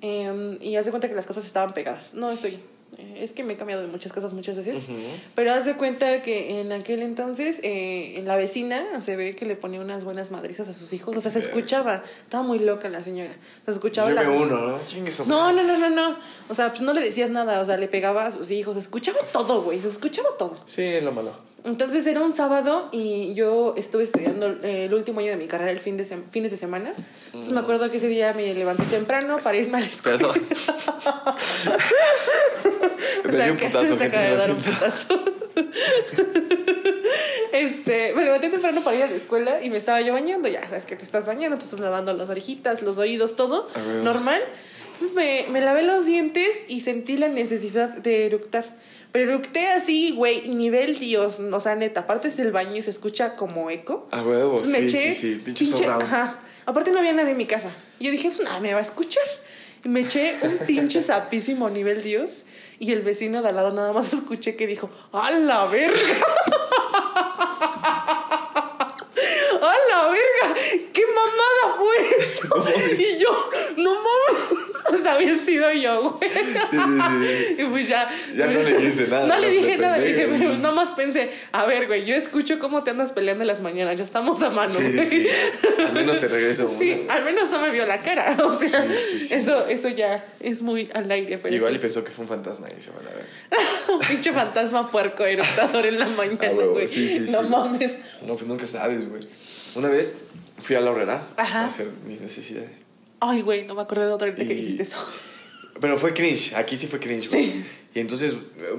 eh, 0.00 0.58
y 0.60 0.76
haz 0.76 0.84
de 0.84 0.90
cuenta 0.92 1.08
que 1.08 1.14
las 1.14 1.26
casas 1.26 1.44
estaban 1.44 1.74
pegadas. 1.74 2.14
No 2.14 2.30
estoy. 2.30 2.58
Eh, 2.98 3.18
es 3.20 3.32
que 3.32 3.42
me 3.44 3.54
he 3.54 3.56
cambiado 3.56 3.82
de 3.82 3.88
muchas 3.88 4.12
casas 4.12 4.32
muchas 4.32 4.56
veces. 4.56 4.76
Ujú. 4.84 4.94
Pero 5.34 5.52
haz 5.52 5.64
de 5.64 5.74
cuenta 5.74 6.22
que 6.22 6.60
en 6.60 6.72
aquel 6.72 7.02
entonces 7.02 7.60
eh, 7.62 8.18
en 8.18 8.26
la 8.26 8.36
vecina 8.36 9.00
se 9.00 9.16
ve 9.16 9.34
que 9.34 9.46
le 9.46 9.56
ponía 9.56 9.80
unas 9.80 10.04
buenas 10.04 10.30
madrizas 10.30 10.68
a 10.68 10.72
sus 10.72 10.92
hijos. 10.92 11.16
O 11.16 11.20
sea, 11.20 11.30
se 11.30 11.38
escuchaba. 11.38 12.02
Estaba 12.24 12.42
muy 12.42 12.58
loca 12.58 12.88
la 12.88 13.02
señora. 13.02 13.32
Se 13.64 13.70
escuchaba 13.72 14.08
Yo 14.10 14.14
las- 14.14 14.28
uno, 14.28 14.46
¿no? 14.46 14.78
No, 15.26 15.52
no, 15.52 15.62
no, 15.62 15.78
no, 15.78 15.90
no. 15.90 16.16
O 16.48 16.54
sea, 16.54 16.68
pues 16.70 16.82
no 16.82 16.92
le 16.92 17.00
decías 17.00 17.30
nada. 17.30 17.60
O 17.60 17.64
sea, 17.64 17.76
le 17.76 17.88
pegaba 17.88 18.26
a 18.26 18.30
sus 18.30 18.50
hijos. 18.50 18.74
Se 18.74 18.80
escuchaba 18.80 19.18
todo, 19.32 19.62
güey. 19.62 19.80
Se 19.80 19.88
escuchaba 19.88 20.28
todo. 20.38 20.58
Sí, 20.66 21.00
lo 21.00 21.12
malo. 21.12 21.32
Entonces 21.64 22.06
era 22.06 22.20
un 22.20 22.34
sábado 22.34 22.88
y 22.90 23.34
yo 23.34 23.74
estuve 23.76 24.02
estudiando 24.02 24.48
eh, 24.64 24.86
el 24.86 24.94
último 24.94 25.20
año 25.20 25.30
de 25.30 25.36
mi 25.36 25.46
carrera 25.46 25.70
el 25.70 25.78
fin 25.78 25.96
de 25.96 26.04
fines 26.04 26.50
de 26.50 26.56
semana. 26.56 26.92
Entonces 27.26 27.52
me 27.52 27.60
acuerdo 27.60 27.88
que 27.90 27.98
ese 27.98 28.08
día 28.08 28.32
me 28.32 28.52
levanté 28.52 28.82
temprano 28.84 29.38
para 29.38 29.58
irme 29.58 29.78
a 29.78 29.80
la 29.80 29.86
escuela. 29.86 30.18
Perdón. 30.18 30.36
Me 33.24 33.44
dio 33.44 33.52
un 33.52 33.58
putazo, 33.58 33.96
de 33.96 34.08
lo 34.08 34.36
dar 34.36 34.50
un 34.50 34.58
putazo. 34.58 35.24
Este, 37.52 38.14
me 38.14 38.24
levanté 38.24 38.48
temprano 38.48 38.82
para 38.82 38.96
ir 38.96 39.02
a 39.02 39.06
la 39.06 39.14
escuela 39.14 39.62
y 39.62 39.68
me 39.68 39.76
estaba 39.76 40.00
yo 40.00 40.14
bañando. 40.14 40.48
Ya 40.48 40.66
sabes 40.66 40.86
que 40.86 40.96
te 40.96 41.04
estás 41.04 41.26
bañando, 41.26 41.58
te 41.58 41.64
estás 41.64 41.80
lavando 41.80 42.14
las 42.14 42.30
orejitas, 42.30 42.80
los 42.80 42.96
oídos, 42.96 43.36
todo 43.36 43.68
normal. 44.02 44.40
Entonces 44.86 45.14
me, 45.14 45.46
me 45.50 45.60
lavé 45.60 45.82
los 45.82 46.06
dientes 46.06 46.64
y 46.68 46.80
sentí 46.80 47.18
la 47.18 47.28
necesidad 47.28 47.90
de 47.90 48.24
eructar. 48.26 48.64
Pero 49.12 49.32
eructé 49.32 49.68
así, 49.68 50.12
güey, 50.12 50.48
nivel 50.48 50.98
Dios. 50.98 51.38
O 51.38 51.60
sea, 51.60 51.76
neta, 51.76 52.00
aparte 52.00 52.28
es 52.28 52.38
el 52.38 52.50
baño 52.50 52.76
y 52.76 52.82
se 52.82 52.90
escucha 52.90 53.36
como 53.36 53.70
eco. 53.70 54.08
A 54.10 54.22
huevo, 54.22 54.58
sí, 54.58 54.74
eché. 54.74 55.14
sí, 55.14 55.34
sí. 55.34 55.34
Pinche 55.44 55.66
pinche-. 55.66 55.86
Ajá. 55.86 56.40
Aparte 56.64 56.92
no 56.92 56.98
había 56.98 57.12
nadie 57.12 57.32
en 57.32 57.36
mi 57.36 57.46
casa. 57.46 57.70
Y 57.98 58.06
yo 58.06 58.10
dije, 58.10 58.30
pues 58.30 58.40
nada, 58.40 58.58
me 58.60 58.72
va 58.72 58.78
a 58.80 58.82
escuchar. 58.82 59.24
Y 59.84 59.88
me 59.88 60.00
eché 60.00 60.36
un 60.42 60.58
pinche 60.58 61.00
sapísimo 61.02 61.68
nivel 61.68 62.02
Dios. 62.02 62.44
Y 62.78 62.92
el 62.92 63.02
vecino 63.02 63.42
de 63.42 63.50
al 63.50 63.56
lado 63.56 63.72
nada 63.72 63.92
más 63.92 64.12
escuché 64.12 64.56
que 64.56 64.66
dijo, 64.66 64.90
¡A 65.12 65.30
la 65.30 65.66
verga! 65.66 65.98
¡A 69.62 69.74
la 69.88 70.08
verga! 70.08 70.54
¿Qué 70.92 71.02
mamada 71.06 71.76
fue 71.76 71.96
eso? 72.18 72.48
y 72.98 73.18
yo, 73.18 73.50
no 73.76 73.94
mames. 73.94 74.61
Sea, 75.02 75.12
había 75.14 75.36
sido 75.36 75.72
yo, 75.72 76.18
güey. 76.18 76.30
Sí. 76.30 77.56
Y 77.58 77.64
pues 77.64 77.88
ya. 77.88 78.08
Ya 78.36 78.46
no 78.46 78.60
le 78.62 78.78
dice 78.78 79.06
nada, 79.08 79.26
No 79.26 79.38
le 79.38 79.48
dije 79.50 79.76
nada, 79.78 79.94
pendeja. 79.96 80.26
dije, 80.26 80.36
pero 80.38 80.56
nada 80.56 80.74
más 80.74 80.90
pensé, 80.92 81.30
a 81.52 81.66
ver, 81.66 81.86
güey, 81.86 82.04
yo 82.04 82.14
escucho 82.14 82.58
cómo 82.58 82.82
te 82.82 82.90
andas 82.90 83.12
peleando 83.12 83.42
en 83.42 83.48
las 83.48 83.60
mañanas, 83.60 83.96
ya 83.96 84.04
estamos 84.04 84.42
a 84.42 84.50
mano, 84.50 84.74
güey. 84.74 85.28
Al 85.78 85.92
menos 85.92 86.18
te 86.18 86.28
regreso 86.28 86.66
una. 86.66 86.78
Sí, 86.78 87.06
al 87.08 87.24
menos 87.24 87.50
no 87.50 87.60
me 87.60 87.70
vio 87.70 87.86
la 87.86 88.00
cara. 88.02 88.36
O 88.42 88.52
sea. 88.52 88.84
Eso, 88.84 89.66
eso 89.66 89.88
ya 89.88 90.24
es 90.40 90.62
muy 90.62 90.90
al 90.94 91.10
aire, 91.10 91.38
pero 91.38 91.54
Igual 91.54 91.74
y 91.76 91.78
pensó 91.78 92.04
que 92.04 92.10
fue 92.10 92.24
un 92.24 92.28
fantasma 92.28 92.68
y 92.76 92.80
se 92.80 92.90
van 92.90 93.06
a 93.06 93.10
ver. 93.10 93.24
un 93.88 93.98
pinche 94.08 94.32
fantasma 94.32 94.90
puerco 94.90 95.24
eruptador 95.24 95.86
en 95.86 95.98
la 95.98 96.06
mañana, 96.08 96.48
güey. 96.52 96.86
no 97.30 97.42
mames. 97.42 97.98
No, 98.26 98.34
pues 98.34 98.46
nunca 98.46 98.66
sabes, 98.66 99.08
güey. 99.08 99.26
Una 99.74 99.88
vez 99.88 100.12
fui 100.58 100.76
a 100.76 100.80
la 100.80 100.90
horrera 100.90 101.26
a 101.36 101.64
hacer 101.66 101.86
mis 102.06 102.20
necesidades. 102.20 102.70
Ay, 103.24 103.42
güey, 103.42 103.64
no 103.64 103.74
me 103.74 103.82
acordé 103.82 104.06
de 104.06 104.12
otra 104.12 104.34
que 104.34 104.42
Y- 104.42 104.46
dijiste 104.48 104.82
eso. 104.82 104.98
Pero 105.80 105.96
fue 105.98 106.12
cringe, 106.12 106.54
aquí 106.54 106.76
sí 106.76 106.86
fue 106.86 106.98
cringe, 107.00 107.28
güey. 107.30 107.44
Sí. 107.44 107.64
Y 107.94 108.00
entonces, 108.00 108.36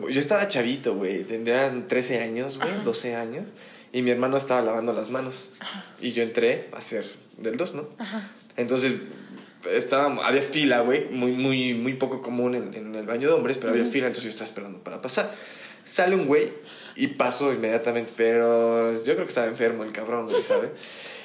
yo 0.09 0.19
estaba 0.19 0.47
chavito, 0.47 0.95
güey. 0.95 1.23
Tendrían 1.23 1.87
13 1.87 2.19
años, 2.21 2.57
güey, 2.57 2.69
12 2.83 3.15
años. 3.15 3.45
Y 3.91 4.01
mi 4.01 4.11
hermano 4.11 4.37
estaba 4.37 4.61
lavando 4.61 4.93
las 4.93 5.09
manos. 5.09 5.51
Y 6.01 6.11
yo 6.13 6.23
entré 6.23 6.69
a 6.71 6.77
hacer 6.77 7.05
del 7.37 7.57
2, 7.57 7.73
¿no? 7.75 7.87
Ajá. 7.97 8.27
Entonces, 8.57 8.93
estaba, 9.71 10.25
había 10.27 10.41
fila, 10.41 10.81
güey, 10.81 11.05
muy, 11.09 11.31
muy, 11.31 11.73
muy 11.73 11.93
poco 11.93 12.21
común 12.21 12.55
en, 12.55 12.73
en 12.73 12.95
el 12.95 13.05
baño 13.05 13.27
de 13.27 13.33
hombres, 13.33 13.57
pero 13.57 13.71
había 13.73 13.85
fila, 13.85 14.07
entonces 14.07 14.25
yo 14.25 14.29
estaba 14.29 14.47
esperando 14.47 14.79
para 14.83 15.01
pasar. 15.01 15.33
Sale 15.83 16.15
un 16.15 16.25
güey 16.27 16.51
y 16.95 17.07
paso 17.07 17.53
inmediatamente, 17.53 18.13
pero 18.15 18.91
yo 18.93 19.13
creo 19.13 19.25
que 19.25 19.29
estaba 19.29 19.47
enfermo 19.47 19.83
el 19.83 19.91
cabrón, 19.91 20.27
güey, 20.29 20.43
¿sabes? 20.43 20.69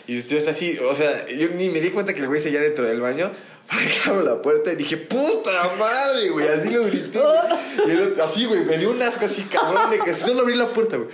Y 0.08 0.20
yo 0.20 0.38
así, 0.38 0.78
o 0.78 0.94
sea, 0.94 1.26
yo 1.28 1.48
ni 1.50 1.68
me 1.68 1.80
di 1.80 1.90
cuenta 1.90 2.14
que 2.14 2.20
el 2.20 2.26
güey 2.28 2.40
seguía 2.40 2.60
dentro 2.60 2.84
del 2.84 3.00
baño. 3.00 3.30
porque 3.68 3.98
abro 4.06 4.22
la 4.22 4.40
puerta 4.40 4.72
y 4.72 4.76
dije, 4.76 4.96
puta 4.96 5.70
madre, 5.78 6.30
güey, 6.30 6.48
así 6.48 6.70
lo 6.70 6.84
grité. 6.84 7.18
güey. 7.18 7.86
Y 7.86 7.90
el 7.90 8.02
otro- 8.04 8.24
así, 8.24 8.46
güey, 8.46 8.64
me 8.64 8.78
dio 8.78 8.90
un 8.90 9.02
asco 9.02 9.26
así, 9.26 9.42
cabrón, 9.42 9.90
de 9.90 9.98
que 9.98 10.14
solo 10.14 10.40
abrí 10.40 10.54
la 10.54 10.72
puerta, 10.72 10.96
güey. 10.96 11.10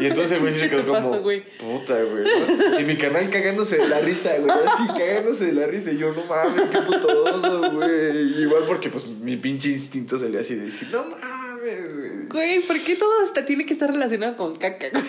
Y 0.00 0.06
entonces 0.06 0.30
el 0.36 0.38
güey 0.40 0.52
se 0.52 0.68
¿Qué 0.70 0.76
quedó 0.76 0.94
como, 0.94 1.18
güey? 1.18 1.42
puta, 1.58 2.00
güey. 2.00 2.22
¿no? 2.22 2.78
Y 2.80 2.84
mi 2.84 2.96
canal 2.96 3.28
cagándose 3.28 3.78
de 3.78 3.88
la 3.88 3.98
risa, 3.98 4.36
güey, 4.38 4.50
así 4.52 4.86
cagándose 4.96 5.46
de 5.46 5.52
la 5.52 5.66
risa. 5.66 5.90
Y 5.90 5.98
yo, 5.98 6.12
no 6.12 6.24
mames, 6.26 6.62
qué 6.70 6.78
putoso, 6.82 7.72
güey. 7.72 8.40
Igual 8.42 8.62
porque, 8.68 8.88
pues, 8.88 9.08
mi 9.08 9.36
pinche 9.36 9.70
instinto 9.70 10.16
salía 10.16 10.40
así 10.42 10.54
de 10.54 10.66
decir, 10.66 10.86
no 10.92 11.02
mames, 11.02 11.45
mames, 11.56 11.96
güey. 11.96 12.26
Güey, 12.28 12.60
¿por 12.60 12.78
qué 12.80 12.96
todo 12.96 13.10
hasta 13.22 13.44
tiene 13.46 13.64
que 13.66 13.72
estar 13.72 13.90
relacionado 13.90 14.36
con 14.36 14.56
caca, 14.56 14.88
güey? 14.92 15.04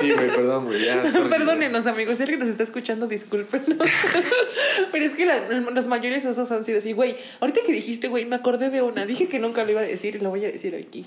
Sí, 0.00 0.12
güey, 0.12 0.28
perdón, 0.28 0.66
güey. 0.66 0.84
Ya, 0.84 1.10
sorry, 1.10 1.28
Perdónenos, 1.28 1.86
amigos. 1.86 2.16
Si 2.16 2.22
alguien 2.22 2.40
nos 2.40 2.48
está 2.48 2.62
escuchando, 2.62 3.06
discúlpenos. 3.06 3.78
Pero 4.92 5.04
es 5.04 5.12
que 5.12 5.26
la- 5.26 5.48
los 5.48 5.86
mayores 5.86 6.24
osos 6.24 6.50
han 6.50 6.64
sido 6.64 6.78
así, 6.78 6.92
güey. 6.92 7.16
Ahorita 7.40 7.60
que 7.66 7.72
dijiste, 7.72 8.08
güey, 8.08 8.24
me 8.24 8.36
acordé 8.36 8.70
de 8.70 8.82
una. 8.82 9.06
Dije 9.06 9.28
que 9.28 9.38
nunca 9.38 9.64
lo 9.64 9.70
iba 9.72 9.80
a 9.80 9.84
decir 9.84 10.16
y 10.16 10.18
lo 10.18 10.30
voy 10.30 10.44
a 10.44 10.50
decir 10.50 10.74
aquí. 10.74 11.04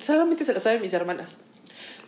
Solamente 0.00 0.44
se 0.44 0.52
la 0.52 0.60
saben 0.60 0.80
mis 0.82 0.92
hermanas. 0.92 1.36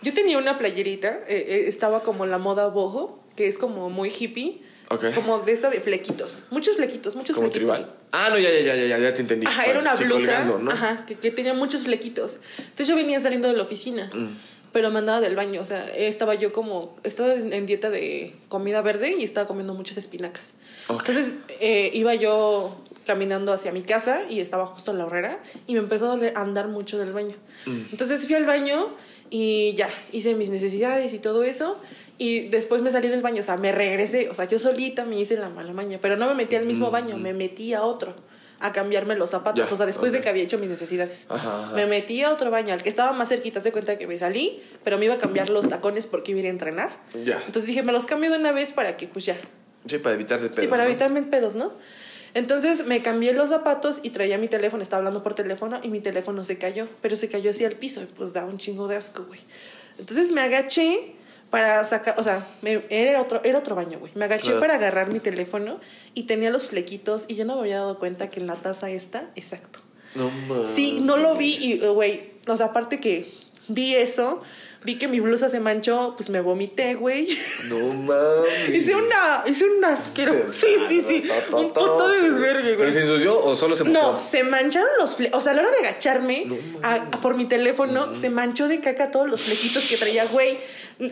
Yo 0.03 0.15
tenía 0.15 0.39
una 0.39 0.57
playerita, 0.59 1.09
eh, 1.29 1.45
eh, 1.49 1.65
estaba 1.67 2.03
como 2.03 2.25
la 2.25 2.39
moda 2.39 2.69
boho, 2.69 3.19
que 3.37 3.47
es 3.49 3.59
como 3.59 3.91
muy 3.91 4.11
hippie. 4.17 4.63
Ok. 4.90 5.14
Como 5.14 5.40
de 5.40 5.53
esta 5.53 5.68
de 5.70 5.81
flequitos. 5.81 6.44
Muchos 6.51 6.77
flequitos, 6.77 7.14
muchos 7.14 7.37
Como 7.37 7.51
flequitos. 7.51 7.79
tribal. 7.81 7.94
Ah, 8.12 8.29
no, 8.31 8.38
ya, 8.38 8.51
ya, 8.51 8.61
ya, 8.74 8.87
ya, 8.87 8.98
ya, 8.98 9.14
te 9.14 9.20
entendí. 9.20 9.46
Ajá, 9.46 9.64
era 9.66 9.81
una 9.81 9.94
Sí, 9.96 10.05
blusa 10.05 10.27
colgando, 10.27 10.59
¿no? 10.61 10.70
ajá, 10.70 11.05
que, 11.07 11.16
que 11.16 11.31
tenía 11.31 11.53
muchos 11.53 11.83
flequitos. 11.85 12.38
Entonces 12.59 12.88
yo 12.88 12.96
venía 12.96 13.20
saliendo 13.20 13.48
de 13.48 13.55
la 13.55 13.62
oficina, 13.64 14.11
Mm. 14.14 14.29
pero 14.72 14.90
me 14.90 14.98
andaba 15.01 15.20
del 15.20 15.37
baño. 15.37 15.61
O 15.61 15.64
sea, 15.66 15.87
estaba 15.94 16.35
yo 16.37 16.53
como. 16.55 16.96
Estaba 17.05 17.35
en 17.35 17.66
dieta 17.66 17.90
de 17.90 18.35
comida 18.48 18.81
verde 18.81 19.14
y 19.18 19.24
estaba 19.24 19.46
comiendo 19.46 19.74
muchas 19.74 19.98
espinacas. 19.98 20.55
Ok. 20.88 21.01
Entonces 21.07 21.35
eh, 21.61 21.90
iba 21.92 22.14
yo 22.14 22.83
caminando 23.07 23.53
hacia 23.53 23.72
mi 23.72 23.83
casa 23.83 24.22
y 24.29 24.40
estaba 24.40 24.66
justo 24.66 24.90
en 24.90 24.98
la 24.98 25.05
horrera 25.07 25.42
y 25.66 25.72
me 25.74 25.81
empezó 25.81 26.11
a 26.12 26.40
andar 26.40 26.68
mucho 26.68 26.98
del 26.98 27.12
baño. 27.12 27.37
Mm. 27.66 27.81
Entonces 27.92 28.24
fui 28.27 28.35
al 28.37 28.44
baño 28.46 28.94
y 29.31 29.74
ya, 29.74 29.90
hice 30.12 30.35
mis 30.35 30.48
necesidades 30.48 31.12
y 31.12 31.18
todo 31.18 31.42
eso. 31.42 31.77
Y 32.18 32.48
después 32.48 32.83
me 32.83 32.90
salí 32.90 33.09
del 33.09 33.22
baño, 33.22 33.40
o 33.40 33.42
sea, 33.44 33.57
me 33.57 33.70
regresé, 33.70 34.28
o 34.28 34.35
sea, 34.35 34.46
yo 34.46 34.59
solita 34.59 35.04
me 35.04 35.18
hice 35.20 35.37
la 35.37 35.48
mala 35.48 35.72
maña, 35.72 35.98
pero 36.02 36.16
no 36.16 36.26
me 36.26 36.35
metí 36.35 36.57
al 36.57 36.66
mismo 36.66 36.90
baño, 36.90 37.16
me 37.16 37.33
metí 37.33 37.74
a 37.74 37.83
otro 37.83 38.14
a 38.61 38.72
cambiarme 38.72 39.14
los 39.14 39.31
zapatos, 39.31 39.70
o 39.70 39.76
sea, 39.76 39.87
después 39.87 40.11
de 40.11 40.20
que 40.20 40.28
había 40.28 40.42
hecho 40.42 40.59
mis 40.59 40.68
necesidades. 40.68 41.26
Ajá, 41.28 41.66
ajá. 41.66 41.76
Me 41.76 41.87
metí 41.87 42.22
a 42.22 42.33
otro 42.33 42.50
baño, 42.50 42.74
al 42.74 42.83
que 42.83 42.88
estaba 42.88 43.12
más 43.12 43.28
cerquita, 43.28 43.61
se 43.61 43.70
cuenta 43.70 43.96
que 43.98 44.09
me 44.09 44.18
salí, 44.18 44.61
pero 44.83 44.98
me 44.98 45.04
iba 45.04 45.14
a 45.14 45.18
cambiar 45.18 45.48
los 45.48 45.68
tacones 45.68 46.07
porque 46.07 46.33
iba 46.33 46.38
a 46.38 46.40
ir 46.40 46.46
a 46.46 46.50
entrenar. 46.50 46.90
Ya. 47.24 47.37
Entonces 47.37 47.66
dije, 47.66 47.85
me 47.85 47.92
los 47.92 48.04
cambio 48.04 48.33
de 48.33 48.37
una 48.37 48.50
vez 48.50 48.72
para 48.72 48.96
que 48.96 49.07
pues 49.07 49.24
ya, 49.26 49.37
Sí, 49.87 49.98
para 49.98 50.14
evitar 50.14 50.40
de 50.40 50.48
pedo. 50.48 50.61
Sí, 50.61 50.66
para 50.66 50.85
¿no? 50.85 50.90
evitarme 50.90 51.22
pedos, 51.22 51.54
¿no? 51.54 51.72
Entonces 52.35 52.87
me 52.87 53.00
cambié 53.00 53.33
los 53.33 53.48
zapatos 53.48 54.00
y 54.02 54.11
traía 54.11 54.38
mi 54.38 54.48
teléfono, 54.48 54.83
estaba 54.83 54.98
hablando 54.98 55.22
por 55.22 55.35
teléfono 55.35 55.81
y 55.83 55.88
mi 55.88 56.00
teléfono 56.00 56.44
se 56.44 56.59
cayó, 56.59 56.87
pero 57.00 57.16
se 57.16 57.28
cayó 57.28 57.50
así 57.50 57.64
al 57.64 57.76
piso 57.76 58.02
y 58.02 58.07
pues 58.07 58.33
da 58.33 58.44
un 58.44 58.59
chingo 58.59 58.87
de 58.87 58.96
asco, 58.96 59.24
güey. 59.24 59.40
Entonces 59.98 60.31
me 60.31 60.42
agaché 60.42 61.14
para 61.51 61.83
sacar, 61.85 62.15
o 62.19 62.23
sea, 62.23 62.47
me- 62.63 62.85
era, 62.91 63.21
otro, 63.23 63.41
era 63.45 63.59
otro 63.59 63.75
baño, 63.75 63.99
güey. 63.99 64.13
Me 64.15 64.27
agaché 64.27 64.45
Claro. 64.47 64.61
para 64.61 64.75
agarrar 64.75 65.11
mi 65.13 65.21
teléfono 65.21 65.81
y 66.15 66.25
tenía 66.25 66.51
los 66.51 66.69
flequitos 66.69 67.25
y 67.29 67.37
yo 67.37 67.45
no 67.45 67.55
me 67.57 67.61
había 67.63 67.77
dado 67.79 67.99
cuenta 67.99 68.29
que 68.31 68.41
en 68.41 68.47
la 68.47 68.57
taza 68.57 68.91
esta, 68.91 69.31
exacto. 69.35 69.81
No 70.15 70.31
mames. 70.49 70.69
Sí, 70.69 71.01
no 71.03 71.17
lo 71.17 71.35
vi 71.37 71.57
y, 71.61 71.73
eh, 71.85 71.89
güey, 71.89 72.33
o 72.49 72.57
sea, 72.57 72.67
aparte 72.67 72.99
que 73.01 73.29
vi 73.69 73.95
eso, 73.95 74.41
vi 74.85 74.97
que 74.99 75.07
mi 75.09 75.21
blusa 75.21 75.49
se 75.51 75.61
manchó, 75.61 76.15
pues 76.17 76.31
me 76.31 76.41
vomité, 76.41 76.95
güey. 76.95 77.29
No 77.69 77.79
mames. 77.95 78.69
Hice 78.75 78.95
una, 78.95 79.45
hice 79.47 79.65
un 79.67 79.85
asqueroso. 79.85 80.53
Sí, 80.53 80.67
sí, 80.89 81.03
sí. 81.07 81.29
Un 81.53 81.73
puto 81.73 82.09
de 82.09 82.23
desvergue, 82.31 82.63
¿Pero 82.71 82.79
güey. 82.79 82.93
se 82.93 83.01
ensució 83.03 83.39
o 83.43 83.55
solo 83.55 83.75
se 83.75 83.85
mojó? 83.85 84.13
No, 84.15 84.21
se 84.21 84.43
mancharon 84.45 84.89
los 84.99 85.17
fle 85.17 85.31
O 85.35 85.41
sea, 85.41 85.53
a 85.53 85.55
la 85.57 85.63
hora 85.63 85.71
de 85.73 85.79
agacharme 85.89 86.47
a- 86.83 86.95
a- 86.95 87.11
por 87.21 87.37
mi 87.37 87.45
teléfono, 87.47 88.15
se 88.15 88.31
manchó 88.31 88.69
de 88.69 88.81
caca 88.81 89.11
todos 89.11 89.29
los 89.29 89.43
flequitos 89.43 89.87
que 89.87 89.97
traía, 89.99 90.25
güey. 90.27 90.59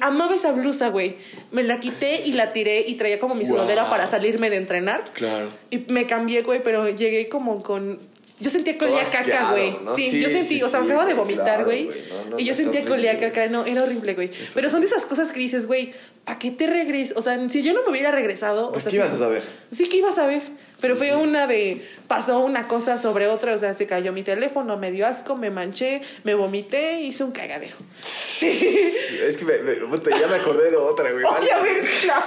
Amaba 0.01 0.35
esa 0.35 0.53
blusa, 0.53 0.89
güey. 0.89 1.17
Me 1.53 1.63
la 1.63 1.79
quité 1.81 2.23
y 2.25 2.33
la 2.33 2.53
tiré 2.53 2.81
y 2.87 2.95
traía 2.97 3.19
como 3.19 3.35
mi 3.35 3.45
Wow. 3.45 3.57
sudadera 3.59 3.89
para 3.89 4.07
salirme 4.07 4.51
de 4.51 4.57
entrenar. 4.57 5.05
Claro. 5.13 5.51
Y 5.71 5.79
me 5.89 6.07
cambié, 6.07 6.43
güey, 6.43 6.63
pero 6.63 6.89
llegué 6.89 7.29
como 7.29 7.63
con. 7.63 7.99
Yo 8.41 8.51
sentía 8.51 8.77
que 8.77 8.85
olía 8.85 9.05
caca, 9.05 9.53
güey. 9.53 9.71
¿no? 9.85 9.95
Sí, 9.95 10.11
Sí, 10.11 10.21
yo 10.21 10.29
sentí, 10.29 10.57
sí, 10.59 10.63
o 10.63 10.69
sea, 10.69 10.81
acababa 10.81 11.07
de 11.07 11.15
vomitar, 11.15 11.65
güey. 11.65 11.85
güey. 11.87 11.99
No, 12.11 12.31
no, 12.31 12.39
y 12.39 12.45
yo 12.45 12.53
sentía 12.55 12.83
que 12.85 12.93
olía 12.93 13.19
caca, 13.19 13.47
no, 13.49 13.65
era 13.65 13.85
horrible, 13.85 14.15
güey. 14.15 14.31
Pero 14.55 14.69
son 14.69 14.81
de 14.81 14.89
esas 14.89 15.07
cosas 15.07 15.31
que 15.33 15.39
dices, 15.39 15.67
güey, 15.67 15.93
¿para 16.25 16.39
qué 16.39 16.51
te 16.51 16.67
regresas? 16.67 17.17
O 17.17 17.23
sea, 17.23 17.49
si 17.49 17.63
yo 17.63 17.73
no 17.73 17.83
me 17.85 17.91
hubiera 17.91 18.11
regresado. 18.11 18.73
Pues, 18.73 18.85
o 18.87 18.91
sea, 18.91 18.91
¿qué 18.91 18.97
ibas 19.07 19.13
a 19.15 19.25
saber? 19.25 19.43
Sí, 19.71 19.89
que 19.89 19.99
ibas 19.99 20.19
a 20.19 20.27
ver. 20.27 20.43
Pero 20.81 20.95
fue 20.97 21.17
una 21.17 21.47
de. 21.47 21.87
Pasó 22.07 22.39
una 22.41 22.69
cosa 22.69 22.99
sobre 22.99 23.29
otra, 23.29 23.55
o 23.55 23.59
sea, 23.59 23.73
se 23.75 23.87
cayó 23.87 24.13
mi 24.13 24.23
teléfono, 24.23 24.77
me 24.77 24.91
dio 24.93 25.07
asco, 25.07 25.35
me 25.35 25.51
manché, 25.51 26.03
me 26.25 26.35
vomité, 26.35 27.01
hice 27.01 27.25
un 27.25 27.33
cagadero. 27.33 27.77
Sí. 28.03 28.93
Es 29.27 29.37
que 29.39 29.45
me, 29.45 29.53
ya 29.55 30.29
me 30.29 30.37
acordé 30.37 30.71
de 30.71 30.77
otra, 30.77 31.11
güey. 31.11 31.25
A 31.25 31.61
ver, 31.61 31.85
claro. 32.03 32.25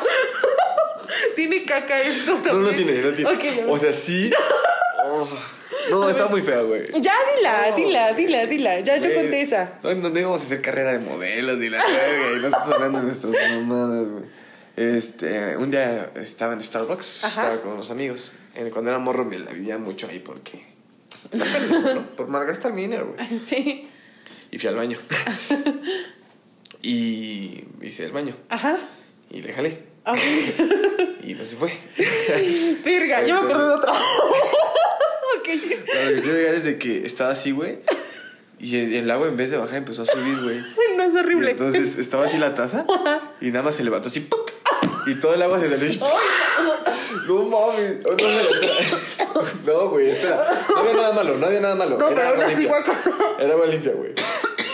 Tiene 1.35 1.63
caca 1.63 1.99
esto 1.99 2.35
No, 2.35 2.41
también. 2.41 2.63
no 2.63 2.75
tiene, 2.75 3.01
no 3.01 3.13
tiene. 3.13 3.29
A 3.29 3.33
ver. 3.33 3.65
o 3.69 3.77
sea, 3.77 3.93
sí. 3.93 4.31
Oh. 5.01 5.27
No, 5.89 6.09
está 6.09 6.27
muy 6.27 6.41
fea, 6.41 6.62
güey. 6.62 6.83
Ya, 6.99 7.13
dila, 7.35 7.71
dila, 7.75 8.13
dila, 8.13 8.45
dila. 8.45 8.79
Ya, 8.81 8.97
yo 8.97 9.05
Güey, 9.09 9.15
conté 9.15 9.41
esa. 9.41 9.71
No, 9.81 9.95
no, 9.95 10.09
no 10.09 10.19
íbamos 10.19 10.41
a 10.41 10.43
hacer 10.43 10.62
carrera 10.62 10.91
de 10.91 10.99
modelos 10.99 11.59
y 11.62 11.69
la 11.69 11.77
verga, 11.83 12.38
y 12.38 12.41
no 12.41 12.47
estás 12.47 12.67
hablando 12.67 12.99
de 12.99 13.05
nuestras 13.05 13.33
mamadas, 13.33 14.07
güey. 14.07 14.23
Este, 14.79 15.57
un 15.57 15.71
día 15.71 16.09
estaba 16.15 16.53
en 16.53 16.63
Starbucks, 16.63 17.25
Ajá. 17.25 17.41
estaba 17.41 17.61
con 17.61 17.73
unos 17.73 17.91
amigos. 17.91 18.31
Cuando 18.71 18.89
era 18.91 18.97
morro 18.97 19.25
me 19.25 19.37
la 19.37 19.51
vivía 19.51 19.77
mucho 19.77 20.07
ahí 20.07 20.19
porque... 20.19 20.65
¿no? 21.33 22.07
Por 22.15 22.29
malgastar 22.29 22.71
mi 22.71 22.83
dinero, 22.83 23.13
güey. 23.13 23.39
Sí. 23.39 23.89
Y 24.51 24.57
fui 24.57 24.69
al 24.69 24.75
baño. 24.75 24.97
y 26.81 27.65
hice 27.81 28.05
el 28.05 28.13
baño. 28.13 28.37
Ajá. 28.47 28.77
Y 29.29 29.41
le 29.41 29.51
jalé. 29.53 29.83
Ok. 30.05 30.17
Y 31.21 31.33
no 31.35 31.43
se 31.43 31.57
fue. 31.57 31.71
Verga, 32.83 33.23
yo 33.23 33.43
me 33.43 33.49
acordé 33.51 33.67
de 33.67 33.73
otra. 33.73 33.91
ok. 33.91 33.97
Pero 35.45 36.09
lo 36.09 36.15
que 36.15 36.21
quiero 36.21 36.37
llegar 36.37 36.55
es 36.55 36.63
de 36.63 36.79
que 36.79 37.05
estaba 37.05 37.31
así, 37.31 37.51
güey. 37.51 37.79
Y 38.57 38.77
el, 38.77 38.93
el 38.95 39.11
agua 39.11 39.27
en 39.27 39.37
vez 39.37 39.51
de 39.51 39.57
bajar 39.57 39.75
empezó 39.75 40.03
a 40.03 40.05
subir, 40.07 40.37
güey. 40.41 40.57
No 40.97 41.03
es 41.03 41.13
Y 41.13 41.17
horrible. 41.17 41.51
entonces 41.51 41.97
estaba 41.97 42.25
así 42.25 42.37
la 42.37 42.55
taza 42.55 42.85
y 43.41 43.51
nada 43.51 43.63
más 43.63 43.75
se 43.75 43.83
levantó 43.83 44.07
así 44.07 44.21
¡puc! 44.21 44.49
Y 45.07 45.15
todo 45.15 45.33
el 45.33 45.41
agua 45.41 45.59
se 45.59 45.69
salió 45.69 45.88
así, 45.88 45.99
no 47.27 47.43
mames 47.43 48.03
no, 48.03 48.12
le- 48.12 49.65
no 49.65 49.89
güey 49.89 50.09
espera 50.12 50.47
no 50.69 50.77
había 50.79 50.93
nada 50.93 51.12
malo 51.13 51.38
no 51.38 51.45
había 51.47 51.59
nada 51.62 51.75
malo 51.75 51.97
No, 51.97 52.07
Era 52.09 52.15
pero 52.15 52.27
aún 52.29 52.41
así, 52.41 52.65
guaco. 52.65 52.91
era 53.39 53.53
agua 53.53 53.65
limpia 53.67 53.91
güey 53.93 54.12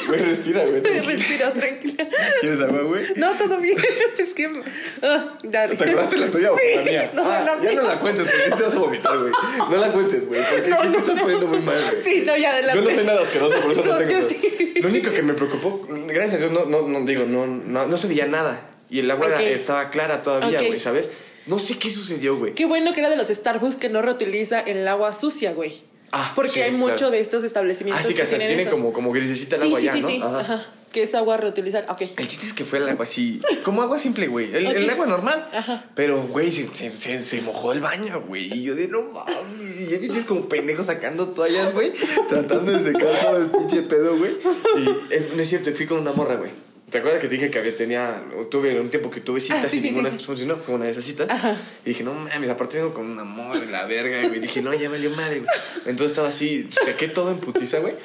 güey 0.08 0.20
respira 0.22 0.64
güey 0.66 0.82
Respira, 1.06 1.52
tranquila. 1.52 2.08
¿quieres 2.42 2.60
agua 2.62 2.82
güey? 2.84 3.06
No, 3.16 3.32
todo 3.32 3.58
bien. 3.58 3.76
Es 4.20 4.34
que. 4.36 4.62
ah, 5.02 5.38
dale. 5.44 5.76
¿Te 5.76 5.84
acordaste 5.84 6.18
la 6.18 6.30
tuya 6.30 6.52
o 6.52 6.58
Sí, 6.58 6.64
la 6.76 6.82
mía? 6.84 7.12
No, 7.14 7.24
Ah, 7.26 7.42
la 7.44 7.56
ya 7.56 7.72
mía. 7.72 7.82
no 7.82 7.88
la 7.88 8.00
cuentes 8.00 8.26
porque 8.26 8.56
te 8.56 8.64
vas 8.64 8.76
a 8.76 8.80
vomitar, 8.80 9.18
güey. 9.18 9.32
No 9.72 9.78
la 9.78 9.92
cuentes, 9.92 10.28
güey, 10.28 10.42
porque 10.48 10.70
No, 10.70 10.82
sí 10.82 10.88
no, 10.88 10.92
te 10.94 10.98
estás 11.00 11.20
poniendo 11.20 11.48
muy 11.48 11.60
mal, 11.62 11.82
güey. 11.90 12.04
Sí, 12.04 12.24
no, 12.26 12.38
ya 12.38 12.52
adelante. 12.52 12.82
Yo 12.84 12.88
no 12.90 12.96
soy 12.96 13.06
nada 13.06 13.22
asqueroso, 13.22 13.58
por 13.62 13.72
eso 13.72 13.84
no, 13.84 13.98
tengo. 13.98 14.12
yo 14.12 14.30
sí. 14.30 14.74
Lo 14.80 14.90
único 14.90 15.12
que 15.12 15.24
me 15.24 15.34
preocupó, 15.34 15.88
gracias 15.90 16.36
a 16.36 16.38
Dios, 16.38 16.52
no, 16.52 16.66
no, 16.66 16.88
no 16.88 17.00
digo, 17.06 17.26
no, 17.28 17.48
no, 17.48 17.88
no 17.88 17.98
se 17.98 18.08
veía 18.08 18.28
nada. 18.28 18.60
Y 18.96 19.00
el 19.00 19.12
agua 19.12 19.28
era- 19.28 19.42
estaba 19.44 19.90
clara 19.90 20.22
todavía, 20.24 20.62
güey, 20.62 20.80
¿sabes? 20.80 21.10
No 21.48 21.60
sé 21.60 21.78
qué 21.78 21.90
sucedió, 21.90 22.38
güey. 22.38 22.54
Qué 22.56 22.66
bueno 22.66 22.94
que 22.94 23.02
era 23.02 23.10
de 23.10 23.18
los 23.18 23.28
Starbucks 23.28 23.76
que 23.76 23.90
no 23.90 24.02
reutiliza 24.02 24.62
el 24.62 24.88
agua 24.88 25.14
sucia, 25.14 25.54
güey. 25.54 25.74
Ah, 26.12 26.32
Porque 26.34 26.52
sí, 26.52 26.62
hay 26.62 26.72
mucho 26.72 26.96
claro. 26.96 27.12
de 27.12 27.20
estos 27.20 27.44
establecimientos 27.44 28.06
Así 28.06 28.14
que 28.14 28.22
hasta 28.22 28.38
tienen 28.38 28.56
tiene 28.56 28.72
como, 28.72 28.94
como 28.94 29.12
grisecita 29.12 29.58
el 29.58 29.62
sí, 29.64 29.68
agua 29.68 29.80
sí, 29.82 29.86
ya, 29.88 29.94
sí, 29.94 30.00
¿no? 30.02 30.08
sí. 30.08 30.22
Ajá. 30.24 30.40
Ajá. 30.40 30.66
Que 30.94 31.04
es 31.04 31.14
agua 31.14 31.36
reutilizar. 31.36 31.86
Ok. 31.90 32.04
El 32.16 32.28
chiste 32.28 32.46
es 32.46 32.54
que 32.54 32.64
fue 32.64 32.80
el 32.80 32.88
agua 32.88 33.04
así, 33.04 33.42
como 33.66 33.82
agua 33.82 33.98
simple, 34.00 34.28
güey. 34.28 34.56
El, 34.56 34.90
agua 34.90 35.06
normal. 35.06 35.50
Ajá. 35.54 35.84
Pero, 35.94 36.24
güey, 36.28 36.52
se, 36.52 36.68
se, 36.68 36.96
se, 36.96 37.22
se 37.22 37.42
mojó 37.42 37.74
el 37.74 37.82
baño, 37.82 38.24
güey. 38.26 38.54
Y 38.54 38.64
yo 38.64 38.76
de 38.76 38.88
no 38.88 39.02
mames. 39.02 39.36
Y 39.78 39.88
ya 39.88 39.98
viste 39.98 40.26
como 40.26 40.48
pendejo 40.48 40.84
sacando 40.84 41.28
toallas, 41.28 41.74
güey. 41.74 41.92
Tratando 42.30 42.72
de 42.72 42.80
secar 42.80 43.20
todo 43.22 43.38
el 43.38 43.48
pinche 43.48 43.82
pedo, 43.82 44.16
güey. 44.18 44.38
Y 44.78 45.14
eh, 45.14 45.32
no 45.36 45.42
es 45.42 45.50
cierto, 45.50 45.70
fui 45.74 45.86
con 45.86 46.00
una 46.00 46.14
morra, 46.14 46.36
güey. 46.36 46.52
¿Te 46.96 47.00
acuerdas 47.00 47.22
que 47.22 47.28
te 47.28 47.36
dije 47.36 47.52
que 47.52 47.60
había, 47.60 47.76
tenía, 47.76 48.24
tuve 48.50 48.80
un 48.80 48.90
tiempo 48.90 49.12
que 49.12 49.20
tuve 49.20 49.42
citas 49.42 49.66
Ah, 49.66 49.70
sí, 49.70 49.80
y 49.80 49.82
sí, 49.82 49.88
ninguna 49.90 50.12
sí, 50.12 50.16
sí. 50.18 50.24
funcionó? 50.28 50.56
Fue 50.56 50.76
una 50.76 50.86
de 50.86 50.92
esas 50.92 51.04
citas. 51.04 51.30
Ajá. 51.30 51.58
Y 51.84 51.90
dije, 51.90 52.06
no 52.06 52.14
mames, 52.14 52.50
aparte 52.50 52.78
vengo 52.78 52.94
con 52.94 53.06
una 53.06 53.26
morra 53.26 53.60
de 53.60 53.66
la 53.66 53.86
verga, 53.86 54.26
güey. 54.26 54.40
Dije, 54.40 54.62
no, 54.62 54.74
ya 54.74 54.88
valió 54.90 55.10
madre, 55.10 55.40
güey. 55.40 55.50
Entonces 55.80 56.14
estaba 56.14 56.30
así, 56.30 56.70
saqué 56.86 57.10
todo 57.10 57.32
en 57.32 57.40
putiza, 57.40 57.80
güey. 57.80 57.96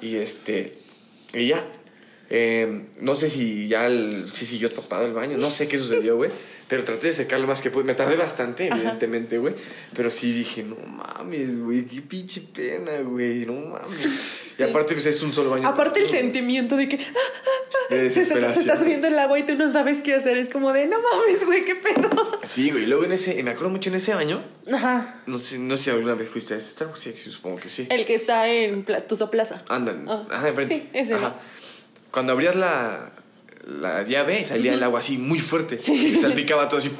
Y 0.00 0.16
este, 0.16 0.78
y 1.34 1.48
ya. 1.48 1.62
Eh, 2.30 2.86
no 3.00 3.14
sé 3.14 3.28
si 3.28 3.68
ya 3.68 3.86
el, 3.86 4.30
si 4.32 4.46
siguió 4.46 4.70
tapado 4.70 5.04
el 5.04 5.12
baño, 5.12 5.36
no 5.36 5.50
sé 5.50 5.68
qué 5.68 5.76
sucedió, 5.76 6.16
güey. 6.16 6.30
Pero 6.68 6.84
traté 6.84 7.08
de 7.08 7.12
secarlo 7.12 7.46
más 7.46 7.60
que 7.60 7.70
pude. 7.70 7.84
Me 7.84 7.94
tardé 7.94 8.16
bastante, 8.16 8.68
evidentemente, 8.68 9.36
güey. 9.36 9.54
Pero 9.94 10.08
sí 10.08 10.32
dije, 10.32 10.62
no 10.62 10.76
mames, 10.76 11.58
güey, 11.58 11.84
qué 11.84 12.00
pinche 12.00 12.42
pena, 12.42 13.00
güey, 13.02 13.44
no 13.44 13.52
mames. 13.52 14.08
Y 14.58 14.62
aparte, 14.64 14.94
pues 14.94 15.06
es 15.06 15.22
un 15.22 15.32
solo 15.32 15.50
baño. 15.50 15.68
Aparte 15.68 16.00
el 16.00 16.08
sentimiento 16.08 16.74
de 16.74 16.88
que 16.88 16.96
ah, 16.96 17.12
ah, 17.16 17.67
ah, 17.90 17.94
De 17.94 18.10
se, 18.10 18.20
está- 18.20 18.34
se 18.34 18.40
desesperación. 18.40 18.60
está 18.64 18.76
subiendo 18.78 19.06
el 19.08 19.18
agua 19.18 19.38
y 19.38 19.42
tú 19.44 19.54
no 19.56 19.70
sabes 19.72 20.02
qué 20.02 20.14
hacer. 20.14 20.36
Es 20.38 20.48
como 20.48 20.72
de, 20.72 20.86
no 20.86 20.96
mames, 21.00 21.44
güey, 21.46 21.64
qué 21.64 21.74
pedo. 21.74 22.38
Sí, 22.42 22.70
güey. 22.70 22.86
Luego 22.86 23.04
en 23.04 23.12
ese, 23.12 23.42
me 23.42 23.50
acuerdo 23.50 23.70
mucho 23.70 23.90
en 23.90 23.96
ese 23.96 24.14
baño. 24.14 24.42
Ajá. 24.72 25.22
No 25.26 25.38
sé, 25.38 25.58
no 25.58 25.76
sé 25.76 25.84
si 25.84 25.90
alguna 25.90 26.14
vez 26.14 26.28
fuiste 26.28 26.54
a 26.54 26.56
ese 26.58 26.70
Starbucks. 26.70 27.00
Sí, 27.00 27.12
sí, 27.12 27.30
supongo 27.30 27.56
que 27.58 27.68
sí. 27.68 27.86
El 27.90 28.04
que 28.06 28.14
está 28.14 28.48
en 28.48 28.84
Pla- 28.84 29.06
Tuzo 29.06 29.30
Plaza. 29.30 29.62
Andan. 29.68 30.04
Ah, 30.08 30.24
Ajá, 30.30 30.48
enfrente. 30.48 30.74
sí, 30.74 30.90
ese, 30.92 31.18
¿no? 31.18 31.34
Cuando 32.10 32.32
abrías 32.32 32.56
la, 32.56 33.12
la 33.66 34.02
llave, 34.02 34.44
salía 34.44 34.72
el 34.74 34.82
agua 34.82 35.00
así 35.00 35.18
muy 35.18 35.38
fuerte. 35.38 35.74
Y 35.76 36.14
salpicaba 36.14 36.68
todo 36.68 36.78
así. 36.78 36.90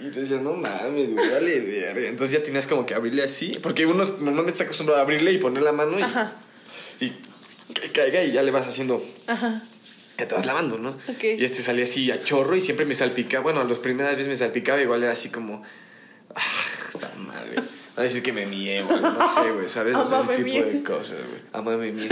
Y 0.00 0.10
tú 0.10 0.20
decías, 0.20 0.40
no 0.42 0.52
mames, 0.54 1.12
güey, 1.12 1.30
vale 1.30 1.60
verga. 1.60 2.08
Entonces 2.08 2.38
ya 2.38 2.44
tenías 2.44 2.66
como 2.66 2.84
que 2.84 2.94
abrirle 2.94 3.22
así. 3.24 3.58
Porque 3.62 3.86
uno 3.86 4.04
normalmente 4.04 4.52
está 4.52 4.64
acostumbrado 4.64 5.00
a 5.00 5.04
abrirle 5.04 5.32
y 5.32 5.38
poner 5.38 5.62
la 5.62 5.72
mano 5.72 5.98
y. 5.98 6.02
Ajá. 6.02 6.32
Y 7.00 7.06
y 7.06 7.16
que 7.74 7.90
caiga 7.92 8.22
y 8.24 8.32
ya 8.32 8.42
le 8.42 8.50
vas 8.50 8.66
haciendo 8.66 9.04
Ajá. 9.26 9.62
te 10.16 10.24
vas 10.26 10.46
lavando, 10.46 10.78
¿no? 10.78 10.90
Ok. 11.08 11.24
Y 11.24 11.44
este 11.44 11.62
salía 11.62 11.84
así 11.84 12.10
a 12.10 12.20
chorro 12.20 12.56
y 12.56 12.60
siempre 12.60 12.86
me 12.86 12.94
salpicaba. 12.94 13.42
Bueno, 13.42 13.64
las 13.64 13.78
primeras 13.78 14.12
veces 14.12 14.28
me 14.28 14.36
salpicaba, 14.36 14.80
igual 14.80 15.02
era 15.02 15.12
así 15.12 15.30
como. 15.30 15.62
Ah, 16.34 16.40
esta 16.92 17.10
madre. 17.18 17.56
Van 17.56 18.00
a 18.00 18.08
decir 18.08 18.22
que 18.22 18.32
me 18.32 18.44
mié, 18.46 18.82
güey. 18.82 19.00
No 19.00 19.34
sé, 19.34 19.50
güey, 19.52 19.68
¿sabes? 19.68 19.96
O 19.96 20.04
sea, 20.04 20.22
ese 20.22 20.42
tipo 20.42 20.48
mie. 20.48 20.64
de 20.64 20.82
cosas, 20.82 21.16
güey. 21.28 21.42
Amame 21.52 21.92
mie. 21.92 22.08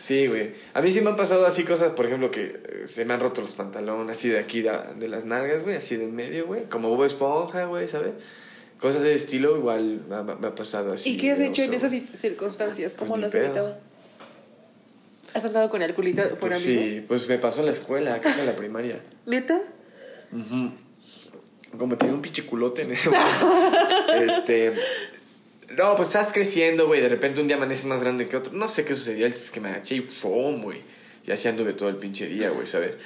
Sí, 0.00 0.26
güey. 0.26 0.54
A 0.74 0.80
mí 0.82 0.90
sí 0.90 1.00
me 1.00 1.10
han 1.10 1.16
pasado 1.16 1.46
así 1.46 1.64
cosas, 1.64 1.92
por 1.92 2.06
ejemplo, 2.06 2.30
que 2.30 2.60
eh, 2.64 2.82
se 2.86 3.04
me 3.04 3.14
han 3.14 3.20
roto 3.20 3.40
los 3.40 3.52
pantalones 3.52 4.16
así 4.16 4.28
de 4.28 4.38
aquí, 4.38 4.62
de, 4.62 4.72
de 4.96 5.08
las 5.08 5.24
nalgas, 5.24 5.62
güey, 5.62 5.76
así 5.76 5.96
de 5.96 6.04
en 6.04 6.14
medio, 6.16 6.46
güey. 6.46 6.64
Como 6.68 6.88
Bob 6.88 7.04
Esponja, 7.04 7.64
güey, 7.66 7.86
¿sabes? 7.88 8.12
Cosas 8.80 9.02
de 9.02 9.12
estilo 9.14 9.56
igual 9.56 10.02
me 10.08 10.14
ha, 10.16 10.22
me 10.22 10.46
ha 10.48 10.54
pasado 10.54 10.92
así. 10.92 11.10
¿Y 11.12 11.16
qué 11.16 11.32
has 11.32 11.40
hecho 11.40 11.62
en 11.62 11.74
esas 11.74 11.92
circunstancias? 12.14 12.94
¿Cómo 12.94 13.10
Pues 13.10 13.20
lo 13.20 13.26
has 13.26 13.34
evitado? 13.34 13.78
¿Has 15.38 15.44
andado 15.44 15.70
con 15.70 15.82
el 15.82 15.94
culito 15.94 16.22
fuera 16.22 16.36
Pues 16.38 16.66
amigo? 16.66 16.82
sí, 16.82 17.04
pues 17.06 17.28
me 17.28 17.38
pasó 17.38 17.60
en 17.60 17.66
la 17.66 17.72
escuela, 17.72 18.14
acá 18.14 18.38
en 18.38 18.46
la 18.46 18.54
primaria. 18.56 19.00
¿Neta? 19.26 19.60
Ujú. 20.32 20.72
Como 21.78 21.96
tenía 21.96 22.14
un 22.14 22.22
pinche 22.22 22.44
culote 22.44 22.82
en 22.82 22.92
ese 22.92 23.08
momento. 23.10 24.24
este. 24.34 24.72
No, 25.76 25.94
pues 25.96 26.08
estás 26.08 26.32
creciendo, 26.32 26.86
güey. 26.86 27.00
De 27.00 27.08
repente 27.08 27.40
un 27.40 27.46
día 27.46 27.56
amaneces 27.56 27.84
más 27.84 28.00
grande 28.02 28.26
que 28.26 28.36
otro. 28.36 28.52
No 28.52 28.68
sé 28.68 28.84
qué 28.84 28.94
sucedió. 28.94 29.26
El 29.26 29.32
es 29.32 29.50
que 29.50 29.60
me 29.60 29.68
agaché 29.68 29.96
y 29.96 30.00
¡pum! 30.00 30.62
güey. 30.62 30.80
Y 31.26 31.30
así 31.30 31.46
anduve 31.46 31.74
todo 31.74 31.88
el 31.90 31.96
pinche 31.96 32.26
día, 32.26 32.50
güey, 32.50 32.66
¿sabes? 32.66 32.96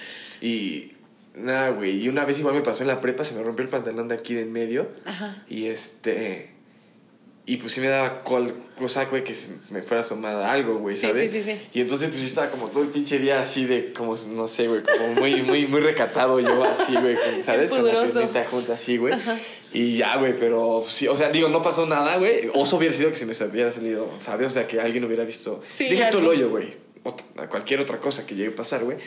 Y. 0.41 0.93
Nada, 1.35 1.71
güey. 1.71 2.03
Y 2.03 2.09
una 2.09 2.25
vez 2.25 2.39
igual 2.39 2.55
me 2.55 2.61
pasó 2.63 2.83
en 2.83 2.89
la 2.89 3.01
prepa, 3.01 3.25
se 3.25 3.35
me 3.35 3.43
rompió 3.43 3.65
el 3.65 3.69
pantalón 3.71 4.07
de 4.09 4.15
aquí 4.15 4.35
de 4.35 4.43
en 4.43 4.53
medio. 4.53 4.89
Ajá. 5.05 5.45
Y 5.49 5.67
este. 5.67 6.52
Y 7.45 7.57
pues 7.57 7.73
sí 7.73 7.81
me 7.81 7.89
daba 7.89 8.23
cual 8.23 8.55
cosa, 8.79 9.05
güey, 9.07 9.25
que 9.25 9.35
se 9.35 9.57
me 9.71 9.83
fuera 9.83 9.97
a 9.97 10.01
asomar 10.01 10.37
algo, 10.37 10.79
güey, 10.79 10.95
Sí, 10.95 11.03
¿sabes? 11.03 11.31
sí, 11.31 11.43
sí, 11.43 11.53
sí. 11.53 11.69
Y 11.75 11.81
entonces 11.81 12.09
pues 12.09 12.21
sí 12.21 12.27
estaba 12.27 12.51
como 12.51 12.69
todo 12.69 12.85
el 12.85 12.91
pinche 12.91 13.19
día 13.19 13.41
así 13.41 13.65
de, 13.67 13.93
como, 13.93 14.15
no 14.33 14.47
sé, 14.47 14.69
güey, 14.69 14.83
como 14.85 15.15
muy, 15.15 15.43
muy, 15.43 15.67
muy 15.67 15.81
recatado 15.81 16.39
yo 16.39 16.63
así, 16.63 16.95
güey, 16.95 17.17
¿sabes? 17.43 17.71
Con 17.71 17.85
la 17.85 18.05
piernita 18.05 18.45
junta 18.45 18.75
así, 18.75 18.97
güey. 18.97 19.15
Y 19.73 19.97
ya, 19.97 20.17
güey, 20.19 20.37
pero 20.37 20.85
sí, 20.89 21.09
o 21.09 21.17
sea, 21.17 21.31
digo, 21.31 21.49
no 21.49 21.63
pasó 21.63 21.85
nada, 21.85 22.17
güey. 22.17 22.49
Oso 22.55 22.77
hubiera 22.77 22.95
sido 22.95 23.11
que 23.11 23.17
se 23.17 23.27
me 23.27 23.33
hubiera 23.51 23.71
salido, 23.73 24.09
¿sabes? 24.21 24.47
O 24.47 24.51
sea, 24.51 24.69
que 24.69 24.81
alguien 24.81 25.05
hubiera 25.05 25.25
visto. 25.25 25.63
Sí, 25.69 25.89
Deja 25.89 26.11
todo 26.11 26.23
el 26.23 26.29
hoyo, 26.29 26.51
güey. 26.51 26.75
Cualquier 27.51 27.81
otra 27.81 27.99
cosa 27.99 28.25
que 28.25 28.37
llegue 28.37 28.53
a 28.53 28.57
pasar, 28.57 28.85
güey. 28.85 28.99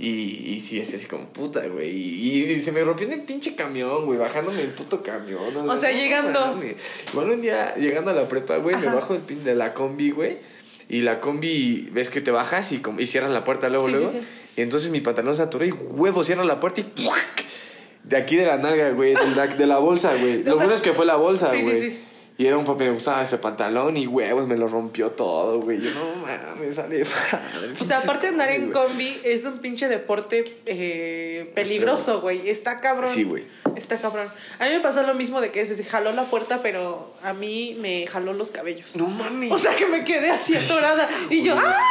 Y, 0.00 0.52
y 0.54 0.60
sí, 0.60 0.78
es 0.78 0.94
así 0.94 1.06
como 1.06 1.24
puta, 1.30 1.66
güey. 1.66 1.90
Y, 1.90 2.44
y 2.44 2.60
se 2.60 2.70
me 2.70 2.82
rompió 2.82 3.06
en 3.06 3.14
el 3.14 3.22
pinche 3.22 3.56
camión, 3.56 4.06
güey, 4.06 4.16
bajándome 4.18 4.62
el 4.62 4.68
puto 4.68 5.02
camión. 5.02 5.56
O 5.56 5.76
sea, 5.76 5.90
llegando. 5.90 6.60
Igual 7.12 7.30
un 7.30 7.42
día, 7.42 7.74
llegando 7.74 8.12
a 8.12 8.14
la 8.14 8.28
prepa, 8.28 8.58
güey, 8.58 8.76
me 8.76 8.86
bajo 8.86 9.14
del 9.14 9.22
pin 9.22 9.42
de 9.42 9.56
la 9.56 9.74
combi, 9.74 10.10
güey. 10.12 10.38
Y 10.88 11.00
la 11.02 11.20
combi, 11.20 11.88
ves 11.92 12.10
que 12.10 12.20
te 12.20 12.30
bajas 12.30 12.70
y, 12.72 12.80
y 12.98 13.06
cierran 13.06 13.34
la 13.34 13.42
puerta 13.44 13.68
luego, 13.68 13.86
Sí, 13.86 13.92
luego. 13.92 14.08
sí, 14.10 14.18
sí. 14.20 14.24
Y 14.56 14.62
entonces 14.62 14.90
mi 14.90 15.00
pantalón 15.00 15.36
se 15.36 15.42
atoró 15.42 15.64
y 15.64 15.72
huevo, 15.72 16.22
cierra 16.24 16.44
la 16.44 16.60
puerta 16.60 16.80
y. 16.80 16.86
De 18.04 18.16
aquí 18.16 18.36
de 18.36 18.46
la 18.46 18.56
nalga, 18.56 18.90
güey, 18.90 19.14
de 19.14 19.26
la, 19.36 19.46
de 19.48 19.66
la 19.66 19.78
bolsa, 19.78 20.14
güey. 20.14 20.42
Lo 20.44 20.56
bueno 20.56 20.72
es 20.72 20.80
que 20.80 20.92
fue 20.92 21.04
la 21.06 21.16
bolsa, 21.16 21.50
sí, 21.50 21.58
sí, 21.58 21.62
güey. 21.64 21.98
Y 22.40 22.46
era 22.46 22.56
un 22.56 22.64
papel, 22.64 22.86
me 22.86 22.92
gustaba 22.94 23.20
ese 23.20 23.36
pantalón 23.38 23.96
y 23.96 24.06
huevos, 24.06 24.46
me 24.46 24.56
lo 24.56 24.68
rompió 24.68 25.10
todo, 25.10 25.60
güey. 25.60 25.80
Yo, 25.80 25.90
no 25.90 26.24
mames, 26.24 26.76
sale 26.76 27.02
madre, 27.32 27.74
O 27.80 27.84
sea, 27.84 27.98
aparte 27.98 28.28
de 28.28 28.32
andar 28.32 28.50
en 28.50 28.70
combi, 28.70 29.18
es 29.24 29.44
un 29.44 29.58
pinche 29.58 29.88
deporte 29.88 30.44
eh, 30.64 31.50
peligroso, 31.56 32.20
güey. 32.20 32.48
Está 32.48 32.80
cabrón. 32.80 33.10
Sí, 33.12 33.24
güey. 33.24 33.44
Está 33.76 33.96
cabrón. 33.98 34.28
A 34.58 34.64
mí 34.66 34.70
me 34.72 34.80
pasó 34.80 35.02
lo 35.02 35.14
mismo 35.14 35.40
de 35.40 35.50
que 35.50 35.64
se 35.66 35.82
jaló 35.84 36.12
la 36.12 36.24
puerta, 36.24 36.60
pero 36.62 37.12
a 37.22 37.32
mí 37.32 37.76
me 37.80 38.06
jaló 38.06 38.32
los 38.32 38.50
cabellos. 38.50 38.96
No 38.96 39.06
mames. 39.06 39.50
O 39.52 39.58
sea 39.58 39.74
que 39.76 39.86
me 39.86 40.04
quedé 40.04 40.30
así 40.30 40.56
atorada. 40.56 41.08
Y 41.30 41.42
yo, 41.42 41.56
¡ah! 41.58 41.76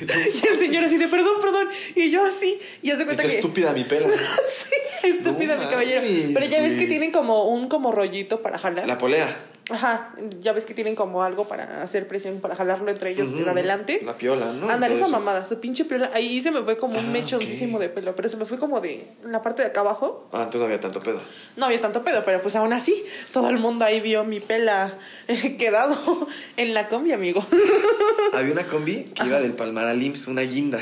Y 0.00 0.46
el 0.46 0.58
señor 0.58 0.84
así 0.84 0.98
de, 0.98 1.08
perdón, 1.08 1.40
perdón. 1.40 1.68
Y 1.94 2.10
yo 2.10 2.24
así. 2.24 2.60
Y 2.82 2.90
hace 2.90 3.04
cuenta 3.04 3.22
que. 3.22 3.28
estúpida 3.36 3.72
mi 3.72 3.84
pelo. 3.84 4.08
sí, 4.48 4.70
estúpida 5.08 5.56
No 5.56 5.62
mi 5.64 5.68
caballero. 5.70 6.02
mames, 6.02 6.30
Pero 6.34 6.46
ya 6.46 6.60
ves 6.60 6.76
que 6.76 6.86
tienen 6.86 7.10
como 7.12 7.44
un 7.48 7.68
como 7.68 7.92
rollito 7.92 8.42
para 8.42 8.58
jalar. 8.58 8.86
La 8.86 8.98
polea. 8.98 9.28
Ajá. 9.70 10.14
Ya 10.40 10.52
ves 10.52 10.66
que 10.66 10.74
tienen 10.74 10.94
como 10.94 11.22
algo 11.22 11.48
para 11.48 11.82
hacer 11.82 12.06
presión, 12.06 12.40
para 12.40 12.54
jalarlo 12.54 12.90
entre 12.90 13.12
ellos 13.12 13.30
en 13.32 13.40
Ujú. 13.42 13.50
adelante. 13.50 14.00
La 14.04 14.12
piola, 14.18 14.52
¿no? 14.52 14.68
Ándale, 14.68 14.92
esa 14.94 15.08
mamada, 15.08 15.42
su 15.46 15.58
pinche 15.58 15.86
piola. 15.86 16.10
Ahí 16.12 16.42
se 16.42 16.50
me 16.50 16.60
fue 16.62 16.76
como 16.76 16.98
un 16.98 17.06
Ah, 17.06 17.10
mechoncísimo 17.10 17.78
de 17.78 17.88
pelo, 17.88 18.14
pero 18.14 18.28
se 18.28 18.36
me 18.36 18.44
fue 18.44 18.58
como 18.58 18.82
de 18.82 19.06
la 19.24 19.40
parte 19.40 19.62
de 19.62 19.68
acá 19.68 19.80
abajo. 19.80 20.28
Ah, 20.32 20.50
no 20.52 20.64
había 20.64 20.80
tanto 20.94 21.10
pedo. 21.10 21.20
No 21.56 21.66
había 21.66 21.80
tanto 21.80 22.02
pedo, 22.04 22.24
pero 22.24 22.40
pues 22.42 22.56
aún 22.56 22.72
así, 22.72 23.04
todo 23.32 23.50
el 23.50 23.58
mundo 23.58 23.84
ahí 23.84 24.00
vio 24.00 24.24
mi 24.24 24.40
pela 24.40 24.92
eh, 25.28 25.56
quedado 25.58 26.28
en 26.56 26.74
la 26.74 26.88
combi, 26.88 27.12
amigo. 27.12 27.44
Había 28.32 28.52
una 28.52 28.66
combi 28.66 29.04
que 29.04 29.24
iba 29.26 29.40
del 29.40 29.52
Palmar 29.52 29.86
al 29.86 30.02
IMSS, 30.02 30.28
una 30.28 30.42
guinda. 30.42 30.78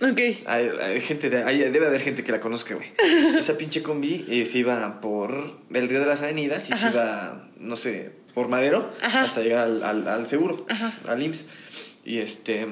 ok. 0.00 0.20
Hay, 0.46 0.68
hay 0.80 1.00
gente 1.00 1.30
de, 1.30 1.42
hay- 1.44 1.58
debe 1.70 1.86
haber 1.86 2.00
gente 2.00 2.22
que 2.24 2.30
la 2.32 2.40
conozca, 2.40 2.74
güey. 2.74 2.92
Esa 3.38 3.56
pinche 3.58 3.82
combi 3.82 4.24
eh, 4.28 4.46
se 4.46 4.58
iba 4.58 5.00
por 5.00 5.34
el 5.72 5.88
río 5.88 6.00
de 6.00 6.06
las 6.06 6.22
avenidas 6.22 6.68
y 6.70 6.72
se 6.76 6.90
iba, 6.90 7.48
no 7.58 7.76
sé, 7.76 8.12
por 8.34 8.48
Madero 8.48 8.90
Ajá. 9.02 9.22
hasta 9.22 9.40
llegar 9.42 9.60
al, 9.60 9.82
al, 9.82 10.08
al 10.08 10.26
seguro, 10.26 10.66
al 11.08 11.22
IMSS. 11.22 11.46
Y 12.04 12.18
este. 12.18 12.66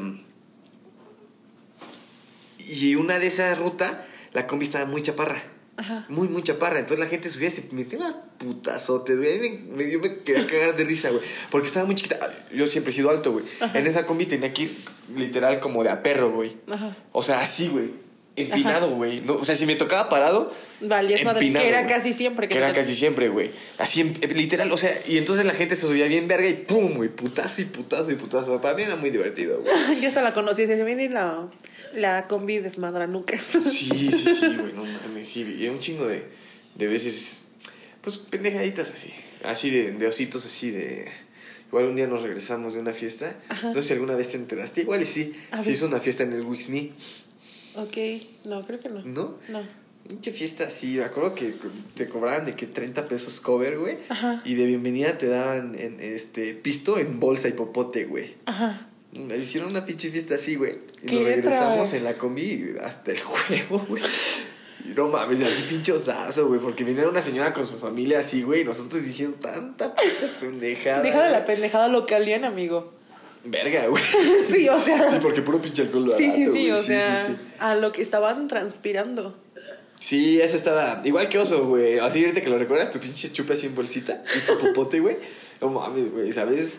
Y 2.58 2.94
una 2.94 3.18
de 3.18 3.26
esas 3.26 3.58
rutas, 3.58 3.92
la 4.32 4.46
combi 4.46 4.64
estaba 4.64 4.84
muy 4.86 5.02
chaparra. 5.02 5.42
Ajá. 5.80 6.04
Muy, 6.10 6.28
muy 6.28 6.42
chaparra. 6.42 6.78
Entonces 6.78 6.98
la 6.98 7.06
gente 7.10 7.28
subía 7.30 7.48
y 7.48 7.50
se 7.52 7.68
metía 7.72 7.98
unas 7.98 8.14
putazotes, 8.38 9.16
güey. 9.16 9.38
A 9.38 9.40
mí 9.40 9.48
Me, 9.70 9.84
me, 9.84 9.90
yo 9.90 9.98
me 9.98 10.18
quería 10.18 10.46
cagar 10.46 10.76
de 10.76 10.84
risa, 10.84 11.08
güey. 11.08 11.22
Porque 11.50 11.66
estaba 11.68 11.86
muy 11.86 11.94
chiquita. 11.94 12.18
Yo 12.54 12.66
siempre 12.66 12.90
he 12.90 12.94
sido 12.94 13.08
alto, 13.10 13.32
güey. 13.32 13.44
En 13.74 13.86
esa 13.86 14.04
combi 14.04 14.26
tenía 14.26 14.52
que 14.52 14.64
ir 14.64 14.76
literal 15.16 15.58
como 15.60 15.82
de 15.82 15.90
a 15.90 16.02
perro, 16.02 16.30
güey. 16.32 16.56
Ajá. 16.70 16.94
O 17.12 17.22
sea, 17.22 17.40
así, 17.40 17.68
güey. 17.68 17.90
Empinado, 18.36 18.90
güey. 18.90 19.20
No, 19.22 19.34
o 19.34 19.44
sea, 19.44 19.56
si 19.56 19.66
me 19.66 19.74
tocaba 19.76 20.08
parado. 20.08 20.52
Madre, 20.80 21.20
empinado, 21.20 21.40
que 21.40 21.68
era 21.68 21.82
güey. 21.82 21.92
casi 21.92 22.12
siempre 22.12 22.48
que 22.48 22.52
Que 22.54 22.58
era 22.58 22.72
casi 22.72 22.94
siempre, 22.94 23.28
güey. 23.28 23.50
Así, 23.76 24.00
em- 24.02 24.14
literal. 24.34 24.70
O 24.72 24.76
sea, 24.78 24.98
y 25.06 25.18
entonces 25.18 25.44
la 25.44 25.52
gente 25.52 25.76
se 25.76 25.86
subía 25.86 26.06
bien 26.06 26.28
verga 26.28 26.48
y 26.48 26.54
pum, 26.64 26.94
güey. 26.94 27.08
Putazo 27.10 27.60
y 27.62 27.64
putazo 27.66 28.12
y 28.12 28.14
putazo. 28.14 28.60
Para 28.60 28.74
mí 28.76 28.82
era 28.82 28.96
muy 28.96 29.10
divertido, 29.10 29.60
güey. 29.60 30.00
ya 30.00 30.08
hasta 30.08 30.22
la 30.22 30.32
conocí, 30.32 30.66
se 30.66 30.82
viene 30.84 31.08
la, 31.10 31.48
la 31.94 32.26
combi 32.28 32.58
desmadranucas. 32.58 33.40
Sí, 33.42 34.10
sí, 34.10 34.34
sí, 34.34 34.46
güey. 34.56 34.72
No 34.72 34.84
mames, 34.84 35.28
sí. 35.28 35.42
Y 35.58 35.68
un 35.68 35.78
chingo 35.78 36.06
de, 36.06 36.24
de 36.74 36.86
veces, 36.86 37.48
pues 38.00 38.18
pendejaditas 38.18 38.90
así. 38.90 39.12
Así 39.44 39.70
de, 39.70 39.92
de 39.92 40.06
ositos, 40.06 40.44
así 40.46 40.70
de. 40.70 41.08
Igual 41.68 41.86
un 41.86 41.96
día 41.96 42.06
nos 42.08 42.22
regresamos 42.22 42.74
de 42.74 42.80
una 42.80 42.92
fiesta. 42.92 43.36
No 43.62 43.74
sé 43.74 43.82
si 43.82 43.92
alguna 43.94 44.14
vez 44.14 44.28
te 44.30 44.36
enteraste. 44.36 44.80
Igual 44.82 45.02
y 45.02 45.06
sí. 45.06 45.34
A 45.52 45.62
Se 45.62 45.68
ver. 45.70 45.74
hizo 45.76 45.86
una 45.86 46.00
fiesta 46.00 46.24
en 46.24 46.32
el 46.32 46.44
Wixme. 46.44 46.90
ok, 47.76 47.96
no, 48.46 48.66
creo 48.66 48.80
que 48.80 48.88
no. 48.88 49.02
¿No? 49.04 49.38
No. 49.48 49.62
Pinche 50.08 50.32
fiesta 50.32 50.64
así, 50.64 50.96
me 50.96 51.04
acuerdo 51.04 51.36
que 51.36 51.54
te 51.94 52.08
cobraban 52.08 52.44
de 52.44 52.54
que 52.54 52.66
30 52.66 53.06
pesos 53.06 53.40
cover, 53.40 53.78
güey. 53.78 53.98
Ajá. 54.08 54.42
Y 54.44 54.56
de 54.56 54.66
bienvenida 54.66 55.16
te 55.18 55.28
daban 55.28 55.78
en, 55.78 56.00
este 56.00 56.54
pisto 56.54 56.98
en 56.98 57.20
bolsa 57.20 57.46
y 57.46 57.52
popote, 57.52 58.06
güey. 58.06 58.34
Ajá. 58.46 58.88
Hicieron 59.12 59.70
una 59.70 59.84
pinche 59.84 60.08
fiesta 60.10 60.36
así, 60.36 60.54
güey. 60.56 60.78
Y 61.02 61.06
¿Qué 61.06 61.14
nos 61.16 61.24
regresamos 61.24 61.88
trae? 61.88 61.98
en 61.98 62.04
la 62.04 62.16
combi 62.18 62.74
hasta 62.82 63.10
el 63.12 63.20
juego, 63.20 63.84
güey. 63.88 64.02
Y 64.84 64.88
no 64.90 65.08
mames, 65.08 65.40
así 65.40 65.62
pinche 65.68 65.92
osazo, 65.92 66.46
güey. 66.48 66.60
Porque 66.60 66.84
viniera 66.84 67.08
una 67.08 67.20
señora 67.20 67.52
con 67.52 67.66
su 67.66 67.76
familia 67.78 68.20
así, 68.20 68.42
güey. 68.42 68.60
Y 68.60 68.64
nosotros 68.64 69.04
diciendo 69.04 69.36
tanta 69.40 69.94
pendejada. 70.40 71.02
Deja 71.02 71.24
de 71.24 71.30
la 71.32 71.44
pendejada 71.44 71.88
localiana, 71.88 72.48
amigo. 72.48 72.94
Verga, 73.44 73.86
güey. 73.88 74.02
Sí, 74.50 74.68
o 74.68 74.78
sea. 74.80 75.10
Sí, 75.10 75.18
porque 75.20 75.42
puro 75.42 75.60
pinche 75.60 75.82
alcohol 75.82 76.04
barato, 76.10 76.18
Sí, 76.22 76.30
sí, 76.30 76.44
sí, 76.44 76.48
güey. 76.50 76.70
o 76.70 76.76
Sí, 76.76 76.86
sea, 76.86 77.16
sí, 77.26 77.32
sí. 77.32 77.38
a 77.58 77.74
lo 77.74 77.90
que 77.92 78.02
estaban 78.02 78.46
transpirando. 78.48 79.36
Sí, 79.98 80.40
eso 80.40 80.56
estaba 80.56 81.02
igual 81.04 81.28
que 81.28 81.38
oso, 81.38 81.66
güey. 81.66 81.98
Así 81.98 82.20
ahorita 82.24 82.40
que 82.40 82.48
lo 82.48 82.56
recuerdas, 82.58 82.90
tu 82.90 82.98
pinche 83.00 83.32
chupa 83.32 83.52
así 83.54 83.66
en 83.66 83.74
bolsita 83.74 84.22
y 84.34 84.40
tu 84.46 84.58
popote, 84.58 85.00
güey. 85.00 85.18
No 85.60 85.68
mames, 85.70 86.10
güey, 86.12 86.32
¿sabes? 86.32 86.78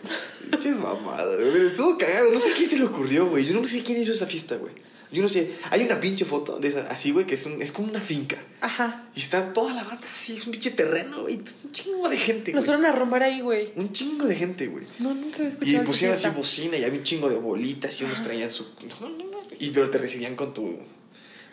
Pinches 0.50 0.76
mamadas, 0.76 1.36
güey. 1.38 1.66
Estuvo 1.66 1.96
cagado. 1.96 2.32
No 2.32 2.38
sé 2.40 2.50
quién 2.52 2.68
se 2.68 2.78
le 2.78 2.84
ocurrió, 2.84 3.28
güey. 3.28 3.44
Yo 3.44 3.54
no 3.54 3.64
sé 3.64 3.82
quién 3.82 4.00
hizo 4.00 4.12
esa 4.12 4.26
fiesta, 4.26 4.56
güey. 4.56 4.72
Yo 5.12 5.22
no 5.22 5.28
sé. 5.28 5.52
Hay 5.70 5.82
una 5.82 6.00
pinche 6.00 6.24
foto 6.24 6.58
de 6.58 6.68
esa, 6.68 6.80
así, 6.88 7.10
güey, 7.12 7.26
que 7.26 7.34
es, 7.34 7.44
un, 7.46 7.60
es 7.60 7.70
como 7.70 7.88
una 7.88 8.00
finca. 8.00 8.38
Ajá. 8.60 9.08
Y 9.14 9.20
está 9.20 9.52
toda 9.52 9.74
la 9.74 9.84
banda 9.84 10.04
así, 10.06 10.36
es 10.36 10.46
un 10.46 10.52
pinche 10.52 10.70
terreno, 10.70 11.22
güey. 11.22 11.36
Un 11.36 11.72
chingo 11.72 12.08
de 12.08 12.16
gente, 12.16 12.52
Nos 12.52 12.64
güey. 12.66 12.78
fueron 12.78 12.92
a 12.92 12.98
romper 12.98 13.22
ahí, 13.22 13.40
güey. 13.40 13.72
Un 13.76 13.92
chingo 13.92 14.24
de 14.26 14.34
gente, 14.34 14.66
güey. 14.68 14.84
No, 14.98 15.12
nunca 15.14 15.42
Y 15.42 15.46
escuchado. 15.48 15.76
esa 15.76 15.84
pusieron 15.84 16.16
así 16.16 16.28
bocina 16.30 16.76
y 16.78 16.84
había 16.84 16.98
un 16.98 17.04
chingo 17.04 17.28
de 17.28 17.36
bolitas 17.36 18.00
y 18.00 18.04
unos 18.04 18.22
traían 18.22 18.50
su. 18.50 18.64
No, 19.00 19.08
no, 19.10 19.24
no. 19.26 19.38
Y 19.60 19.70
pero 19.70 19.90
te 19.90 19.98
recibían 19.98 20.34
con 20.34 20.54
tu. 20.54 20.78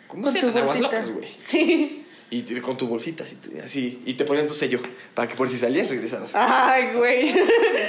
¿Cómo 0.08 0.30
se 0.32 0.40
llaman? 0.40 0.56
Aguas 0.56 0.80
locas, 0.80 1.10
güey. 1.12 1.28
Sí. 1.46 1.99
Y 2.30 2.42
te- 2.42 2.62
con 2.62 2.76
tu 2.76 2.86
bolsita, 2.86 3.24
así. 3.64 4.02
Y 4.06 4.14
te 4.14 4.24
ponían 4.24 4.46
tu 4.46 4.54
sello. 4.54 4.78
Para 5.14 5.28
que 5.28 5.34
por 5.34 5.48
si 5.48 5.56
salías, 5.56 5.88
regresaras. 5.90 6.30
Ay, 6.34 6.94
güey. 6.94 7.32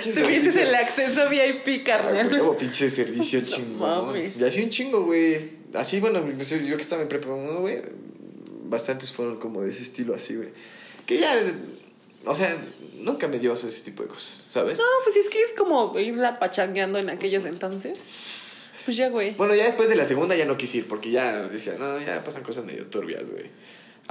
Tuvieses 0.03 0.55
el 0.55 0.73
acceso 0.73 1.29
VIP, 1.29 1.83
carnal. 1.85 2.31
huevo, 2.31 2.57
pinche 2.57 2.89
servicio 2.89 3.41
chingón. 3.41 4.07
mames. 4.07 4.37
Y 4.37 4.43
así 4.43 4.63
un 4.63 4.69
chingo, 4.71 5.03
güey. 5.05 5.61
Así, 5.73 5.99
bueno, 5.99 6.21
yo 6.27 6.75
que 6.75 6.81
estaba 6.81 7.01
en 7.03 7.07
prepa, 7.09 7.27
¿no, 7.29 7.59
güey. 7.61 7.81
Bastantes 8.65 9.11
fueron 9.13 9.37
como 9.37 9.61
de 9.61 9.69
ese 9.69 9.83
estilo 9.83 10.15
así, 10.15 10.35
güey. 10.35 10.49
Que 11.05 11.19
ya. 11.19 11.35
O 12.25 12.33
sea, 12.35 12.55
nunca 12.97 13.27
me 13.27 13.37
dio 13.39 13.53
ese 13.53 13.69
tipo 13.83 14.03
de 14.03 14.09
cosas, 14.09 14.47
¿sabes? 14.51 14.77
No, 14.79 14.83
pues 15.03 15.15
es 15.17 15.29
que 15.29 15.41
es 15.41 15.53
como 15.53 15.97
irla 15.99 16.39
pachangueando 16.39 16.99
en 16.99 17.09
aquellos 17.09 17.45
entonces. 17.45 18.03
Pues 18.85 18.97
ya, 18.97 19.09
güey. 19.09 19.35
Bueno, 19.35 19.53
ya 19.55 19.65
después 19.65 19.89
de 19.89 19.95
la 19.95 20.05
segunda 20.05 20.35
ya 20.35 20.45
no 20.45 20.57
quise 20.57 20.79
ir 20.79 20.87
porque 20.87 21.11
ya 21.11 21.47
decía, 21.47 21.75
no, 21.77 21.99
ya 21.99 22.23
pasan 22.23 22.41
cosas 22.43 22.65
medio 22.65 22.87
turbias, 22.87 23.29
güey. 23.29 23.45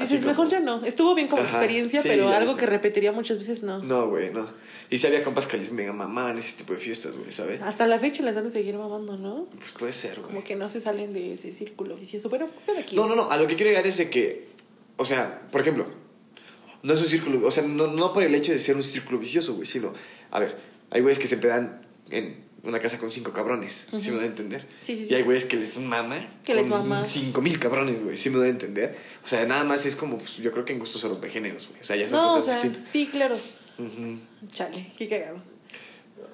Dices, 0.00 0.20
como- 0.20 0.30
mejor 0.30 0.48
ya 0.48 0.60
no. 0.60 0.84
Estuvo 0.84 1.14
bien 1.14 1.28
como 1.28 1.42
Ajá, 1.42 1.50
experiencia, 1.58 2.02
sí, 2.02 2.08
pero 2.08 2.28
algo 2.30 2.56
que 2.56 2.66
repetiría 2.66 3.12
muchas 3.12 3.38
veces 3.38 3.62
no. 3.62 3.78
No, 3.82 4.08
güey, 4.08 4.32
no. 4.32 4.48
Y 4.90 4.98
si 4.98 5.06
había 5.06 5.22
compas 5.22 5.46
que 5.46 5.56
les 5.56 5.72
mega 5.72 5.92
mamaban 5.92 6.36
ese 6.38 6.56
tipo 6.56 6.72
de 6.72 6.78
fiestas, 6.80 7.14
güey, 7.16 7.30
¿sabes? 7.32 7.62
Hasta 7.62 7.86
la 7.86 7.98
fecha 7.98 8.22
les 8.22 8.36
han 8.36 8.44
de 8.44 8.50
seguir 8.50 8.74
mamando, 8.76 9.16
¿no? 9.16 9.46
Pues 9.56 9.72
puede 9.72 9.92
ser, 9.92 10.16
güey. 10.16 10.26
Como 10.26 10.44
que 10.44 10.56
no 10.56 10.68
se 10.68 10.80
salen 10.80 11.12
de 11.12 11.34
ese 11.34 11.52
círculo 11.52 11.96
vicioso. 11.96 12.28
Bueno, 12.28 12.48
cada 12.66 12.82
quien. 12.84 13.00
No, 13.00 13.06
no, 13.08 13.14
no. 13.14 13.30
A 13.30 13.36
lo 13.36 13.46
que 13.46 13.54
quiero 13.56 13.70
llegar 13.70 13.86
es 13.86 13.98
de 13.98 14.10
que, 14.10 14.48
o 14.96 15.04
sea, 15.04 15.42
por 15.52 15.60
ejemplo, 15.60 15.86
no 16.82 16.94
es 16.94 17.00
un 17.00 17.06
círculo, 17.06 17.46
o 17.46 17.50
sea, 17.50 17.62
no, 17.64 17.86
no 17.88 18.12
por 18.12 18.22
el 18.22 18.34
hecho 18.34 18.52
de 18.52 18.58
ser 18.58 18.74
un 18.76 18.82
círculo 18.82 19.18
vicioso, 19.18 19.54
güey, 19.54 19.66
sino, 19.66 19.92
a 20.30 20.40
ver, 20.40 20.56
hay 20.90 21.00
güeyes 21.02 21.18
que 21.18 21.26
se 21.26 21.36
pedan 21.36 21.86
en 22.10 22.44
una 22.62 22.78
casa 22.78 22.98
con 22.98 23.10
cinco 23.10 23.32
cabrones, 23.32 23.84
¿sí 24.00 24.10
me 24.10 24.18
da 24.18 24.22
a 24.24 24.26
entender? 24.26 24.66
Sí, 24.82 24.96
sí, 24.96 25.06
sí. 25.06 25.12
Y 25.12 25.16
hay 25.16 25.22
güeyes 25.22 25.46
que 25.46 25.56
les 25.56 25.78
mama. 25.78 26.28
Que 26.44 26.54
les 26.54 26.68
mama. 26.68 27.04
Cinco 27.06 27.40
mil 27.40 27.58
cabrones, 27.58 28.02
güey, 28.04 28.16
¿sí 28.18 28.28
me 28.30 28.38
da 28.38 28.44
a 28.44 28.48
entender? 28.48 28.96
O 29.24 29.28
sea, 29.28 29.44
nada 29.46 29.64
más 29.64 29.86
es 29.86 29.96
como, 29.96 30.18
pues, 30.18 30.36
yo 30.38 30.52
creo 30.52 30.64
que 30.64 30.72
en 30.74 30.78
gustos 30.78 31.00
son 31.00 31.10
los 31.18 31.32
géneros, 31.32 31.68
güey. 31.68 31.80
O 31.80 31.84
sea, 31.84 31.96
ya 31.96 32.08
son 32.08 32.18
No, 32.18 32.32
o 32.32 32.36
cosas 32.36 32.54
sea, 32.54 32.62
distintas. 32.62 32.90
sí, 32.90 33.08
claro. 33.10 33.36
Chale, 34.52 34.92
qué 34.96 35.08
cagado. 35.08 35.38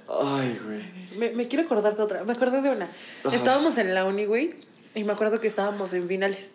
Ay, 0.09 0.59
güey. 0.64 0.83
Me, 1.18 1.31
me 1.37 1.49
quiero 1.49 1.64
acordarte 1.64 2.01
otra. 2.03 2.24
Me 2.24 2.33
acordé 2.33 2.61
de 2.62 2.70
una. 2.70 2.89
Ajá. 3.24 3.35
Estábamos 3.35 3.79
en 3.79 3.95
la 3.95 4.05
uni, 4.05 4.24
güey, 4.24 4.51
y 4.95 5.05
me 5.05 5.12
acuerdo 5.12 5.41
que 5.41 5.47
estábamos 5.47 5.93
en 5.93 6.07
finales. 6.09 6.53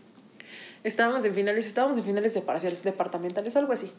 Estábamos 0.83 1.23
en 1.25 1.33
finales, 1.35 1.65
estábamos 1.67 1.97
en 1.97 2.03
finales 2.03 2.33
de 2.33 2.41
parciales, 2.41 2.83
departamentales, 2.83 3.55
algo 3.55 3.71
así. 3.73 3.91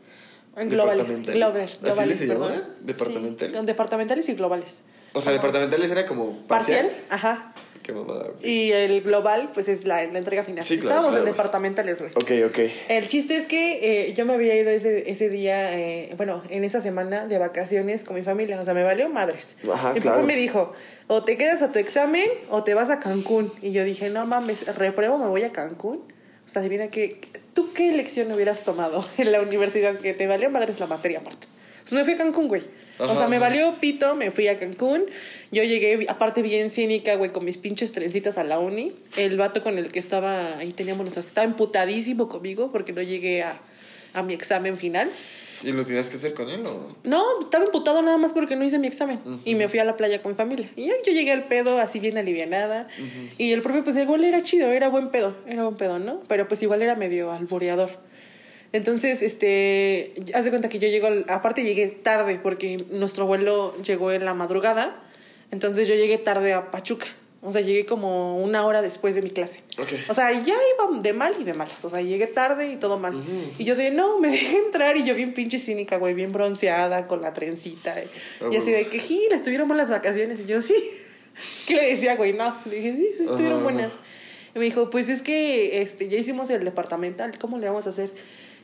En 0.56 0.68
globales. 0.68 1.06
¿Departamentales? 1.06 1.36
Global, 1.36 1.62
¿Así 1.62 1.78
globales, 1.80 2.20
les 2.20 2.28
perdón. 2.28 2.52
llama? 2.52 2.68
¿Departamental? 2.80 3.50
Sí, 3.54 3.66
departamentales 3.66 4.28
y 4.28 4.34
globales. 4.34 4.78
O 5.14 5.20
sea, 5.20 5.32
departamentales 5.32 5.90
era 5.90 6.06
como 6.06 6.38
parcial. 6.46 6.86
Parcial, 6.86 7.04
ajá. 7.10 7.54
Qué 7.82 7.92
mamada, 7.92 8.28
güey. 8.28 8.48
Y 8.48 8.72
el 8.72 9.02
global, 9.02 9.50
pues 9.52 9.68
es 9.68 9.84
la, 9.84 10.04
la 10.04 10.18
entrega 10.18 10.44
final. 10.44 10.62
Sí, 10.62 10.74
claro, 10.76 10.88
Estábamos 10.88 11.10
claro, 11.10 11.18
en 11.18 11.22
güey. 11.24 11.32
departamentales, 11.32 12.00
güey. 12.00 12.12
Ok, 12.12 12.50
ok. 12.52 12.58
El 12.88 13.08
chiste 13.08 13.36
es 13.36 13.46
que 13.46 14.06
eh, 14.08 14.12
yo 14.14 14.24
me 14.24 14.34
había 14.34 14.54
ido 14.54 14.70
ese, 14.70 15.10
ese 15.10 15.28
día, 15.28 15.76
eh, 15.76 16.14
bueno, 16.16 16.44
en 16.48 16.62
esa 16.62 16.80
semana 16.80 17.26
de 17.26 17.38
vacaciones 17.38 18.04
con 18.04 18.14
mi 18.14 18.22
familia. 18.22 18.60
O 18.60 18.64
sea, 18.64 18.72
me 18.72 18.84
valió 18.84 19.08
madres. 19.08 19.56
Ajá, 19.70 19.94
mi 19.94 20.00
claro. 20.00 20.18
papá 20.18 20.26
me 20.28 20.36
dijo, 20.36 20.72
o 21.08 21.24
te 21.24 21.36
quedas 21.36 21.60
a 21.62 21.72
tu 21.72 21.80
examen 21.80 22.28
o 22.50 22.62
te 22.62 22.74
vas 22.74 22.88
a 22.90 23.00
Cancún. 23.00 23.52
Y 23.60 23.72
yo 23.72 23.82
dije, 23.84 24.10
no 24.10 24.26
mames, 24.26 24.76
repruebo, 24.76 25.18
me 25.18 25.26
voy 25.26 25.42
a 25.42 25.50
Cancún. 25.50 26.02
O 26.46 26.48
sea, 26.48 26.60
adivina 26.60 26.86
qué, 26.88 27.20
¿tú 27.52 27.72
qué 27.72 27.90
lección 27.96 28.30
hubieras 28.30 28.62
tomado 28.62 29.04
en 29.18 29.32
la 29.32 29.40
universidad 29.40 29.96
que 29.96 30.14
te 30.14 30.28
valió 30.28 30.50
madres 30.50 30.78
la 30.78 30.86
materia 30.86 31.18
aparte? 31.18 31.48
O 31.84 31.88
sea, 31.88 31.98
me 31.98 32.04
fui 32.04 32.14
a 32.14 32.16
Cancún, 32.16 32.48
güey. 32.48 32.62
o 32.98 33.04
Ajá, 33.04 33.14
sea, 33.14 33.28
me 33.28 33.38
valió 33.38 33.76
pito, 33.80 34.14
me 34.14 34.30
fui 34.30 34.48
a 34.48 34.56
Cancún. 34.56 35.04
Yo 35.50 35.62
llegué, 35.64 36.06
aparte 36.08 36.42
bien 36.42 36.70
cínica, 36.70 37.14
güey, 37.16 37.30
con 37.30 37.44
mis 37.44 37.58
pinches 37.58 37.92
trencitas 37.92 38.38
a 38.38 38.44
la 38.44 38.58
uni. 38.58 38.94
El 39.16 39.36
vato 39.36 39.62
con 39.62 39.78
el 39.78 39.90
que 39.90 39.98
estaba, 39.98 40.58
ahí 40.58 40.72
teníamos 40.72 41.02
nuestras, 41.04 41.26
estaba 41.26 41.44
emputadísimo 41.44 42.28
conmigo 42.28 42.70
porque 42.70 42.92
no 42.92 43.02
llegué 43.02 43.42
a, 43.42 43.60
a 44.14 44.22
mi 44.22 44.34
examen 44.34 44.78
final. 44.78 45.10
¿Y 45.64 45.70
lo 45.70 45.84
tenías 45.84 46.10
que 46.10 46.16
hacer 46.16 46.34
con 46.34 46.50
él 46.50 46.66
o...? 46.66 46.96
No, 47.04 47.22
estaba 47.40 47.64
emputado 47.64 48.02
nada 48.02 48.18
más 48.18 48.32
porque 48.32 48.56
no 48.56 48.64
hice 48.64 48.80
mi 48.80 48.88
examen. 48.88 49.20
Y 49.44 49.54
me 49.54 49.68
fui 49.68 49.78
a 49.78 49.84
la 49.84 49.96
playa 49.96 50.20
con 50.20 50.32
mi 50.32 50.36
familia. 50.36 50.68
Y 50.74 50.86
yo 50.88 50.94
llegué 51.06 51.30
al 51.30 51.44
pedo 51.46 51.78
así 51.80 52.00
bien 52.00 52.18
alivianada. 52.18 52.88
Y 53.38 53.52
el 53.52 53.62
profe, 53.62 53.82
pues 53.82 53.96
igual 53.96 54.24
era 54.24 54.42
chido, 54.42 54.72
era 54.72 54.88
buen 54.88 55.08
pedo, 55.10 55.36
era 55.46 55.62
buen 55.62 55.76
pedo, 55.76 56.00
¿no? 56.00 56.20
Pero 56.26 56.48
pues 56.48 56.62
igual 56.64 56.82
era 56.82 56.96
medio 56.96 57.30
alboreador. 57.30 57.90
Entonces, 58.72 59.22
este, 59.22 60.14
haz 60.34 60.44
de 60.44 60.50
cuenta 60.50 60.68
que 60.68 60.78
yo 60.78 60.88
llego, 60.88 61.08
aparte 61.28 61.62
llegué 61.62 61.88
tarde 61.88 62.40
porque 62.42 62.86
nuestro 62.90 63.26
vuelo 63.26 63.76
llegó 63.82 64.12
en 64.12 64.24
la 64.24 64.34
madrugada. 64.34 65.02
Entonces 65.50 65.86
yo 65.86 65.94
llegué 65.94 66.16
tarde 66.18 66.54
a 66.54 66.70
Pachuca. 66.70 67.06
O 67.44 67.50
sea, 67.50 67.60
llegué 67.60 67.84
como 67.84 68.40
una 68.40 68.64
hora 68.64 68.82
después 68.82 69.16
de 69.16 69.20
mi 69.20 69.28
clase. 69.28 69.62
Ok. 69.76 69.88
O 70.08 70.14
sea, 70.14 70.30
ya 70.30 70.54
iba 70.54 71.00
de 71.00 71.12
mal 71.12 71.34
y 71.40 71.44
de 71.44 71.54
malas. 71.54 71.84
O 71.84 71.90
sea, 71.90 72.00
llegué 72.00 72.28
tarde 72.28 72.68
y 72.68 72.76
todo 72.76 73.00
mal. 73.00 73.20
Y 73.58 73.64
yo 73.64 73.74
de, 73.74 73.90
no, 73.90 74.20
me 74.20 74.30
dejé 74.30 74.58
entrar. 74.58 74.96
Y 74.96 75.04
yo 75.04 75.14
bien 75.14 75.34
pinche 75.34 75.58
cínica, 75.58 75.96
güey, 75.96 76.14
bien 76.14 76.30
bronceada, 76.30 77.08
con 77.08 77.20
la 77.20 77.32
trencita. 77.32 78.00
Y, 78.00 78.06
Ah, 78.40 78.48
y 78.52 78.56
así 78.56 78.70
de 78.70 78.88
que, 78.88 79.00
gil, 79.00 79.32
estuvieron 79.32 79.66
buenas 79.66 79.90
vacaciones. 79.90 80.40
Y 80.40 80.46
yo, 80.46 80.60
sí. 80.60 80.74
Es 81.54 81.64
que 81.64 81.74
le 81.74 81.94
decía, 81.94 82.14
güey, 82.14 82.32
no. 82.32 82.56
Le 82.66 82.76
dije, 82.76 82.94
sí, 82.94 83.08
estuvieron 83.18 83.62
buenas. 83.62 83.94
Y 84.54 84.58
me 84.58 84.66
dijo, 84.66 84.90
pues 84.90 85.08
es 85.08 85.22
que 85.22 85.80
este, 85.82 86.08
ya 86.08 86.18
hicimos 86.18 86.48
el 86.50 86.62
departamental, 86.62 87.36
¿cómo 87.38 87.58
le 87.58 87.66
vamos 87.66 87.86
a 87.86 87.90
hacer? 87.90 88.10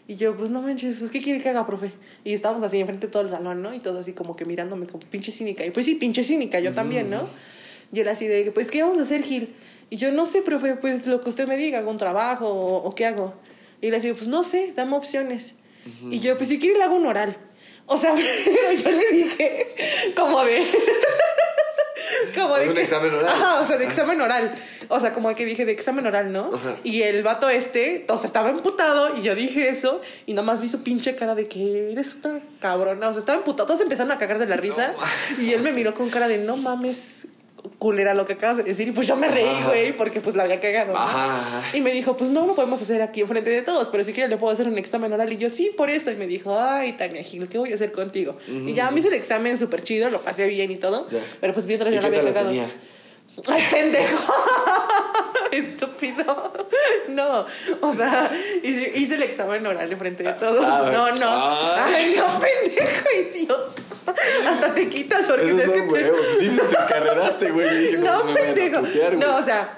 Y 0.09 0.17
yo, 0.17 0.35
pues 0.35 0.49
no 0.49 0.63
manches, 0.63 0.99
pues 0.99 1.11
¿qué 1.11 1.21
quiere 1.21 1.41
que 1.41 1.51
haga, 1.51 1.67
profe? 1.67 1.93
Y 2.25 2.33
estábamos 2.33 2.63
así 2.63 2.81
enfrente 2.81 3.07
de 3.07 3.13
todo 3.13 3.23
el 3.23 3.29
salón, 3.29 3.61
¿no? 3.61 3.75
Y 3.75 3.79
todos 3.79 3.99
así 4.01 4.15
como 4.15 4.35
que 4.35 4.47
mirándome 4.47 4.87
como 4.87 5.01
pinche 5.01 5.31
cínica. 5.31 5.67
Y 5.67 5.71
pues 5.71 5.85
sí, 5.85 5.97
pinche 5.97 6.25
cínica, 6.25 6.59
yo 6.61 6.73
también, 6.73 7.11
¿no? 7.11 7.29
Y 7.93 8.01
él 8.01 8.09
así 8.09 8.27
de, 8.27 8.51
pues 8.51 8.71
¿qué 8.71 8.83
vamos 8.83 8.99
a 8.99 9.03
hacer, 9.03 9.23
Gil? 9.23 9.55
Y 9.91 9.97
yo, 9.97 10.11
no 10.11 10.25
sé, 10.25 10.41
profe, 10.41 10.77
pues 10.77 11.07
lo 11.07 11.21
que 11.21 11.29
usted 11.29 11.47
me 11.47 11.59
diga, 11.59 11.81
hago 11.81 11.91
un 11.91 11.99
trabajo 11.99 12.49
o, 12.49 12.89
o 12.89 12.95
qué 12.95 13.05
hago. 13.05 13.35
Y 13.83 13.89
él 13.89 13.95
así, 13.95 14.11
pues 14.15 14.29
no 14.29 14.43
sé, 14.45 14.73
dame 14.75 14.97
opciones. 14.97 15.55
Y 16.11 16.21
yo, 16.21 16.37
pues 16.37 16.49
si 16.49 16.59
quiere 16.59 16.79
le 16.79 16.85
hago 16.85 16.97
un 16.97 17.07
oral. 17.07 17.37
O 17.85 17.97
sea, 17.99 18.15
pero 18.45 18.73
yo 18.73 18.91
le 18.91 19.11
dije, 19.13 19.67
como 20.17 20.43
de... 20.43 20.63
como 22.35 22.57
de 22.57 22.69
Un 22.69 22.75
que- 22.75 22.83
examen 22.83 23.13
oral. 23.15 23.29
Ajá, 23.35 23.61
o 23.61 23.67
sea, 23.67 23.77
de 23.77 23.85
examen 23.85 24.21
oral. 24.21 24.55
O 24.89 25.01
sea, 25.01 25.13
como 25.13 25.35
que 25.35 25.45
dije 25.45 25.65
de 25.65 25.73
examen 25.73 26.07
oral, 26.07 26.33
¿no? 26.33 26.53
Ajá. 26.55 26.77
Y 26.85 27.03
el 27.03 27.23
vato 27.23 27.49
este, 27.51 28.05
o 28.09 28.17
sea, 28.17 28.27
estaba 28.27 28.49
emputado 28.51 29.17
y 29.17 29.23
yo 29.23 29.35
dije 29.35 29.69
eso 29.69 30.01
y 30.27 30.33
nomás 30.35 30.61
vi 30.61 30.69
su 30.69 30.83
pinche 30.83 31.15
cara 31.17 31.35
de 31.35 31.47
que 31.49 31.93
eres 31.93 32.19
una 32.25 32.41
cabrona. 32.61 33.09
O 33.09 33.13
sea, 33.13 33.21
estaba 33.21 33.39
emputado. 33.39 33.67
Todos 33.67 33.81
empezaron 33.81 34.13
a 34.13 34.19
cagar 34.19 34.39
de 34.39 34.47
la 34.47 34.57
risa 34.57 34.95
y 35.41 35.53
él 35.53 35.63
me 35.63 35.73
miró 35.73 35.95
con 35.95 36.09
cara 36.11 36.29
de 36.29 36.39
no 36.39 36.57
mames, 36.57 37.27
culera 37.79 38.13
lo 38.15 38.27
que 38.27 38.33
acabas 38.35 38.57
de 38.59 38.63
decir. 38.65 38.89
Y 38.89 38.91
pues 38.91 39.07
yo 39.07 39.17
me 39.17 39.29
reí, 39.29 39.63
güey, 39.67 39.97
porque 39.97 40.21
pues 40.21 40.35
la 40.35 40.43
había 40.43 40.59
cagado. 40.61 40.95
¿no? 40.95 40.99
Y 41.73 41.81
me 41.81 41.93
dijo, 41.93 42.17
pues 42.17 42.31
no 42.31 42.47
lo 42.47 42.55
podemos 42.55 42.83
hacer 42.83 43.03
aquí 43.03 43.21
enfrente 43.21 43.51
de 43.51 43.63
todos, 43.63 43.89
pero 43.89 44.03
si 44.05 44.13
quiere 44.13 44.29
le 44.29 44.37
puedo 44.37 44.53
hacer 44.53 44.67
un 44.69 44.79
examen 44.79 45.13
oral. 45.13 45.33
Y 45.33 45.37
yo, 45.37 45.49
sí, 45.49 45.71
por 45.77 45.89
eso. 45.89 46.11
Y 46.11 46.17
me 46.17 46.27
dijo, 46.27 46.59
ay, 46.59 46.95
Tania 46.95 47.23
Gil, 47.23 47.49
¿qué 47.49 47.59
voy 47.59 47.71
a 47.73 47.75
hacer 47.77 47.93
contigo? 47.93 48.37
Y 48.49 48.75
ya 48.75 48.91
me 48.91 48.99
hice 49.01 49.09
el 49.09 49.15
examen 49.15 49.57
súper 49.59 49.83
chido, 49.83 50.11
lo 50.11 50.21
pasé 50.23 50.47
bien 50.49 50.71
y 50.71 50.77
todo. 50.77 51.07
Pero 51.41 51.53
pues 51.53 51.67
mientras 51.67 51.93
¿Y 51.93 51.95
yo 51.97 52.01
la 52.03 52.09
había 52.09 52.25
cagado. 52.25 52.49
tenía? 52.49 52.71
Ay, 53.47 53.63
pendejo. 53.71 54.35
Estúpido. 55.53 56.53
No, 57.09 57.47
o 57.81 57.93
sea, 57.95 58.31
hice, 58.63 58.93
hice 58.95 59.15
el 59.15 59.23
examen 59.23 59.67
oral 59.67 59.91
enfrente 59.91 60.23
de 60.23 60.33
todos. 60.35 60.65
Ah, 60.65 60.91
no, 60.93 61.13
no. 61.13 61.75
ay. 61.77 61.95
Ay, 61.95 62.15
no, 62.17 62.27
pendejo, 62.39 63.07
idiota. 63.33 63.83
Hasta 64.49 64.75
te 64.75 64.89
quitas 64.89 65.27
porque 65.27 65.49
Eso 65.51 65.73
que 65.73 65.81
te- 65.83 66.13
Sí, 66.39 66.51
te 67.39 67.51
güey. 67.51 67.97
No, 67.99 68.23
pendejo. 68.25 68.81
putear. 68.81 69.15
No, 69.17 69.37
o 69.37 69.43
sea. 69.43 69.75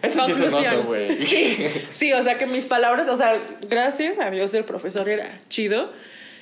Eso 0.00 0.24
sí 0.24 0.30
es 0.44 0.84
güey. 0.84 1.08
Sí, 1.16 1.66
sí, 1.92 2.12
o 2.12 2.22
sea 2.22 2.38
que 2.38 2.46
mis 2.46 2.66
palabras, 2.66 3.08
o 3.08 3.16
sea, 3.16 3.36
gracias 3.62 4.18
a 4.20 4.30
Dios 4.30 4.54
el 4.54 4.64
profesor 4.64 5.08
era 5.08 5.26
chido. 5.48 5.92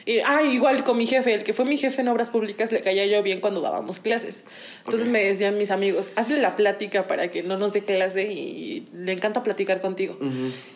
Y, 0.07 0.21
ah, 0.25 0.45
igual 0.45 0.85
con 0.85 0.97
mi 0.97 1.05
jefe, 1.05 1.35
el 1.35 1.43
que 1.43 1.53
fue 1.53 1.65
mi 1.65 1.77
jefe 1.77 2.01
en 2.01 2.07
obras 2.07 2.31
públicas, 2.31 2.71
le 2.71 2.81
caía 2.81 3.05
yo 3.07 3.25
bien 3.25 3.41
cuando 3.41 3.61
dábamos 3.61 3.99
clases. 3.99 4.45
Entonces 4.85 5.09
me 5.09 5.25
decían 5.25 5.59
mis 5.59 5.73
amigos, 5.73 6.13
hazle 6.15 6.41
la 6.41 6.55
plática 6.55 7.09
para 7.09 7.29
que 7.33 7.43
no 7.43 7.59
nos 7.59 7.73
dé 7.73 7.83
clase 7.83 8.33
y 8.33 8.87
le 8.95 9.13
encanta 9.13 9.43
platicar 9.43 9.81
contigo. 9.81 10.17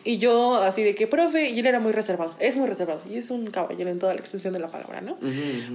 Y 0.02 0.18
yo 0.18 0.56
así 0.56 0.82
de 0.82 0.96
que, 0.96 1.06
profe, 1.06 1.48
y 1.48 1.60
él 1.60 1.66
era 1.66 1.78
muy 1.78 1.92
reservado, 1.92 2.34
es 2.40 2.56
muy 2.56 2.66
reservado, 2.66 3.00
y 3.08 3.18
es 3.18 3.30
un 3.30 3.46
caballero 3.50 3.88
en 3.90 4.00
toda 4.00 4.14
la 4.14 4.20
extensión 4.20 4.52
de 4.52 4.58
la 4.58 4.68
palabra, 4.68 5.00
¿no? 5.00 5.16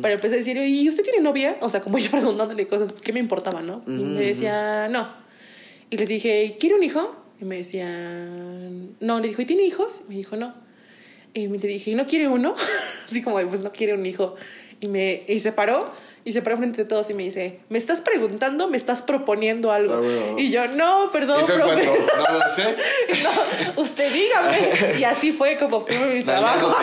Pero 0.01 0.13
empecé 0.13 0.35
a 0.35 0.37
decir, 0.39 0.57
¿y 0.57 0.89
usted 0.89 1.03
tiene 1.03 1.21
novia? 1.21 1.55
O 1.61 1.69
sea, 1.69 1.79
como 1.79 1.97
yo 1.97 2.11
preguntándole 2.11 2.67
cosas, 2.67 2.91
¿qué 3.01 3.13
me 3.13 3.21
importaba, 3.21 3.61
no? 3.61 3.83
Y 3.87 3.91
me 3.91 4.21
decía, 4.21 4.89
no. 4.89 5.07
Y 5.89 5.95
le 5.95 6.05
dije, 6.05 6.57
¿quiere 6.59 6.75
un 6.75 6.83
hijo? 6.83 7.15
Y 7.39 7.45
me 7.45 7.55
decía, 7.57 7.87
no. 8.99 9.19
Le 9.21 9.29
dijo, 9.29 9.41
¿y 9.41 9.45
tiene 9.45 9.63
hijos? 9.63 10.01
Y 10.07 10.09
me 10.09 10.15
dijo, 10.17 10.35
no. 10.35 10.64
Y 11.35 11.49
me 11.49 11.57
le 11.57 11.67
dije, 11.67 11.91
¿y 11.91 11.95
no 11.95 12.07
quiere 12.07 12.29
uno? 12.29 12.55
Así 13.05 13.21
como, 13.21 13.39
pues 13.47 13.59
no 13.61 13.71
quiere 13.71 13.93
un 13.93 14.05
hijo. 14.05 14.35
Y, 14.79 14.87
me, 14.87 15.23
y 15.27 15.39
se 15.41 15.51
paró, 15.51 15.91
y 16.23 16.31
se 16.31 16.41
paró 16.41 16.57
frente 16.57 16.83
de 16.83 16.87
todos 16.87 17.09
y 17.09 17.13
me 17.13 17.23
dice, 17.23 17.59
¿me 17.67 17.77
estás 17.77 17.99
preguntando? 18.01 18.69
¿Me 18.69 18.77
estás 18.77 19.01
proponiendo 19.01 19.73
algo? 19.73 19.95
Ah. 19.95 20.35
Y 20.37 20.49
yo, 20.49 20.67
no, 20.67 21.11
perdón, 21.11 21.43
¿Y 21.43 21.45
profe". 21.45 21.85
No 21.85 22.39
lo 22.39 22.49
sé. 22.49 22.75
No, 23.23 23.81
usted 23.81 24.11
dígame. 24.13 24.97
Y 24.97 25.03
así 25.03 25.33
fue 25.33 25.57
como 25.57 25.77
obtuve 25.77 26.13
mi 26.13 26.23
trabajo. 26.23 26.73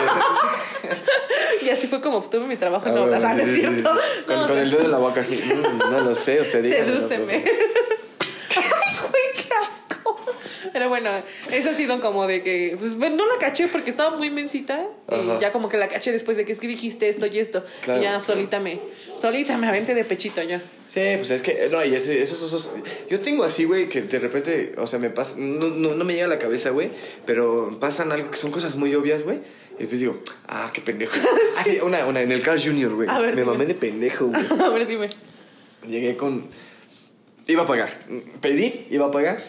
Y 1.63 1.69
así 1.69 1.87
fue 1.87 1.99
como 1.99 2.17
obtuve 2.17 2.45
mi 2.45 2.55
trabajo 2.55 2.87
en 2.87 2.97
obras. 2.97 3.23
Ah, 3.23 3.33
¿no 3.33 3.43
es 3.43 3.55
cierto? 3.55 3.91
Con, 4.27 4.57
el 4.57 4.69
dedo 4.69 4.83
de 4.83 4.87
la 4.87 4.97
boca. 4.97 5.21
mm, 5.21 5.77
no 5.91 5.99
lo 5.99 6.13
sé, 6.13 6.39
usted 6.41 6.61
diga. 6.61 6.85
Sedúceme. 6.85 7.35
Ay, 7.35 8.97
güey, 9.01 9.23
qué 9.35 9.49
asco. 9.55 10.25
Pero 10.73 10.89
bueno, 10.89 11.09
eso 11.51 11.69
ha 11.69 11.73
sido 11.73 12.01
como 12.01 12.27
de 12.27 12.41
que, 12.41 12.75
pues 12.79 12.97
bueno, 12.97 13.15
no 13.17 13.27
la 13.27 13.37
caché 13.39 13.67
porque 13.67 13.89
estaba 13.91 14.17
muy 14.17 14.29
mensita. 14.31 14.87
Ajá. 15.07 15.35
Y 15.37 15.39
ya 15.41 15.51
como 15.51 15.69
que 15.69 15.77
la 15.77 15.87
caché 15.87 16.11
después 16.11 16.35
de 16.35 16.43
que 16.45 16.51
es 16.51 16.59
que 16.59 16.67
dijiste 16.67 17.07
esto 17.07 17.27
y 17.27 17.39
esto. 17.39 17.63
Claro, 17.83 17.99
y 18.01 18.03
ya 18.03 18.09
claro. 18.09 18.23
solita 18.25 18.59
me, 18.59 18.79
solita 19.17 19.57
me 19.57 19.67
aventé 19.67 19.93
de 19.93 20.03
pechito 20.03 20.41
ya. 20.41 20.61
Sí, 20.87 21.01
pues 21.17 21.31
es 21.31 21.41
que, 21.41 21.69
no, 21.71 21.83
y 21.85 21.95
ese- 21.95 22.21
esos 22.21 22.41
osos. 22.41 22.73
Yo 23.09 23.21
tengo 23.21 23.43
así, 23.43 23.63
güey, 23.65 23.87
que 23.87 24.01
de 24.01 24.19
repente, 24.19 24.73
o 24.77 24.85
sea, 24.87 24.99
me 24.99 25.09
pasa. 25.09 25.37
No, 25.39 25.67
no, 25.69 25.95
no 25.95 26.03
me 26.05 26.13
llega 26.13 26.25
a 26.25 26.29
la 26.29 26.39
cabeza, 26.39 26.71
güey, 26.71 26.89
pero 27.25 27.77
pasan 27.79 28.11
algo 28.11 28.29
que 28.31 28.37
son 28.37 28.51
cosas 28.51 28.75
muy 28.75 28.93
obvias, 28.95 29.23
güey. 29.23 29.39
Y 29.75 29.79
después 29.79 29.99
digo, 29.99 30.19
ah, 30.47 30.69
qué 30.73 30.81
pendejo. 30.81 31.13
Ah, 31.57 31.61
sí, 31.63 31.79
una, 31.81 32.05
una, 32.05 32.21
en 32.21 32.31
el 32.31 32.41
Cars 32.41 32.63
Junior, 32.65 32.93
güey. 32.93 33.07
Me 33.07 33.31
dime. 33.31 33.43
mamé 33.45 33.65
de 33.65 33.73
pendejo, 33.75 34.25
güey. 34.27 34.43
A 34.59 34.69
ver, 34.69 34.85
dime. 34.87 35.09
Llegué 35.87 36.15
con. 36.15 36.47
iba 37.47 37.63
a 37.63 37.65
pagar. 37.65 37.99
Pedí, 38.41 38.85
iba 38.91 39.07
a 39.07 39.11
pagar, 39.11 39.41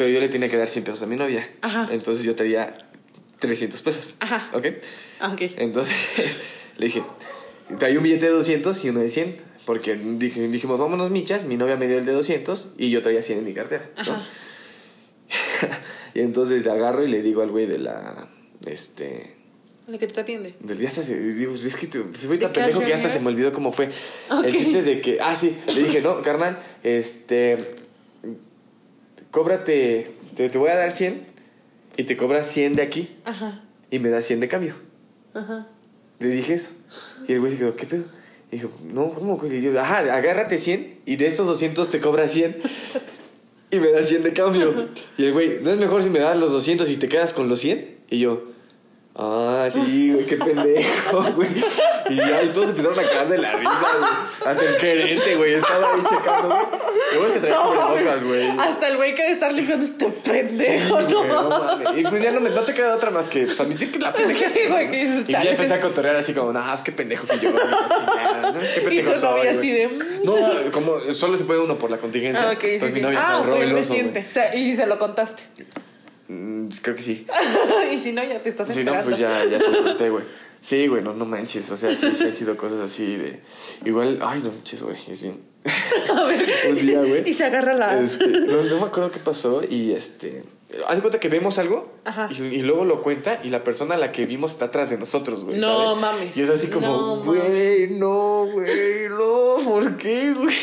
pero 0.00 0.08
yo 0.08 0.18
le 0.18 0.30
tenía 0.30 0.48
que 0.48 0.56
dar 0.56 0.66
100 0.66 0.82
pesos 0.86 1.02
a 1.02 1.06
mi 1.06 1.14
novia. 1.14 1.46
Ajá. 1.60 1.86
Entonces 1.92 2.24
yo 2.24 2.34
traía 2.34 2.88
300 3.38 3.82
pesos. 3.82 4.16
Ajá. 4.20 4.48
¿Ok? 4.54 4.64
Ah, 5.20 5.30
ok. 5.34 5.42
Entonces 5.58 5.94
le 6.78 6.86
dije, 6.86 7.02
traía 7.78 7.98
un 7.98 8.04
billete 8.04 8.24
de 8.24 8.32
200 8.32 8.82
y 8.82 8.88
uno 8.88 9.00
de 9.00 9.10
100. 9.10 9.36
Porque 9.66 9.94
dije- 9.94 10.48
dijimos, 10.48 10.80
vámonos 10.80 11.10
michas, 11.10 11.44
mi 11.44 11.58
novia 11.58 11.76
me 11.76 11.86
dio 11.86 11.98
el 11.98 12.06
de 12.06 12.12
200 12.12 12.70
y 12.78 12.88
yo 12.88 13.02
traía 13.02 13.20
100 13.22 13.40
en 13.40 13.44
mi 13.44 13.52
cartera. 13.52 13.90
¿no? 13.94 14.02
Ajá. 14.14 14.26
y 16.14 16.20
entonces 16.20 16.64
le 16.64 16.70
agarro 16.70 17.04
y 17.04 17.08
le 17.08 17.20
digo 17.20 17.42
al 17.42 17.50
güey 17.50 17.66
de 17.66 17.78
la, 17.78 18.26
este, 18.64 19.34
La 19.86 19.98
que 19.98 20.06
te 20.06 20.18
atiende. 20.18 20.54
del 20.60 20.78
día 20.78 20.88
hasta 20.88 21.02
se, 21.02 21.20
digo, 21.20 21.54
es 21.54 21.76
que 21.76 21.88
te- 21.88 21.98
fui 22.00 22.38
¿De 22.38 22.46
tan 22.46 22.54
pendejo 22.54 22.80
que 22.80 22.94
hasta 22.94 23.10
se 23.10 23.20
me 23.20 23.28
olvidó 23.28 23.52
cómo 23.52 23.70
fue. 23.70 23.90
Ok. 24.30 24.44
El 24.46 24.52
chiste 24.56 24.78
es 24.78 24.86
de 24.86 25.00
que, 25.02 25.18
ah, 25.20 25.36
sí, 25.36 25.54
le 25.74 25.82
dije, 25.82 26.00
no, 26.00 26.22
carnal, 26.22 26.58
este, 26.82 27.76
cóbrate, 29.30 30.12
te, 30.36 30.48
te 30.48 30.58
voy 30.58 30.70
a 30.70 30.76
dar 30.76 30.90
100 30.90 31.22
y 31.96 32.04
te 32.04 32.16
cobras 32.16 32.48
100 32.48 32.74
de 32.76 32.82
aquí 32.82 33.16
Ajá. 33.24 33.62
y 33.90 33.98
me 33.98 34.08
das 34.10 34.24
100 34.26 34.40
de 34.40 34.48
cambio. 34.48 34.74
Ajá. 35.34 35.66
Le 36.18 36.28
dije 36.28 36.54
eso. 36.54 36.70
Y 37.28 37.32
el 37.32 37.40
güey 37.40 37.52
se 37.52 37.58
quedó, 37.58 37.76
¿qué 37.76 37.86
pedo? 37.86 38.04
Y 38.52 38.56
dijo, 38.56 38.70
no, 38.92 39.12
¿cómo? 39.14 39.36
güey?" 39.38 39.56
Y 39.56 39.62
yo, 39.62 39.80
ajá, 39.80 39.98
agárrate 40.14 40.58
100 40.58 41.00
y 41.06 41.16
de 41.16 41.26
estos 41.26 41.46
200 41.46 41.90
te 41.90 42.00
cobras 42.00 42.32
100 42.32 42.56
y 43.70 43.78
me 43.78 43.90
das 43.90 44.08
100 44.08 44.22
de 44.24 44.32
cambio. 44.32 44.88
Y 45.18 45.24
el 45.24 45.32
güey, 45.32 45.60
¿no 45.62 45.70
es 45.70 45.78
mejor 45.78 46.02
si 46.02 46.10
me 46.10 46.18
das 46.18 46.36
los 46.36 46.52
200 46.52 46.90
y 46.90 46.96
te 46.96 47.08
quedas 47.08 47.32
con 47.32 47.48
los 47.48 47.60
100? 47.60 47.98
Y 48.10 48.18
yo, 48.18 48.44
ah, 49.20 49.68
sí, 49.70 50.12
güey, 50.12 50.26
qué 50.26 50.36
pendejo, 50.36 51.22
güey. 51.36 51.48
Y 52.08 52.16
ya, 52.16 52.42
y 52.42 52.48
todos 52.48 52.70
empezaron 52.70 52.98
a 52.98 53.02
cagar 53.02 53.28
de 53.28 53.38
la 53.38 53.52
risa, 53.52 53.72
güey. 53.98 54.10
Hasta 54.52 54.64
el 54.64 54.74
gerente, 54.76 55.36
güey, 55.36 55.54
estaba 55.54 55.92
ahí 55.94 56.00
checando, 56.08 56.48
güey. 56.48 56.62
Luego 57.12 57.26
es 57.26 57.32
que 57.32 57.38
traía 57.40 57.56
cubrebocas, 57.56 58.24
güey. 58.24 58.48
Hasta 58.58 58.88
el 58.88 58.96
güey 58.96 59.14
que 59.14 59.22
debe 59.22 59.34
estar 59.34 59.52
limpiando 59.52 59.84
este 59.84 60.06
pendejo, 60.06 61.00
Sí, 61.00 61.06
¿no? 61.12 61.18
güey, 61.18 61.28
no 61.28 61.48
mames. 61.48 61.88
Y 61.98 62.02
pues 62.04 62.22
ya 62.22 62.30
no, 62.32 62.40
me, 62.40 62.50
no 62.50 62.62
te 62.62 62.74
queda 62.74 62.94
otra 62.94 63.10
más 63.10 63.28
que 63.28 63.44
pues, 63.46 63.60
admitir 63.60 63.90
que 63.92 63.98
la 63.98 64.12
pendejaste. 64.12 64.60
Sí, 64.60 64.66
güey, 64.68 64.90
que 64.90 64.96
dices, 65.06 65.24
Y 65.28 65.32
ya 65.32 65.42
empecé 65.42 65.74
a 65.74 65.80
cotorrear 65.80 66.16
así 66.16 66.32
como, 66.34 66.52
nah, 66.52 66.74
es 66.74 66.82
que 66.82 66.92
pendejo 66.92 67.26
que 67.26 67.38
yo. 67.38 67.52
güey, 67.52 67.64
chingada, 67.64 68.52
¿no? 68.52 68.60
Qué 68.60 68.80
pendejo 68.84 69.10
Y 69.10 69.12
tu 69.14 69.20
soy. 69.20 69.30
novia 69.30 69.44
güey". 69.44 69.58
así 69.58 69.70
de, 69.72 69.88
No, 70.24 70.34
como 70.72 71.12
solo 71.12 71.36
se 71.36 71.44
puede 71.44 71.60
uno 71.60 71.78
por 71.78 71.90
la 71.90 71.98
contingencia. 71.98 72.48
Ah, 72.48 72.52
ok, 72.52 72.64
Entonces 72.64 72.88
sí. 72.88 72.94
mi 72.94 73.00
novia 73.02 73.20
Ah, 73.22 73.42
fue 73.46 73.62
el 73.64 73.74
oso, 73.74 73.94
güey. 73.94 74.08
O 74.08 74.32
sea, 74.32 74.54
y 74.54 74.74
se 74.76 74.86
lo 74.86 74.98
contaste. 74.98 75.42
Mm, 76.30 76.68
pues 76.68 76.80
creo 76.80 76.94
que 76.94 77.02
sí. 77.02 77.26
y 77.92 77.98
si 77.98 78.12
no, 78.12 78.22
ya 78.22 78.40
te 78.40 78.50
estás 78.50 78.72
Si 78.72 78.84
no, 78.84 78.94
pues 79.02 79.18
ya, 79.18 79.44
ya 79.44 79.58
te 79.58 79.64
conté, 79.82 80.10
güey. 80.10 80.24
Sí, 80.60 80.86
güey, 80.86 81.02
no, 81.02 81.12
no 81.12 81.24
manches. 81.24 81.68
O 81.70 81.76
sea, 81.76 81.96
sí, 81.96 82.14
sí 82.14 82.24
han 82.24 82.34
sido 82.34 82.56
cosas 82.56 82.78
así 82.80 83.16
de. 83.16 83.40
Igual, 83.84 84.20
ay, 84.22 84.40
no 84.44 84.52
manches, 84.52 84.82
güey, 84.82 84.96
es 85.08 85.22
bien. 85.22 85.40
A 86.14 86.24
ver. 86.24 86.48
Un 86.68 86.76
día, 86.76 87.00
güey. 87.00 87.28
Y 87.28 87.34
se 87.34 87.44
agarra 87.44 87.74
la... 87.74 88.00
Este, 88.00 88.28
no, 88.28 88.62
no 88.62 88.80
me 88.80 88.86
acuerdo 88.86 89.10
qué 89.10 89.18
pasó 89.18 89.62
y 89.68 89.92
este. 89.92 90.44
Haz 90.86 90.94
de 90.94 91.00
cuenta 91.00 91.18
que 91.18 91.28
vemos 91.28 91.58
algo 91.58 91.92
y, 92.30 92.42
y 92.44 92.62
luego 92.62 92.84
lo 92.84 93.02
cuenta 93.02 93.40
y 93.42 93.48
la 93.48 93.64
persona 93.64 93.96
a 93.96 93.98
la 93.98 94.12
que 94.12 94.24
vimos 94.24 94.52
está 94.52 94.66
atrás 94.66 94.90
de 94.90 94.98
nosotros, 94.98 95.42
güey. 95.42 95.58
No 95.58 95.96
¿sabes? 95.96 96.00
mames. 96.00 96.36
Y 96.36 96.42
es 96.42 96.50
así 96.50 96.68
como, 96.68 97.24
güey, 97.24 97.90
no, 97.90 98.46
güey, 98.52 99.08
no, 99.08 99.56
¿por 99.64 99.96
qué, 99.96 100.32
güey? 100.32 100.54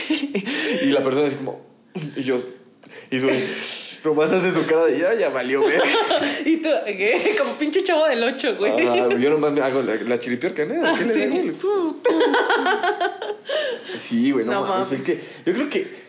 Y 0.84 0.92
la 0.92 1.04
persona 1.04 1.28
así 1.28 1.36
como, 1.36 1.60
y 2.16 2.24
yo, 2.24 2.38
y 3.12 3.20
su, 3.20 3.28
nomás 4.04 4.32
hace 4.32 4.52
su 4.52 4.66
cara 4.66 4.86
de 4.86 4.98
ya, 4.98 5.14
ya 5.16 5.30
valió, 5.30 5.62
güey. 5.62 5.76
Y 6.46 6.58
tú, 6.58 6.70
¿qué? 6.86 7.36
Como 7.38 7.54
pinche 7.56 7.84
chavo 7.84 8.06
del 8.08 8.24
8, 8.24 8.56
güey. 8.58 8.74
Ah, 8.88 9.10
yo 9.20 9.30
nomás 9.30 9.52
me 9.52 9.62
hago 9.62 9.82
la, 9.82 9.96
la 9.96 10.18
chiripiorca, 10.20 10.66
¿no? 10.66 10.96
¿Qué 10.96 11.06
le 11.06 11.14
sí. 11.14 11.20
digo? 11.28 11.44
Le- 11.46 11.52
tú. 11.54 12.02
Sí, 13.98 14.32
güey, 14.32 14.46
no, 14.46 14.54
No 14.54 14.62
mames. 14.62 14.88
mames. 14.92 15.00
Es 15.00 15.06
que 15.06 15.20
yo 15.46 15.54
creo 15.54 15.70
que 15.70 16.07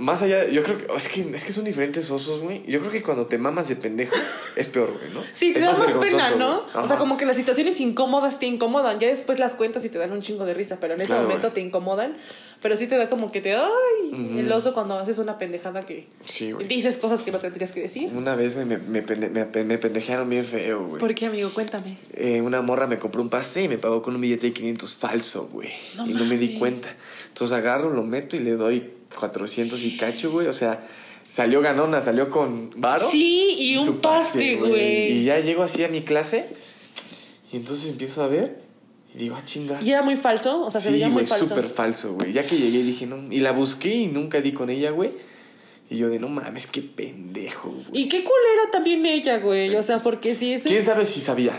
más 0.00 0.22
allá, 0.22 0.48
yo 0.48 0.62
creo 0.62 0.78
que 0.78 0.86
es 0.96 1.08
que 1.08 1.20
es 1.34 1.44
que 1.44 1.52
son 1.52 1.64
diferentes 1.64 2.10
osos, 2.10 2.40
güey. 2.40 2.62
Yo 2.66 2.80
creo 2.80 2.90
que 2.90 3.02
cuando 3.02 3.26
te 3.26 3.38
mamas 3.38 3.68
de 3.68 3.76
pendejo 3.76 4.14
es 4.56 4.68
peor, 4.68 4.92
güey, 4.98 5.12
¿no? 5.12 5.20
Sí, 5.34 5.52
te 5.52 5.60
Es 5.60 5.66
da 5.66 5.74
más 5.76 5.92
pena, 5.94 6.30
¿no? 6.36 6.64
O 6.74 6.86
sea, 6.86 6.96
como 6.96 7.16
que 7.16 7.24
las 7.26 7.36
situaciones 7.36 7.78
incómodas 7.80 8.38
te 8.40 8.46
incomodan. 8.46 8.98
Ya 8.98 9.08
después 9.08 9.38
las 9.38 9.54
cuentas 9.54 9.84
y 9.84 9.88
te 9.90 9.98
dan 9.98 10.10
un 10.12 10.20
chingo 10.22 10.44
de 10.46 10.54
risa, 10.54 10.78
pero 10.80 10.94
en 10.94 11.00
ese 11.00 11.08
Claro, 11.08 11.22
momento 11.22 11.48
güey. 11.48 11.54
te 11.54 11.60
incomodan. 11.60 12.16
Pero 12.62 12.76
sí 12.76 12.86
te 12.86 12.96
da 12.98 13.08
como 13.08 13.32
que 13.32 13.40
te. 13.40 13.54
¡Ay! 13.54 14.38
El 14.38 14.52
oso 14.52 14.74
cuando 14.74 14.98
haces 14.98 15.16
una 15.18 15.38
pendejada 15.38 15.82
que. 15.86 16.08
Sí, 16.24 16.52
güey. 16.52 16.66
Dices 16.66 16.98
cosas 16.98 17.22
que 17.22 17.30
no 17.32 17.38
tendrías 17.38 17.72
que 17.72 17.80
decir. 17.80 18.10
Una 18.12 18.34
vez 18.34 18.54
güey, 18.54 18.66
me, 18.66 18.76
me, 18.78 19.02
pende- 19.06 19.30
me, 19.30 19.64
me 19.64 19.78
pendejearon 19.78 20.28
bien 20.28 20.44
feo, 20.44 20.86
güey. 20.86 21.00
¿Por 21.00 21.14
qué, 21.14 21.26
amigo? 21.26 21.50
Cuéntame. 21.54 21.96
Eh, 22.12 22.40
una 22.42 22.60
morra 22.60 22.86
me 22.86 22.98
compró 22.98 23.22
un 23.22 23.30
pastel 23.30 23.64
y 23.64 23.68
me 23.68 23.78
pagó 23.78 24.02
con 24.02 24.14
un 24.14 24.20
billete 24.20 24.48
de 24.48 24.52
500 24.52 24.94
falso, 24.94 25.48
güey. 25.52 25.70
No 25.96 26.06
y 26.06 26.12
no 26.12 26.24
me 26.26 26.36
di 26.36 26.58
cuenta. 26.58 26.88
Entonces 27.28 27.56
agarro, 27.56 27.90
lo 27.90 28.02
meto 28.02 28.36
y 28.36 28.40
le 28.40 28.52
doy 28.52 28.90
400 29.18 29.82
y 29.84 29.96
cacho, 29.96 30.30
güey. 30.30 30.46
O 30.46 30.52
sea, 30.52 30.86
salió 31.26 31.60
ganona, 31.60 32.00
salió 32.00 32.30
con 32.30 32.70
varo. 32.76 33.08
Sí, 33.10 33.54
y 33.58 33.76
un 33.76 33.98
paste, 34.00 34.44
Y 34.44 34.54
güey. 34.56 35.24
ya 35.24 35.38
llego 35.40 35.62
así 35.62 35.84
a 35.84 35.88
mi 35.88 36.02
clase 36.02 36.48
y 37.52 37.56
entonces 37.56 37.90
empiezo 37.90 38.22
a 38.22 38.28
ver 38.28 38.60
y 39.14 39.18
digo, 39.18 39.36
ah, 39.36 39.44
chinga. 39.44 39.80
Y 39.82 39.90
era 39.90 40.02
muy 40.02 40.16
falso, 40.16 40.60
o 40.62 40.70
sea, 40.70 40.80
se 40.80 40.88
sí, 40.88 40.92
veía 40.94 41.08
muy 41.08 41.22
güey, 41.22 41.26
falso. 41.26 41.46
súper 41.46 41.68
falso, 41.68 42.14
güey. 42.14 42.32
Ya 42.32 42.46
que 42.46 42.56
llegué 42.56 42.82
dije, 42.82 43.06
no. 43.06 43.32
Y 43.32 43.40
la 43.40 43.52
busqué 43.52 43.92
y 43.92 44.06
nunca 44.06 44.40
di 44.40 44.52
con 44.52 44.70
ella, 44.70 44.90
güey. 44.90 45.10
Y 45.88 45.96
yo 45.96 46.08
de, 46.08 46.20
no 46.20 46.28
mames, 46.28 46.68
qué 46.68 46.82
pendejo, 46.82 47.70
güey. 47.70 48.02
Y 48.04 48.08
qué 48.08 48.18
culera 48.22 48.70
también 48.70 49.04
ella, 49.04 49.38
güey. 49.38 49.74
O 49.74 49.82
sea, 49.82 49.98
porque 49.98 50.36
si 50.36 50.52
eso. 50.52 50.68
¿Quién 50.68 50.84
sabe 50.84 51.04
si 51.04 51.20
sabía? 51.20 51.58